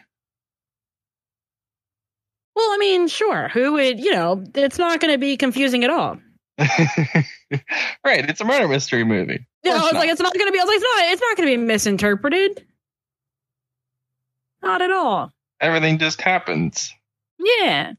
Well, 2.55 2.71
I 2.71 2.77
mean, 2.77 3.07
sure. 3.07 3.49
Who 3.49 3.73
would 3.73 3.99
you 3.99 4.11
know? 4.11 4.43
It's 4.55 4.79
not 4.79 4.99
going 4.99 5.13
to 5.13 5.17
be 5.17 5.37
confusing 5.37 5.83
at 5.83 5.89
all. 5.89 6.17
right, 6.57 8.29
it's 8.29 8.41
a 8.41 8.45
murder 8.45 8.67
mystery 8.67 9.03
movie. 9.03 9.45
Yeah, 9.63 9.73
I 9.73 9.75
was 9.75 9.93
not. 9.93 9.99
like, 9.99 10.09
it's 10.09 10.21
not 10.21 10.33
going 10.33 10.47
to 10.47 10.51
be. 10.51 10.59
I 10.59 10.63
was 10.63 10.69
like, 10.69 10.77
it's 10.77 10.83
not. 10.83 11.11
It's 11.11 11.21
not 11.21 11.37
going 11.37 11.49
to 11.49 11.57
be 11.57 11.63
misinterpreted. 11.63 12.65
Not 14.63 14.81
at 14.81 14.91
all. 14.91 15.31
Everything 15.61 15.99
just 15.99 16.21
happens. 16.21 16.93
Yeah. 17.37 17.93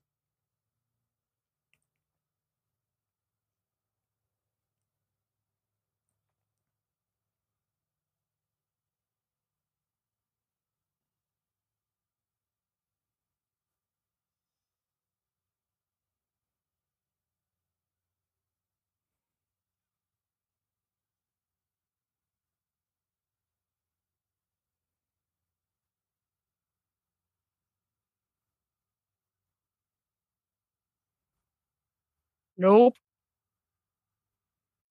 Nope. 32.58 32.96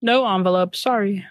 No 0.01 0.25
envelope. 0.27 0.75
Sorry. 0.75 1.25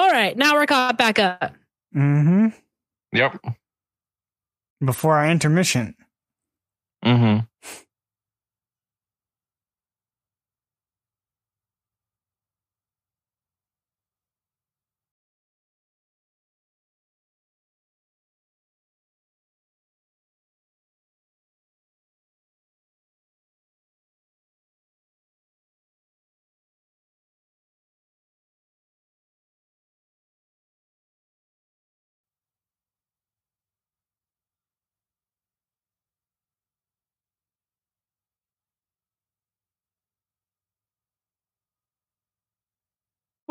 All 0.00 0.08
right. 0.10 0.34
Now 0.34 0.54
we're 0.54 0.64
caught 0.64 0.96
back 0.96 1.18
up. 1.18 1.54
Mm-hmm. 1.94 2.46
Yep. 3.12 3.38
Before 4.82 5.16
our 5.16 5.28
intermission. 5.30 5.94
Mm-hmm. 7.04 7.44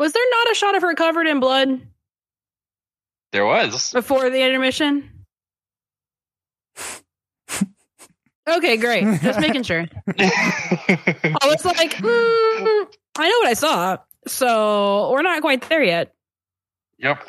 Was 0.00 0.14
there 0.14 0.30
not 0.30 0.50
a 0.50 0.54
shot 0.54 0.74
of 0.76 0.80
her 0.80 0.94
covered 0.94 1.26
in 1.26 1.40
blood 1.40 1.78
There 3.32 3.44
was. 3.44 3.92
before 3.92 4.30
the 4.30 4.40
intermission? 4.42 5.26
Okay, 8.48 8.78
great. 8.78 9.04
Just 9.20 9.40
making 9.46 9.62
sure. 9.62 9.84
I 10.18 11.38
was 11.44 11.62
like, 11.66 11.96
mm, 11.96 12.86
I 13.18 13.28
know 13.28 13.38
what 13.40 13.48
I 13.48 13.52
saw. 13.52 13.98
So 14.26 15.10
we're 15.12 15.20
not 15.20 15.42
quite 15.42 15.68
there 15.68 15.84
yet. 15.84 16.14
yep. 16.96 17.22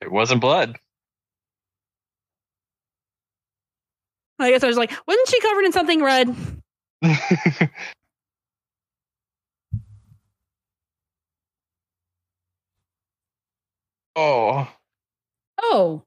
It 0.00 0.12
wasn't 0.12 0.40
blood. 0.40 0.78
I 4.38 4.50
guess 4.52 4.62
I 4.62 4.68
was 4.68 4.76
like, 4.76 4.92
wasn't 5.08 5.28
she 5.28 5.40
covered 5.40 5.64
in 5.64 5.72
something 5.72 6.00
red? 6.00 6.36
oh. 14.16 14.68
Oh. 15.60 16.02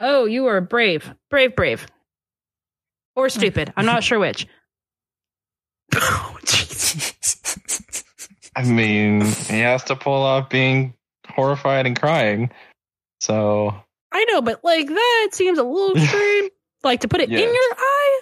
Oh, 0.00 0.24
you 0.24 0.44
were 0.44 0.60
brave. 0.60 1.14
Brave, 1.30 1.54
brave. 1.56 1.86
Or 3.16 3.26
hmm. 3.26 3.38
stupid. 3.38 3.72
I'm 3.76 3.86
not 3.86 4.02
sure 4.04 4.18
which. 4.18 4.46
Oh, 5.94 6.38
jeez. 6.44 8.02
I 8.56 8.64
mean, 8.64 9.20
he 9.20 9.60
has 9.60 9.84
to 9.84 9.96
pull 9.96 10.22
off 10.22 10.48
being 10.48 10.94
horrified 11.28 11.86
and 11.86 11.98
crying. 11.98 12.50
So 13.20 13.74
I 14.10 14.24
know, 14.24 14.40
but 14.42 14.64
like 14.64 14.88
that 14.88 15.28
seems 15.32 15.58
a 15.58 15.62
little 15.62 15.96
extreme. 16.02 16.48
like 16.82 17.00
to 17.00 17.08
put 17.08 17.20
it 17.20 17.28
Yeah. 17.28 17.38
in 17.40 17.44
your 17.44 17.72
eye? 17.76 18.20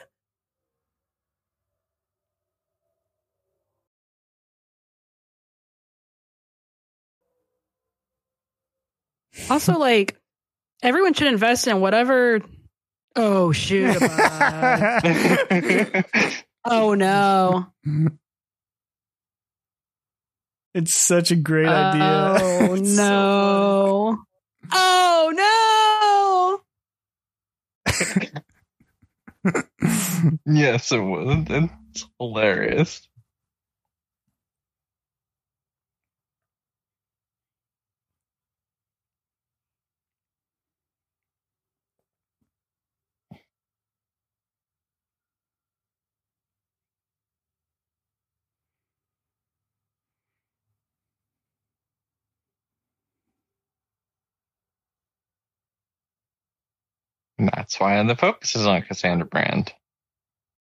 Also, 9.50 9.76
like, 9.78 10.16
everyone 10.82 11.12
should 11.12 11.26
invest 11.26 11.66
in 11.66 11.80
whatever. 11.80 12.40
Oh, 13.16 13.50
shoot. 13.50 14.00
uh, 14.00 15.00
oh, 16.64 16.94
no. 16.94 17.66
it's 20.72 20.94
such 20.94 21.32
a 21.32 21.36
great 21.36 21.66
idea. 21.66 22.36
Oh, 22.40 22.74
It's 22.80 22.94
so 22.96 23.02
no. 23.02 24.18
Oh, 24.72 26.60
no. 27.82 27.90
yes, 30.46 30.92
it 30.92 31.00
was. 31.00 31.46
It's 31.50 32.06
hilarious. 32.20 33.08
And 57.40 57.48
that's 57.56 57.80
why 57.80 58.02
the 58.02 58.14
focus 58.14 58.54
is 58.54 58.66
on 58.66 58.82
Cassandra 58.82 59.24
Brand. 59.26 59.72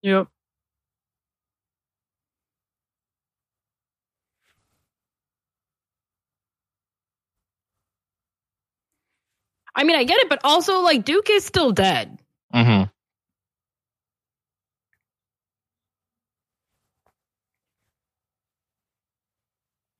Yep. 0.01 0.27
I 9.76 9.84
mean, 9.84 9.97
I 9.97 10.06
get 10.06 10.19
it, 10.19 10.30
but 10.30 10.39
also 10.45 10.80
like 10.80 11.03
Duke 11.03 11.30
is 11.30 11.43
still 11.43 11.73
dead. 11.73 12.18
hmm 12.53 12.84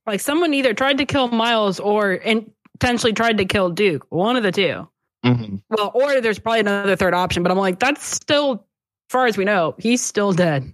Like 0.07 0.22
someone 0.22 0.53
either 0.53 0.73
tried 0.73 0.99
to 0.99 1.06
kill 1.06 1.27
Miles 1.27 1.81
or 1.81 2.14
intentionally 2.14 3.14
tried 3.14 3.38
to 3.39 3.45
kill 3.45 3.69
Duke. 3.69 4.06
One 4.10 4.38
of 4.38 4.43
the 4.43 4.51
two. 4.53 4.88
Hmm 5.24 5.56
Well, 5.70 5.91
or 5.94 6.22
there's 6.22 6.40
probably 6.40 6.62
another 6.62 6.96
third 6.96 7.14
option, 7.14 7.44
but 7.44 7.52
I'm 7.52 7.58
like, 7.58 7.80
that's 7.80 8.04
still, 8.06 8.54
as 8.54 9.12
far 9.12 9.26
as 9.28 9.38
we 9.38 9.46
know, 9.46 9.76
he's 9.78 10.02
still 10.02 10.32
dead. 10.34 10.74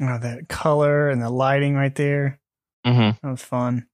Oh, 0.00 0.18
that 0.18 0.48
color 0.48 1.08
and 1.10 1.20
the 1.22 1.30
lighting 1.30 1.74
right 1.74 1.94
there. 1.94 2.40
hmm 2.84 3.10
That 3.22 3.30
was 3.30 3.42
fun. 3.42 3.86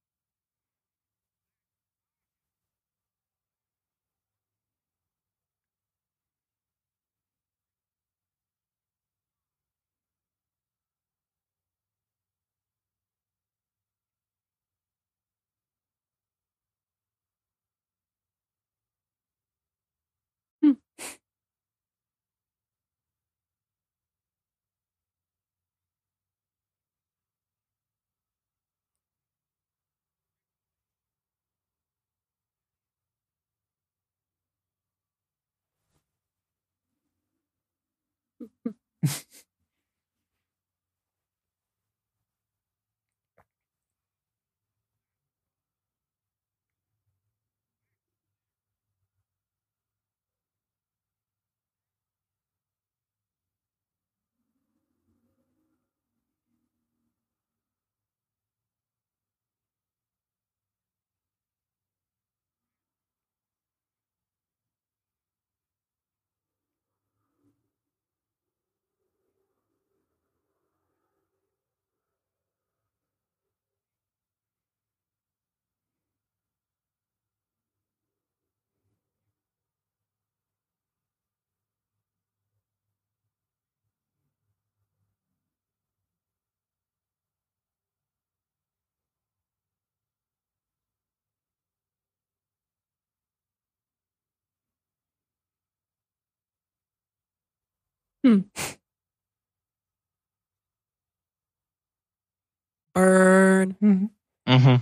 Burn. 102.95 104.11
hmm 104.47 104.77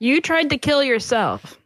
You 0.00 0.20
tried 0.20 0.50
to 0.50 0.58
kill 0.58 0.82
yourself. 0.82 1.58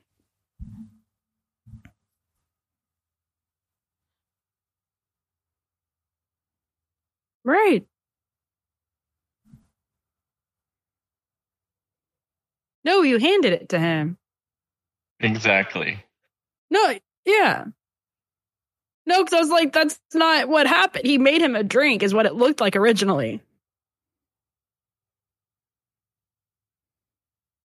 Right. 7.44 7.86
No, 12.84 13.02
you 13.02 13.18
handed 13.18 13.52
it 13.52 13.68
to 13.70 13.78
him. 13.78 14.18
Exactly. 15.20 16.04
No, 16.70 16.98
yeah. 17.24 17.64
No, 19.10 19.24
because 19.24 19.34
I 19.34 19.40
was 19.40 19.50
like, 19.50 19.72
that's 19.72 19.98
not 20.14 20.48
what 20.48 20.68
happened. 20.68 21.04
He 21.04 21.18
made 21.18 21.42
him 21.42 21.56
a 21.56 21.64
drink, 21.64 22.04
is 22.04 22.14
what 22.14 22.26
it 22.26 22.34
looked 22.36 22.60
like 22.60 22.76
originally. 22.76 23.40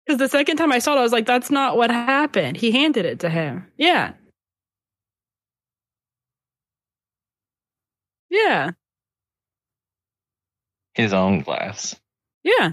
Because 0.07 0.17
the 0.17 0.27
second 0.27 0.57
time 0.57 0.71
I 0.71 0.79
saw 0.79 0.95
it, 0.95 0.97
I 0.97 1.03
was 1.03 1.11
like, 1.11 1.27
that's 1.27 1.51
not 1.51 1.77
what 1.77 1.91
happened. 1.91 2.57
He 2.57 2.71
handed 2.71 3.05
it 3.05 3.19
to 3.19 3.29
him. 3.29 3.67
Yeah. 3.77 4.13
Yeah. 8.31 8.71
His 10.95 11.13
own 11.13 11.41
glass. 11.41 11.95
Yeah. 12.43 12.71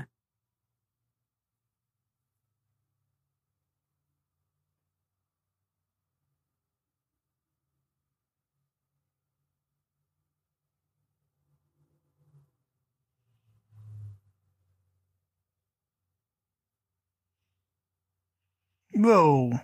Whoa. 18.94 19.60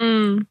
Mm. 0.00 0.46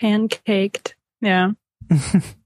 Pancaked. 0.00 0.94
Yeah. 1.20 1.52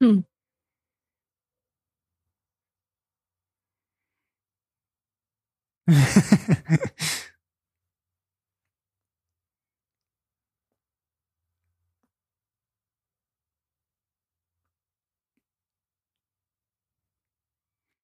Hmm. 0.00 0.20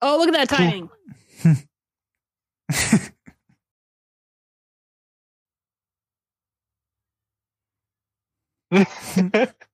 Oh, 0.02 0.18
look 0.18 0.28
at 0.28 0.34
that 0.34 0.48
timing. 0.48 0.90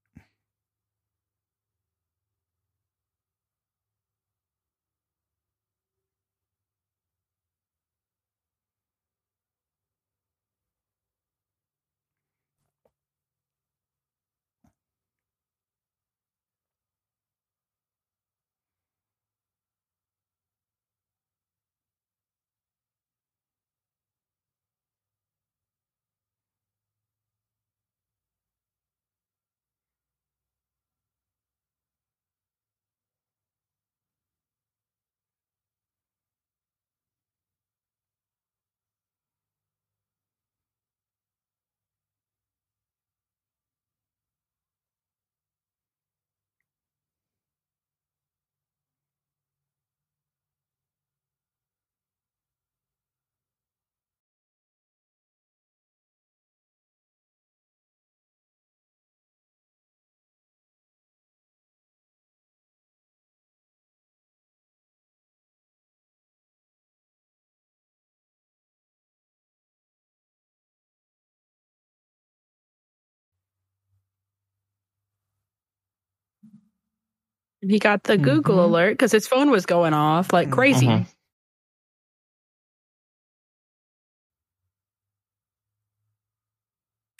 he 77.60 77.78
got 77.78 78.04
the 78.04 78.16
Google 78.16 78.56
Mhm. 78.56 78.64
alert 78.64 78.92
because 78.94 79.12
his 79.12 79.28
phone 79.28 79.50
was 79.50 79.66
going 79.66 79.92
off 79.94 80.32
like 80.32 80.50
crazy. 80.50 80.86
Mhm. 80.86 81.06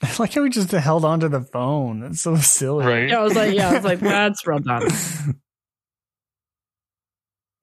I 0.03 0.15
like 0.19 0.33
how 0.33 0.43
we 0.43 0.51
just 0.51 0.71
held 0.71 1.05
onto 1.05 1.29
the 1.29 1.43
phone. 1.43 2.01
That's 2.01 2.23
so 2.23 2.37
silly. 2.37 2.87
Right. 2.87 3.09
Yeah, 3.11 3.21
I 3.21 3.23
was 3.23 3.37
like, 3.37 3.55
yeah, 3.55 3.71
I 3.71 3.75
was 3.75 3.85
like, 3.85 4.01
that's 4.01 4.47
well 4.47 4.59
done. 4.59 4.87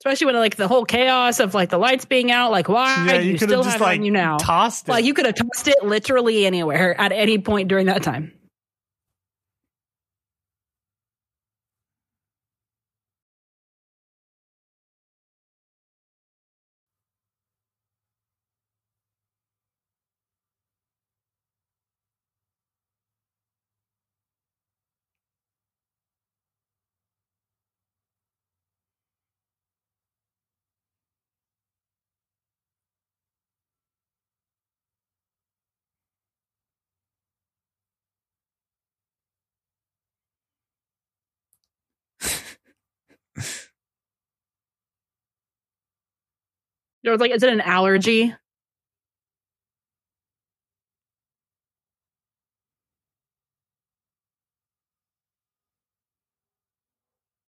Especially 0.02 0.28
when 0.28 0.36
like 0.36 0.56
the 0.56 0.68
whole 0.68 0.86
chaos 0.86 1.40
of 1.40 1.56
like 1.56 1.70
the 1.70 1.80
lights 1.80 2.06
being 2.06 2.32
out, 2.32 2.52
like 2.52 2.70
why 2.70 3.16
Yeah, 3.16 3.22
you, 3.22 3.32
you 3.32 3.38
still 3.40 3.64
have 3.64 3.64
have 3.64 3.74
just 3.74 3.82
it 3.82 3.84
like 3.84 4.00
on 4.00 4.06
you 4.06 4.12
now? 4.12 4.38
tossed 4.38 4.88
it. 4.88 4.92
Like 4.92 5.06
you 5.06 5.16
could 5.16 5.26
have 5.26 5.34
tossed 5.36 5.68
it 5.68 5.84
literally 5.84 6.46
anywhere 6.46 7.00
at 7.02 7.12
any 7.12 7.40
point 7.40 7.68
during 7.68 7.88
that 7.88 8.04
time. 8.04 8.32
There 47.08 47.14
was 47.14 47.22
like, 47.22 47.32
is 47.32 47.42
it 47.42 47.54
an 47.54 47.62
allergy? 47.62 48.36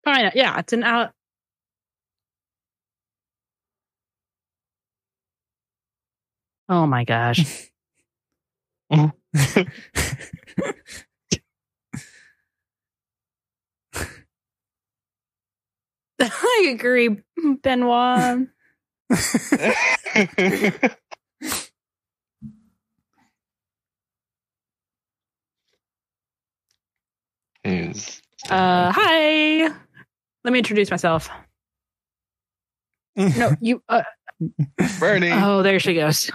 Fine. 0.03 0.31
Yeah, 0.35 0.59
it's 0.59 0.73
an 0.73 0.83
al- 0.83 1.13
Oh 6.67 6.85
my 6.85 7.05
gosh. 7.05 7.69
Mm-hmm. 8.91 9.61
I 16.21 16.67
agree, 16.71 17.21
Benoit. 17.63 18.47
Is 27.63 28.21
Uh, 28.49 28.91
hi. 28.91 29.63
Let 30.43 30.51
me 30.51 30.59
introduce 30.59 30.91
myself. 30.91 31.29
No, 33.15 33.55
you. 33.61 33.81
Uh, 33.89 34.03
Bernie. 34.99 35.31
oh, 35.31 35.63
there 35.63 35.79
she 35.79 35.95
goes. 35.95 36.29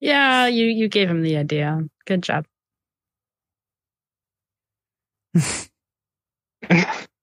Yeah, 0.00 0.46
you 0.46 0.66
you 0.66 0.88
gave 0.88 1.08
him 1.10 1.22
the 1.22 1.36
idea. 1.36 1.88
Good 2.06 2.22
job. 2.22 2.46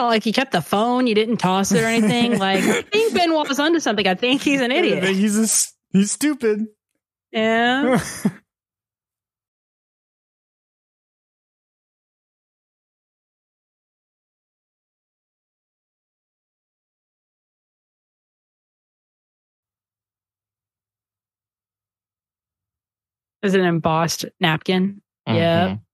Yeah, 0.00 0.06
like 0.06 0.24
you 0.24 0.32
kept 0.32 0.52
the 0.52 0.62
phone, 0.62 1.06
you 1.06 1.14
didn't 1.14 1.36
toss 1.36 1.72
it 1.72 1.82
or 1.82 1.86
anything. 1.86 2.38
Like 2.40 2.64
I 2.64 2.82
think 2.82 3.14
Ben 3.14 3.34
was 3.34 3.60
onto 3.60 3.80
something. 3.80 4.06
I 4.06 4.14
think 4.14 4.40
he's 4.40 4.60
an 4.62 4.72
I 4.72 4.80
think 4.80 4.96
idiot. 4.96 5.16
He's 5.16 5.38
a 5.38 5.42
s 5.42 5.74
he's 5.92 6.10
stupid. 6.12 6.66
Yeah. 7.32 8.00
Is 23.42 23.54
it 23.54 23.60
an 23.60 23.66
embossed 23.66 24.26
napkin? 24.38 25.00
Yeah. 25.26 25.68
Mm-hmm. 25.68 25.89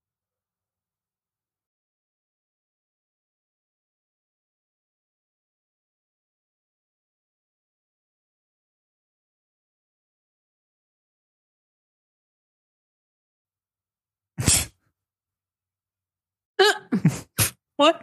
what? 17.77 18.01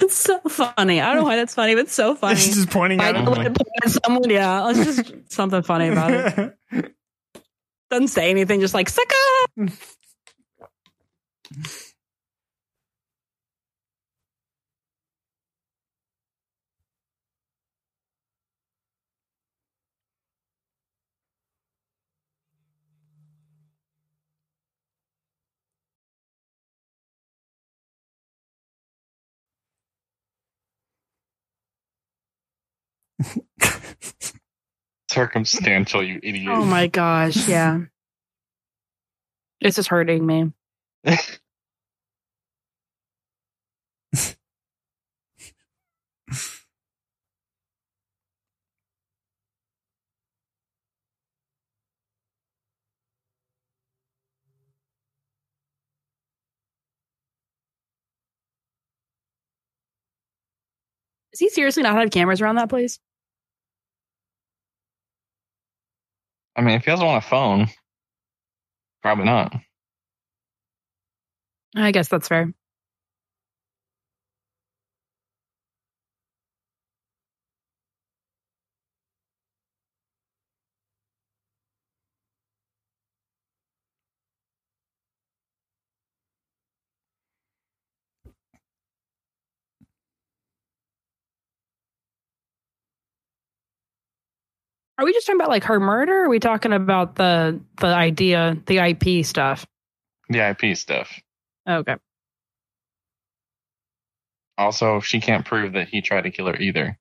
It's 0.00 0.16
so 0.16 0.40
funny. 0.40 1.00
I 1.00 1.06
don't 1.06 1.16
know 1.18 1.22
why 1.24 1.36
that's 1.36 1.54
funny, 1.54 1.74
but 1.74 1.82
it's 1.84 1.94
so 1.94 2.14
funny. 2.16 2.34
He's 2.36 2.54
just 2.56 2.70
pointing 2.70 3.00
I 3.00 3.10
at 3.10 3.24
know 3.24 3.32
him. 3.34 3.44
to 3.44 3.50
point 3.50 3.68
at 3.84 3.90
someone. 4.04 4.28
Yeah, 4.30 4.70
it's 4.70 4.84
just 4.84 5.12
something 5.32 5.62
funny 5.62 5.88
about 5.88 6.10
it. 6.72 6.94
Doesn't 7.90 8.08
say 8.08 8.30
anything, 8.30 8.60
just 8.60 8.74
like 8.74 8.88
sucker. 8.88 9.14
Circumstantial, 35.10 36.02
you 36.02 36.20
idiot. 36.22 36.52
Oh 36.54 36.64
my 36.64 36.86
gosh, 36.86 37.48
yeah. 37.48 37.80
This 39.60 39.78
is 39.78 39.86
hurting 39.88 40.24
me. 40.24 40.52
Does 61.32 61.40
he 61.40 61.50
seriously 61.50 61.82
not 61.84 61.94
have 61.96 62.10
cameras 62.10 62.40
around 62.40 62.56
that 62.56 62.68
place? 62.68 62.98
I 66.58 66.60
mean, 66.60 66.74
if 66.74 66.84
he 66.84 66.90
doesn't 66.90 67.06
want 67.06 67.24
a 67.24 67.28
phone, 67.28 67.68
probably 69.00 69.26
not. 69.26 69.54
I 71.76 71.92
guess 71.92 72.08
that's 72.08 72.26
fair. 72.26 72.52
We 95.08 95.12
just 95.14 95.26
talking 95.26 95.40
about 95.40 95.48
like 95.48 95.64
her 95.64 95.80
murder? 95.80 96.20
Or 96.20 96.24
are 96.26 96.28
we 96.28 96.38
talking 96.38 96.72
about 96.72 97.16
the 97.16 97.60
the 97.78 97.86
idea, 97.88 98.56
the 98.66 98.78
IP 98.78 99.24
stuff? 99.24 99.66
The 100.28 100.38
IP 100.50 100.76
stuff. 100.76 101.10
Okay. 101.68 101.96
Also, 104.56 105.00
she 105.00 105.20
can't 105.20 105.44
prove 105.44 105.72
that 105.74 105.88
he 105.88 106.00
tried 106.02 106.22
to 106.22 106.30
kill 106.30 106.46
her 106.46 106.56
either. 106.56 106.98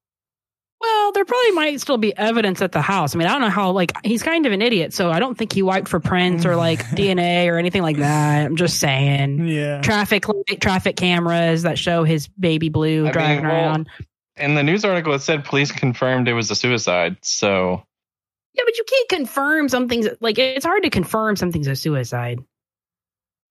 Well, 0.79 1.11
there 1.11 1.25
probably 1.25 1.51
might 1.51 1.81
still 1.81 1.97
be 1.97 2.15
evidence 2.15 2.61
at 2.61 2.71
the 2.71 2.81
house. 2.81 3.15
I 3.15 3.17
mean, 3.17 3.27
I 3.27 3.31
don't 3.31 3.41
know 3.41 3.49
how. 3.49 3.71
Like, 3.71 3.93
he's 4.05 4.21
kind 4.21 4.45
of 4.45 4.51
an 4.51 4.61
idiot, 4.61 4.93
so 4.93 5.09
I 5.09 5.17
don't 5.19 5.35
think 5.35 5.51
he 5.51 5.63
wiped 5.63 5.87
for 5.87 5.99
prints 5.99 6.45
or 6.45 6.55
like 6.55 6.79
DNA 6.91 7.47
or 7.47 7.57
anything 7.57 7.81
like 7.81 7.97
that. 7.97 8.45
I'm 8.45 8.55
just 8.55 8.79
saying. 8.79 9.47
yeah. 9.47 9.81
Traffic 9.81 10.27
light, 10.29 10.61
traffic 10.61 10.95
cameras 10.95 11.63
that 11.63 11.79
show 11.79 12.03
his 12.03 12.27
baby 12.27 12.69
blue 12.69 13.07
I 13.07 13.11
driving 13.11 13.37
mean, 13.37 13.47
well- 13.47 13.65
around. 13.65 13.89
In 14.37 14.53
the 14.53 14.61
news 14.61 14.85
article, 14.85 15.13
it 15.15 15.23
said 15.23 15.43
police 15.45 15.71
confirmed 15.71 16.27
it 16.27 16.33
was 16.33 16.51
a 16.51 16.55
suicide. 16.55 17.17
So, 17.23 17.81
Yeah, 18.57 18.63
but 18.65 18.77
you 18.77 18.85
can't 18.89 19.09
confirm 19.09 19.69
something's 19.69 20.07
like 20.21 20.39
it's 20.39 20.65
hard 20.65 20.83
to 20.83 20.89
confirm 20.89 21.35
something's 21.37 21.67
a 21.67 21.75
suicide. 21.75 22.39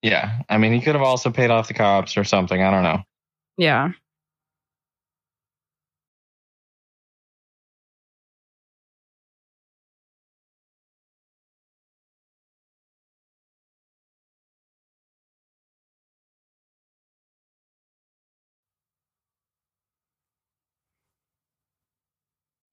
yeah. 0.02 0.40
I 0.48 0.58
mean, 0.58 0.72
he 0.72 0.80
could 0.80 0.94
have 0.94 1.02
also 1.04 1.30
paid 1.30 1.50
off 1.50 1.68
the 1.68 1.74
cops 1.74 2.16
or 2.16 2.24
something. 2.24 2.62
I 2.62 2.70
don't 2.70 2.82
know. 2.84 3.02
Yeah. 3.58 3.90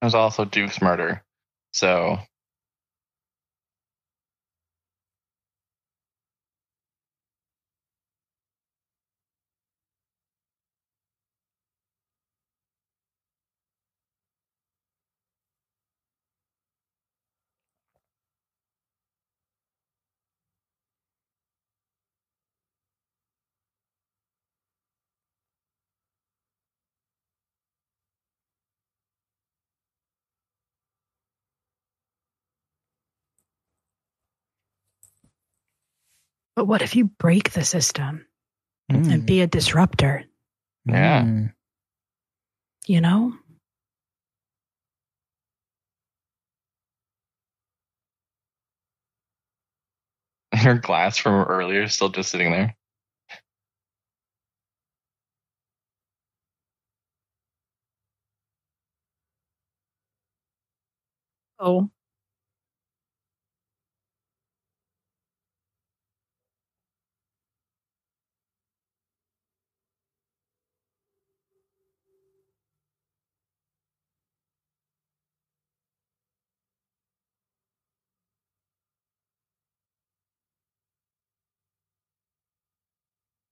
It 0.02 0.04
was 0.04 0.14
also 0.14 0.44
Duke's 0.44 0.82
murder. 0.82 1.23
So, 1.74 2.18
But 36.56 36.66
what 36.66 36.82
if 36.82 36.94
you 36.94 37.06
break 37.06 37.52
the 37.52 37.64
system 37.64 38.26
Mm. 38.92 39.12
and 39.12 39.26
be 39.26 39.40
a 39.40 39.46
disruptor? 39.46 40.24
Yeah. 40.84 41.22
Mm. 41.22 41.54
You 42.86 43.00
know? 43.00 43.34
her 50.54 50.74
glass 50.78 51.18
from 51.18 51.34
earlier 51.44 51.88
still 51.88 52.10
just 52.10 52.30
sitting 52.30 52.52
there. 52.52 52.76
Oh. 61.58 61.90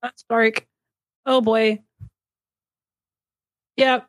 That's 0.03 0.25
dark. 0.29 0.67
Oh 1.27 1.41
boy. 1.41 1.81
Yep. 3.77 4.09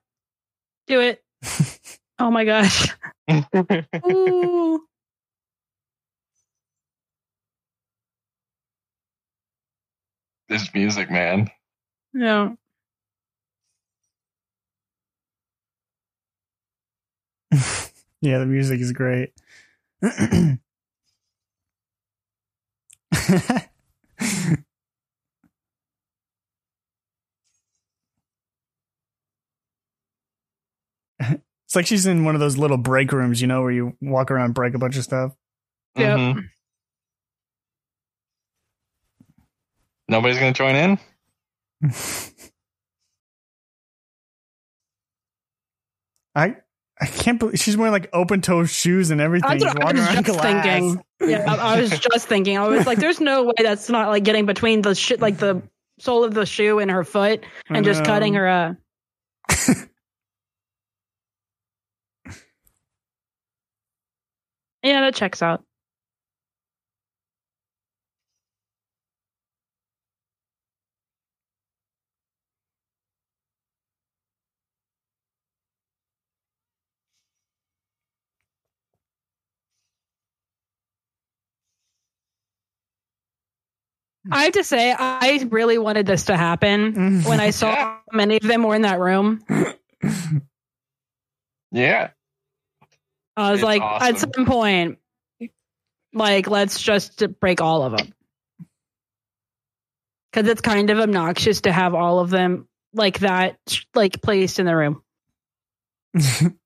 Do 0.88 1.02
it. 1.02 1.24
oh 2.20 2.32
my 2.32 2.45
gosh. 2.45 2.90
This 10.49 10.74
music, 10.74 11.10
man. 11.10 11.49
Yeah. 12.14 12.52
yeah, 18.22 18.38
the 18.38 18.45
music 18.45 18.82
is 18.82 18.91
great. 18.91 19.34
it's 31.73 31.75
like 31.75 31.87
she's 31.87 32.05
in 32.05 32.23
one 32.23 32.35
of 32.35 32.39
those 32.39 32.55
little 32.55 32.77
break 32.77 33.11
rooms, 33.11 33.41
you 33.41 33.47
know, 33.47 33.63
where 33.63 33.71
you 33.71 33.97
walk 33.99 34.29
around 34.29 34.45
and 34.45 34.53
break 34.53 34.75
a 34.75 34.77
bunch 34.77 34.95
of 34.95 35.03
stuff. 35.03 35.31
Yep. 35.95 36.19
Mhm. 36.19 36.43
Nobody's 40.07 40.37
gonna 40.37 40.53
join 40.53 40.75
in. 40.75 40.99
I 46.35 46.57
I 47.01 47.05
can't 47.07 47.39
believe 47.39 47.57
she's 47.57 47.75
wearing 47.75 47.91
like 47.91 48.07
open 48.13 48.41
toe 48.41 48.65
shoes 48.65 49.09
and 49.09 49.19
everything. 49.19 49.57
That's 49.57 49.73
what 49.73 49.83
I 49.83 49.93
was 49.93 50.07
just 50.09 50.25
glass. 50.25 50.43
thinking. 50.43 51.03
Yeah, 51.27 51.51
I, 51.51 51.73
I 51.73 51.81
was 51.81 51.89
just 51.89 52.27
thinking. 52.27 52.55
I 52.55 52.67
was 52.67 52.85
like, 52.85 52.99
"There's 52.99 53.19
no 53.19 53.45
way 53.45 53.53
that's 53.57 53.89
not 53.89 54.09
like 54.09 54.23
getting 54.23 54.45
between 54.45 54.83
the 54.83 54.93
shit, 54.93 55.21
like 55.21 55.39
the 55.39 55.63
sole 55.97 56.23
of 56.23 56.35
the 56.35 56.45
shoe 56.45 56.77
and 56.77 56.91
her 56.91 57.03
foot, 57.03 57.43
and 57.67 57.83
just 57.83 58.05
cutting 58.05 58.35
her. 58.35 58.47
Uh... 58.47 58.75
yeah, 64.84 65.01
that 65.01 65.15
checks 65.15 65.41
out. 65.41 65.64
I 84.31 84.43
have 84.45 84.53
to 84.53 84.64
say, 84.64 84.95
I 84.97 85.45
really 85.49 85.77
wanted 85.77 86.05
this 86.05 86.26
to 86.26 86.38
happen 86.38 87.23
when 87.23 87.39
I 87.41 87.49
saw 87.49 87.76
how 87.76 87.99
many 88.14 88.38
of 88.38 88.43
them 88.43 88.64
were 88.64 88.76
in 88.76 88.84
that 88.84 88.99
room. 88.99 89.43
Yeah. 91.76 92.11
I 93.35 93.51
was 93.51 93.60
It's 93.60 93.65
like, 93.65 93.81
awesome. 93.81 94.15
at 94.15 94.19
some 94.35 94.45
point, 94.45 94.99
like, 96.14 96.47
let's 96.49 96.81
just 96.81 97.23
break 97.39 97.61
all 97.61 97.84
of 97.84 97.97
them. 97.97 98.14
Because 100.31 100.47
it's 100.49 100.61
kind 100.61 100.89
of 100.89 100.99
obnoxious 100.99 101.61
to 101.61 101.72
have 101.72 101.93
all 101.93 102.19
of 102.19 102.30
them 102.30 102.68
like 102.93 103.19
that, 103.19 103.57
like 103.93 104.22
placed 104.22 104.60
in 104.60 104.65
the 104.65 104.76
room. 104.76 105.03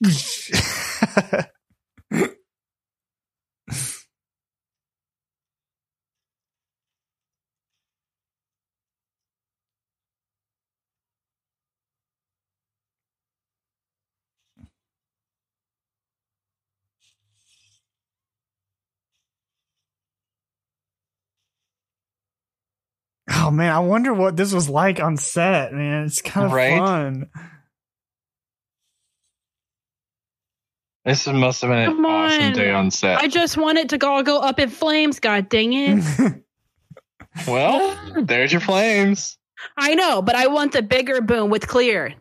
oh 23.46 23.50
man, 23.50 23.72
I 23.72 23.78
wonder 23.78 24.12
what 24.12 24.36
this 24.36 24.52
was 24.52 24.68
like 24.68 25.00
on 25.00 25.16
set, 25.16 25.72
man. 25.72 26.04
It's 26.06 26.20
kind 26.20 26.46
of 26.46 26.52
Right? 26.52 26.78
fun. 26.78 27.28
This 31.04 31.26
must 31.28 31.62
have 31.62 31.70
been 31.70 31.78
an 31.78 31.86
Come 31.86 32.04
awesome 32.04 32.42
on. 32.46 32.52
day 32.54 32.70
on 32.72 32.90
set. 32.90 33.18
I 33.18 33.28
just 33.28 33.56
want 33.56 33.78
it 33.78 33.88
to 33.90 34.06
all 34.06 34.24
go 34.24 34.38
up 34.40 34.58
in 34.58 34.70
flames. 34.70 35.20
God 35.20 35.48
dang 35.48 35.72
it! 35.72 36.02
well, 37.46 37.96
there's 38.24 38.50
your 38.50 38.60
flames. 38.60 39.38
I 39.76 39.94
know, 39.94 40.20
but 40.20 40.34
I 40.34 40.48
want 40.48 40.72
the 40.72 40.82
bigger 40.82 41.20
boom 41.20 41.48
with 41.48 41.68
Klear. 41.68 42.14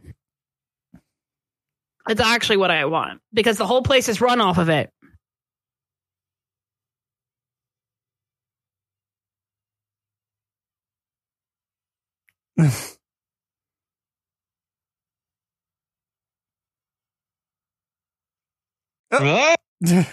That's 2.08 2.22
actually 2.22 2.58
what 2.58 2.70
I 2.70 2.86
want 2.86 3.22
because 3.34 3.58
the 3.58 3.66
whole 3.66 3.82
place 3.82 4.08
is 4.08 4.22
run 4.22 4.40
off 4.40 4.60
of 4.60 4.70
it. 4.70 4.92
Oh. 19.12 19.56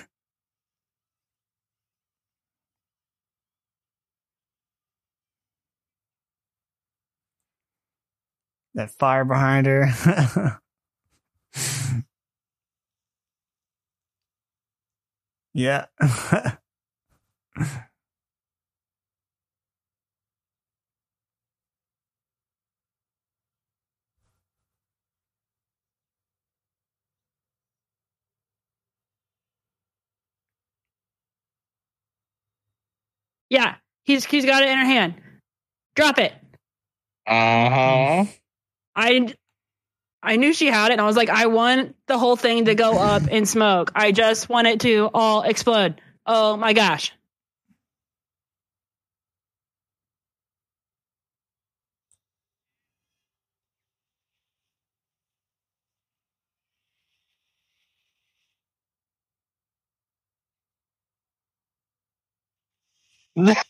That 8.75 8.91
fire 8.91 9.25
behind 9.25 9.67
her. 9.67 10.61
yeah. 15.55 15.87
Yeah, 33.53 33.75
he's 34.05 34.25
he's 34.25 34.47
got 34.47 34.63
it 34.63 34.71
in 34.71 34.79
her 34.79 34.87
hand. 34.87 35.13
Drop 35.95 36.19
it. 36.19 36.33
Uh 37.27 37.69
huh. 37.69 38.25
I 38.97 39.35
I 40.23 40.37
knew 40.37 40.55
she 40.55 40.69
had 40.69 40.87
it, 40.89 40.93
and 40.93 41.03
I 41.03 41.05
was 41.05 41.17
like, 41.17 41.29
I 41.29 41.49
want 41.49 41.95
the 42.07 42.17
whole 42.17 42.35
thing 42.35 42.65
to 42.65 42.75
go 42.75 42.99
up 42.99 43.29
in 43.29 43.45
smoke. 43.45 43.93
I 43.95 44.11
just 44.11 44.49
want 44.49 44.69
it 44.69 44.81
to 44.81 45.11
all 45.13 45.43
explode. 45.43 46.01
Oh 46.25 46.57
my 46.57 46.73
gosh. 46.73 47.13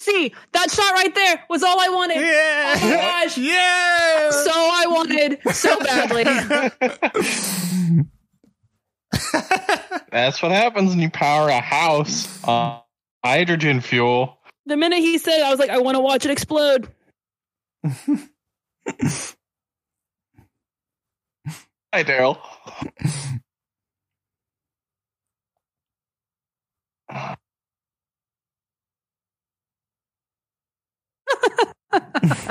See, 0.00 0.34
that 0.52 0.70
shot 0.70 0.92
right 0.94 1.14
there 1.14 1.44
was 1.48 1.62
all 1.62 1.78
I 1.78 1.88
wanted. 1.88 2.16
yeah. 2.16 2.74
Oh 2.76 2.90
my 2.90 2.96
gosh. 2.96 3.38
Yeah. 3.42 4.30
So 4.30 4.50
I 4.50 4.84
wanted 4.88 5.38
so 5.54 5.78
badly. 5.78 6.24
That's 10.10 10.42
what 10.42 10.50
happens 10.50 10.90
when 10.90 10.98
you 11.00 11.10
power 11.10 11.48
a 11.48 11.60
house 11.60 12.42
on 12.44 12.80
hydrogen 13.24 13.80
fuel. 13.80 14.38
The 14.66 14.76
minute 14.76 14.98
he 14.98 15.18
said, 15.18 15.38
it, 15.38 15.44
I 15.44 15.50
was 15.50 15.60
like, 15.60 15.70
I 15.70 15.78
want 15.78 15.94
to 15.94 16.00
watch 16.00 16.24
it 16.24 16.32
explode. 16.32 16.88
Hi, 21.94 22.02
Derol. 22.04 22.38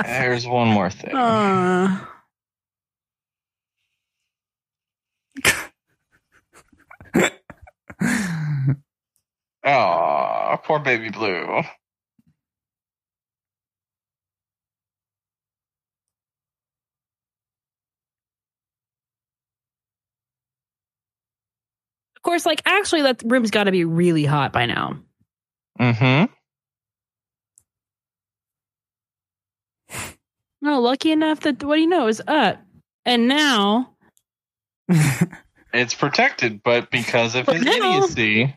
There's 0.04 0.46
one 0.46 0.68
more 0.68 0.90
thing. 0.90 1.14
Uh, 1.16 2.06
Oh, 9.64 10.56
poor 10.64 10.80
baby 10.80 11.10
blue. 11.10 11.44
of 11.58 11.66
course, 22.22 22.44
like 22.46 22.62
actually, 22.64 23.02
that 23.02 23.22
room's 23.24 23.50
got 23.50 23.64
to 23.64 23.72
be 23.72 23.84
really 23.84 24.24
hot 24.24 24.52
by 24.52 24.66
now. 24.66 24.98
Mm-hmm. 25.80 26.32
No, 30.62 30.80
lucky 30.80 31.10
enough 31.12 31.40
that 31.40 31.62
what 31.64 31.74
do 31.76 31.80
you 31.82 31.88
know 31.88 32.06
is 32.06 32.22
up, 32.26 32.62
and 33.04 33.26
now 33.28 33.90
It's 35.74 35.94
protected, 35.94 36.62
but 36.62 36.90
because 36.90 37.34
of 37.34 37.46
But 37.46 37.56
his 37.56 37.64
now- 37.64 37.96
idiocy, 38.04 38.54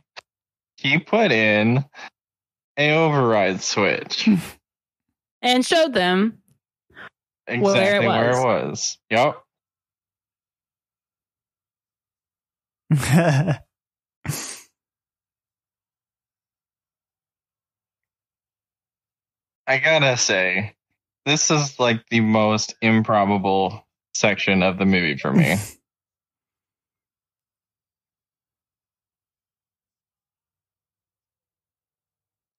he 0.77 0.99
put 0.99 1.32
in 1.32 1.84
a 2.77 2.91
override 2.91 3.61
switch. 3.61 4.27
and 5.41 5.65
showed 5.65 5.94
them 5.94 6.40
exactly 7.48 8.07
Where 8.07 8.32
it 8.32 8.36
was. 8.36 8.38
where 8.44 8.60
it 8.60 8.68
was. 8.68 8.98
Yep. 9.10 9.41
I 19.68 19.77
gotta 19.80 20.18
say, 20.18 20.73
this 21.26 21.49
is 21.52 21.80
like 21.80 22.07
the 22.10 22.22
most 22.22 22.76
improbable 22.81 23.85
section 24.14 24.64
of 24.64 24.77
the 24.77 24.85
movie 24.85 25.18
for 25.18 25.34
me. 25.34 25.57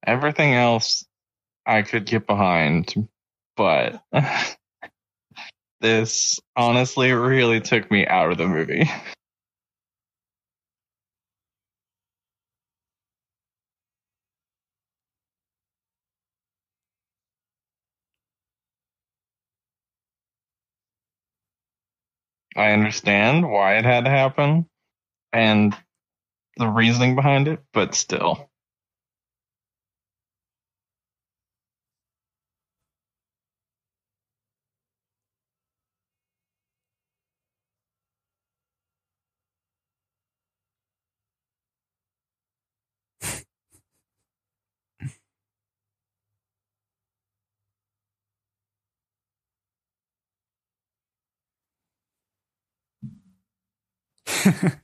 Everything 0.07 0.55
else 0.55 1.05
I 1.67 1.83
could 1.83 2.07
get 2.07 2.27
behind, 2.27 3.09
but 3.57 4.01
this 5.81 6.39
honestly 6.55 7.13
really 7.13 7.61
took 7.61 7.91
me 7.91 8.07
out 8.07 8.31
of 8.31 8.39
the 8.39 8.47
movie. 8.47 8.89
I 22.57 22.73
understand 22.73 23.49
why 23.51 23.79
it 23.79 23.85
had 23.85 24.05
to 24.07 24.11
happen 24.11 24.67
and 25.33 25.77
the 26.57 26.69
reasoning 26.69 27.17
behind 27.17 27.49
it, 27.49 27.61
but 27.73 27.95
still. 27.95 28.51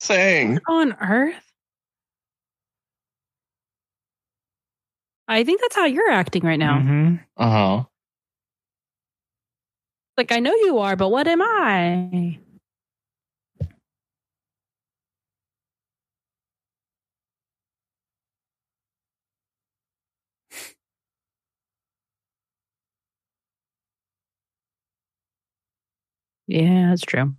Saying. 0.00 0.58
on 0.68 0.94
Earth. 1.00 1.34
I 5.28 5.44
think 5.44 5.60
that's 5.60 5.76
how 5.76 5.84
you're 5.84 6.10
acting 6.10 6.42
right 6.42 6.58
now. 6.58 6.80
hmm 6.80 7.14
Uh 7.36 7.50
huh. 7.50 7.84
Like 10.16 10.32
I 10.32 10.38
know 10.40 10.54
you 10.54 10.78
are, 10.78 10.96
but 10.96 11.10
what 11.10 11.28
am 11.28 11.40
I? 11.42 12.38
Yeah, 26.50 26.88
that's 26.90 27.02
true. 27.02 27.34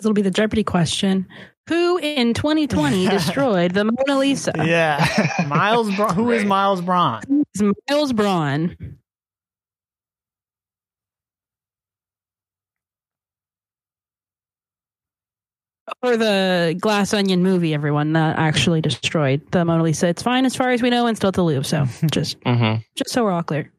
This 0.00 0.06
will 0.06 0.14
be 0.14 0.22
the 0.22 0.30
Jeopardy 0.30 0.64
question. 0.64 1.28
Who 1.68 1.98
in 1.98 2.32
2020 2.32 3.06
destroyed 3.10 3.72
the 3.74 3.84
Mona 3.84 4.18
Lisa? 4.18 4.50
Yeah. 4.56 5.06
Miles 5.46 5.94
Bron. 5.94 6.14
Who 6.14 6.30
is 6.30 6.42
Miles 6.42 6.80
Bron? 6.80 7.20
It's 7.52 7.62
Miles 7.90 8.14
Bron. 8.14 8.96
Or 16.02 16.16
the 16.16 16.76
Glass 16.80 17.12
Onion 17.12 17.42
movie, 17.42 17.74
everyone 17.74 18.12
that 18.12 18.38
actually 18.38 18.80
destroyed 18.80 19.42
the 19.50 19.64
Mona 19.64 19.82
Lisa. 19.82 20.06
It's 20.08 20.22
fine 20.22 20.46
as 20.46 20.54
far 20.54 20.70
as 20.70 20.82
we 20.82 20.88
know, 20.88 21.06
and 21.06 21.16
still 21.16 21.28
at 21.28 21.34
the 21.34 21.42
Louvre. 21.44 21.64
So 21.64 21.84
just, 22.10 22.40
Mm-hmm. 22.40 22.80
just 22.96 23.10
so 23.10 23.24
we're 23.24 23.32
all 23.32 23.42
clear. 23.42 23.70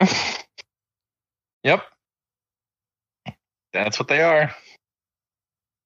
Yep. 1.64 1.82
That's 3.72 3.98
what 3.98 4.08
they 4.08 4.22
are. 4.22 4.50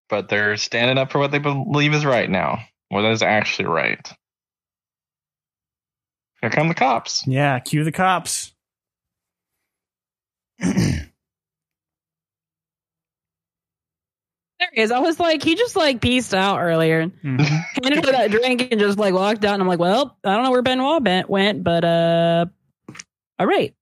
But 0.08 0.28
they're 0.28 0.56
standing 0.56 0.98
up 0.98 1.10
for 1.12 1.18
what 1.18 1.32
they 1.32 1.38
believe 1.40 1.94
is 1.94 2.04
right 2.04 2.30
now. 2.30 2.60
What 2.90 3.04
is 3.06 3.22
actually 3.22 3.66
right. 3.66 4.08
Here 6.40 6.50
come 6.50 6.68
the 6.68 6.74
cops. 6.74 7.26
Yeah. 7.26 7.58
Cue 7.58 7.84
the 7.84 7.92
cops. 7.92 8.52
There 14.60 14.68
he 14.72 14.80
is. 14.82 14.92
I 14.92 15.00
was 15.00 15.18
like, 15.20 15.42
he 15.42 15.56
just 15.56 15.76
like 15.76 16.00
pieced 16.00 16.32
out 16.32 16.60
earlier, 16.60 17.08
Mhm. 17.08 17.40
handed 17.82 18.06
her 18.06 18.12
that 18.12 18.30
drink, 18.30 18.68
and 18.70 18.80
just 18.80 18.98
like 18.98 19.12
walked 19.12 19.44
out. 19.44 19.54
And 19.54 19.62
I'm 19.62 19.68
like, 19.68 19.80
well, 19.80 20.16
I 20.24 20.34
don't 20.34 20.44
know 20.44 20.52
where 20.52 20.62
Benoit 20.62 21.02
bent, 21.02 21.28
went, 21.28 21.64
but 21.64 21.84
uh, 21.84 22.46
all 23.38 23.46
right. 23.46 23.74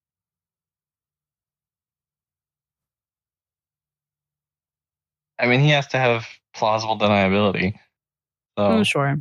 I 5.43 5.47
mean, 5.47 5.61
he 5.61 5.71
has 5.71 5.89
to 5.89 5.99
have 5.99 6.25
plausible 6.55 6.97
deniability. 6.97 7.75
So 8.57 8.65
I'm 8.65 8.85
sure. 8.85 9.21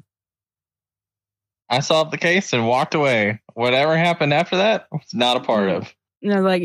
I 1.68 1.80
solved 1.80 2.12
the 2.12 2.18
case 2.20 2.54
and 2.54 2.68
walked 2.68 2.94
away. 2.94 3.42
Whatever 3.56 3.98
happened 3.98 4.32
after 4.34 4.58
that, 4.58 4.88
was 4.92 5.14
not 5.14 5.38
a 5.38 5.40
part 5.40 5.70
of. 5.70 5.92
You 6.20 6.30
know, 6.30 6.42
like 6.42 6.62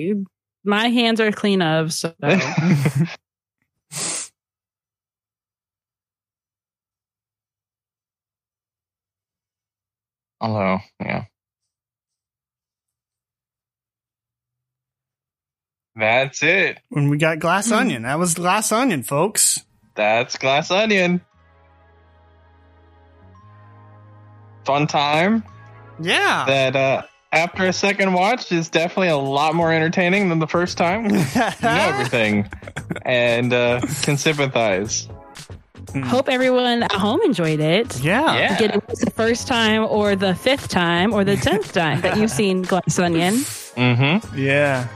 my 0.63 0.89
hands 0.89 1.21
are 1.21 1.33
clean 1.33 1.63
of. 1.63 1.95
So 1.95 2.13
Although, 10.39 10.81
yeah. 11.01 11.25
That's 15.97 16.43
it. 16.43 16.79
when 16.91 17.09
we 17.09 17.17
got 17.19 17.39
Glass 17.39 17.73
Onion. 17.73 18.03
That 18.03 18.19
was 18.19 18.35
Glass 18.35 18.71
Onion, 18.73 19.03
folks. 19.03 19.61
That's 19.95 20.37
Glass 20.37 20.71
Onion. 20.71 21.23
Fun 24.65 24.87
time 24.87 25.45
Yeah. 26.01 26.45
that 26.47 26.77
uh, 26.77 27.03
after 27.33 27.67
a 27.67 27.73
second 27.73 28.13
watch 28.13 28.51
is 28.51 28.69
definitely 28.69 29.09
a 29.09 29.17
lot 29.17 29.55
more 29.55 29.73
entertaining 29.73 30.29
than 30.29 30.39
the 30.41 30.47
first 30.49 30.77
time. 30.77 31.05
You 31.11 31.17
know 31.19 31.27
everything 31.63 32.51
and 33.03 33.53
uh, 33.53 33.81
can 34.03 34.17
sympathize. 34.17 35.09
hope 36.05 36.29
everyone 36.29 36.83
at 36.83 36.93
home 36.93 37.21
enjoyed 37.23 37.61
it. 37.61 38.01
yeah. 38.01 38.35
Yeah. 38.37 38.57
Again, 38.57 38.71
it 38.73 38.89
was 38.89 38.99
the 38.99 39.11
first 39.13 39.47
time, 39.47 39.85
or 39.89 40.17
the 40.17 40.35
fifth 40.35 40.69
time, 40.69 41.13
or 41.15 41.23
the 41.25 41.37
tenth 41.37 41.73
time 41.73 42.01
that 42.01 42.17
you've 42.17 42.31
seen 42.31 42.63
Glass 42.63 42.99
Onion. 42.99 43.35
Mm-hmm. 43.35 44.37
Yeah. 44.37 44.89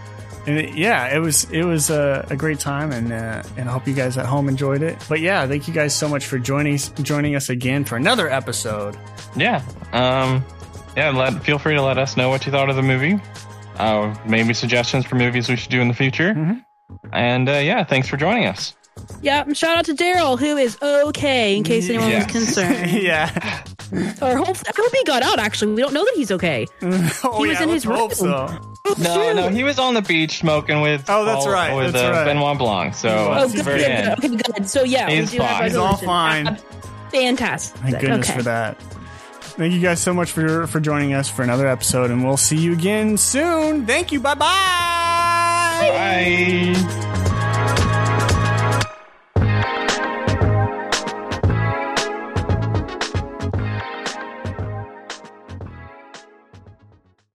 And 0.51 0.59
it, 0.59 0.75
yeah, 0.75 1.15
it 1.15 1.21
was 1.21 1.45
it 1.53 1.63
was 1.63 1.91
a, 1.91 2.27
a 2.29 2.35
great 2.37 2.59
time, 2.59 2.91
and 2.91 3.13
uh, 3.13 3.43
and 3.57 3.69
I 3.69 3.73
hope 3.73 3.87
you 3.87 3.95
guys 3.95 4.19
at 4.19 4.27
home 4.27 4.49
enjoyed 4.49 4.83
it. 4.83 4.99
But 5.09 5.21
yeah, 5.21 5.47
thank 5.47 5.69
you 5.69 5.75
guys 5.75 5.95
so 5.95 6.09
much 6.09 6.27
for 6.27 6.39
joining 6.41 6.77
joining 7.03 7.37
us 7.37 7.49
again 7.51 7.85
for 7.85 7.97
another 7.97 8.29
episode. 8.29 8.97
Yeah. 9.37 9.63
Um, 9.93 10.45
yeah. 10.97 11.11
Let 11.11 11.45
feel 11.45 11.59
free 11.61 11.75
to 11.75 11.83
let 11.83 11.99
us 11.99 12.17
know 12.17 12.31
what 12.31 12.47
you 12.47 12.53
thought 12.53 12.69
of 12.69 12.75
the 12.75 12.83
movie. 12.83 13.21
Uh, 13.77 14.13
maybe 14.27 14.53
suggestions 14.55 15.07
for 15.07 15.15
movies 15.15 15.49
we 15.49 15.55
should 15.57 15.71
do 15.71 15.81
in 15.81 15.87
the 15.89 15.95
future. 15.95 16.35
Mhm. 16.35 16.65
And 17.13 17.49
uh, 17.49 17.53
yeah, 17.53 17.85
thanks 17.85 18.09
for 18.09 18.17
joining 18.17 18.47
us. 18.47 18.75
Yeah, 19.23 19.51
shout 19.53 19.79
out 19.79 19.85
to 19.87 19.95
Derol, 19.95 20.37
who 20.39 20.57
is 20.57 20.77
okay, 20.83 21.57
in 21.57 21.63
case 21.63 21.89
anyone 21.89 22.09
Yes. 22.11 22.25
was 22.25 22.33
concerned. 22.33 22.91
yeah. 23.03 23.31
or 24.21 24.37
hope, 24.37 24.57
I 24.67 24.73
hope 24.77 24.93
he 24.93 25.05
got 25.05 25.23
out. 25.23 25.39
Actually, 25.39 25.75
we 25.75 25.81
don't 25.83 25.95
know 25.95 26.05
that 26.05 26.15
he's 26.17 26.31
okay. 26.33 26.67
oh, 26.83 27.43
He 27.43 27.49
was 27.49 27.59
yeah, 27.59 27.63
in 27.63 27.69
let's 27.71 27.85
his 27.85 27.85
hope 27.85 28.11
room. 28.11 28.49
so. 28.59 28.70
No, 28.99 29.33
no, 29.33 29.49
he 29.49 29.63
was 29.63 29.79
on 29.79 29.95
the 29.95 30.03
beach 30.03 30.39
smoking 30.41 30.81
with. 30.81 31.05
Oh, 31.09 31.25
that's 31.25 31.47
all- 31.47 31.53
right, 31.53 31.75
With 31.75 31.93
that's 31.93 32.05
uh, 32.05 32.11
right. 32.13 32.25
Benoit 32.25 32.59
Blanc. 32.59 32.95
So 32.95 33.09
Oh, 33.09 33.33
at 33.45 33.49
the 33.51 33.57
good, 33.57 33.65
very 33.65 33.79
good, 33.81 33.91
end. 33.91 34.25
Okay, 34.25 34.37
good. 34.57 34.69
So 34.69 34.83
yeah, 34.85 35.09
He's 35.09 35.31
we 35.33 35.39
do 35.39 35.43
have 35.45 35.57
fine. 35.59 35.65
He's 35.69 35.77
all 35.77 35.85
resolution. 35.93 36.07
fine. 36.07 36.47
Uh, 36.49 36.57
Fantastic. 37.11 37.81
Thank 37.83 38.01
goodness 38.01 38.29
okay. 38.29 38.39
for 38.39 38.43
that. 38.45 38.81
Thank 38.81 39.75
you 39.75 39.81
guys 39.81 40.01
so 40.01 40.15
much 40.15 40.31
for 40.33 40.67
for 40.67 40.81
joining 40.81 41.13
us 41.13 41.29
for 41.29 41.43
another 41.43 41.67
episode, 41.69 42.11
and 42.11 42.25
we'll 42.25 42.37
see 42.37 42.57
you 42.57 42.73
again 42.73 43.17
soon. 43.17 43.87
Thank 43.87 44.13
you. 44.13 44.21
Bye 44.21 44.35
bye. 44.35 44.47
Bye. 46.75 47.17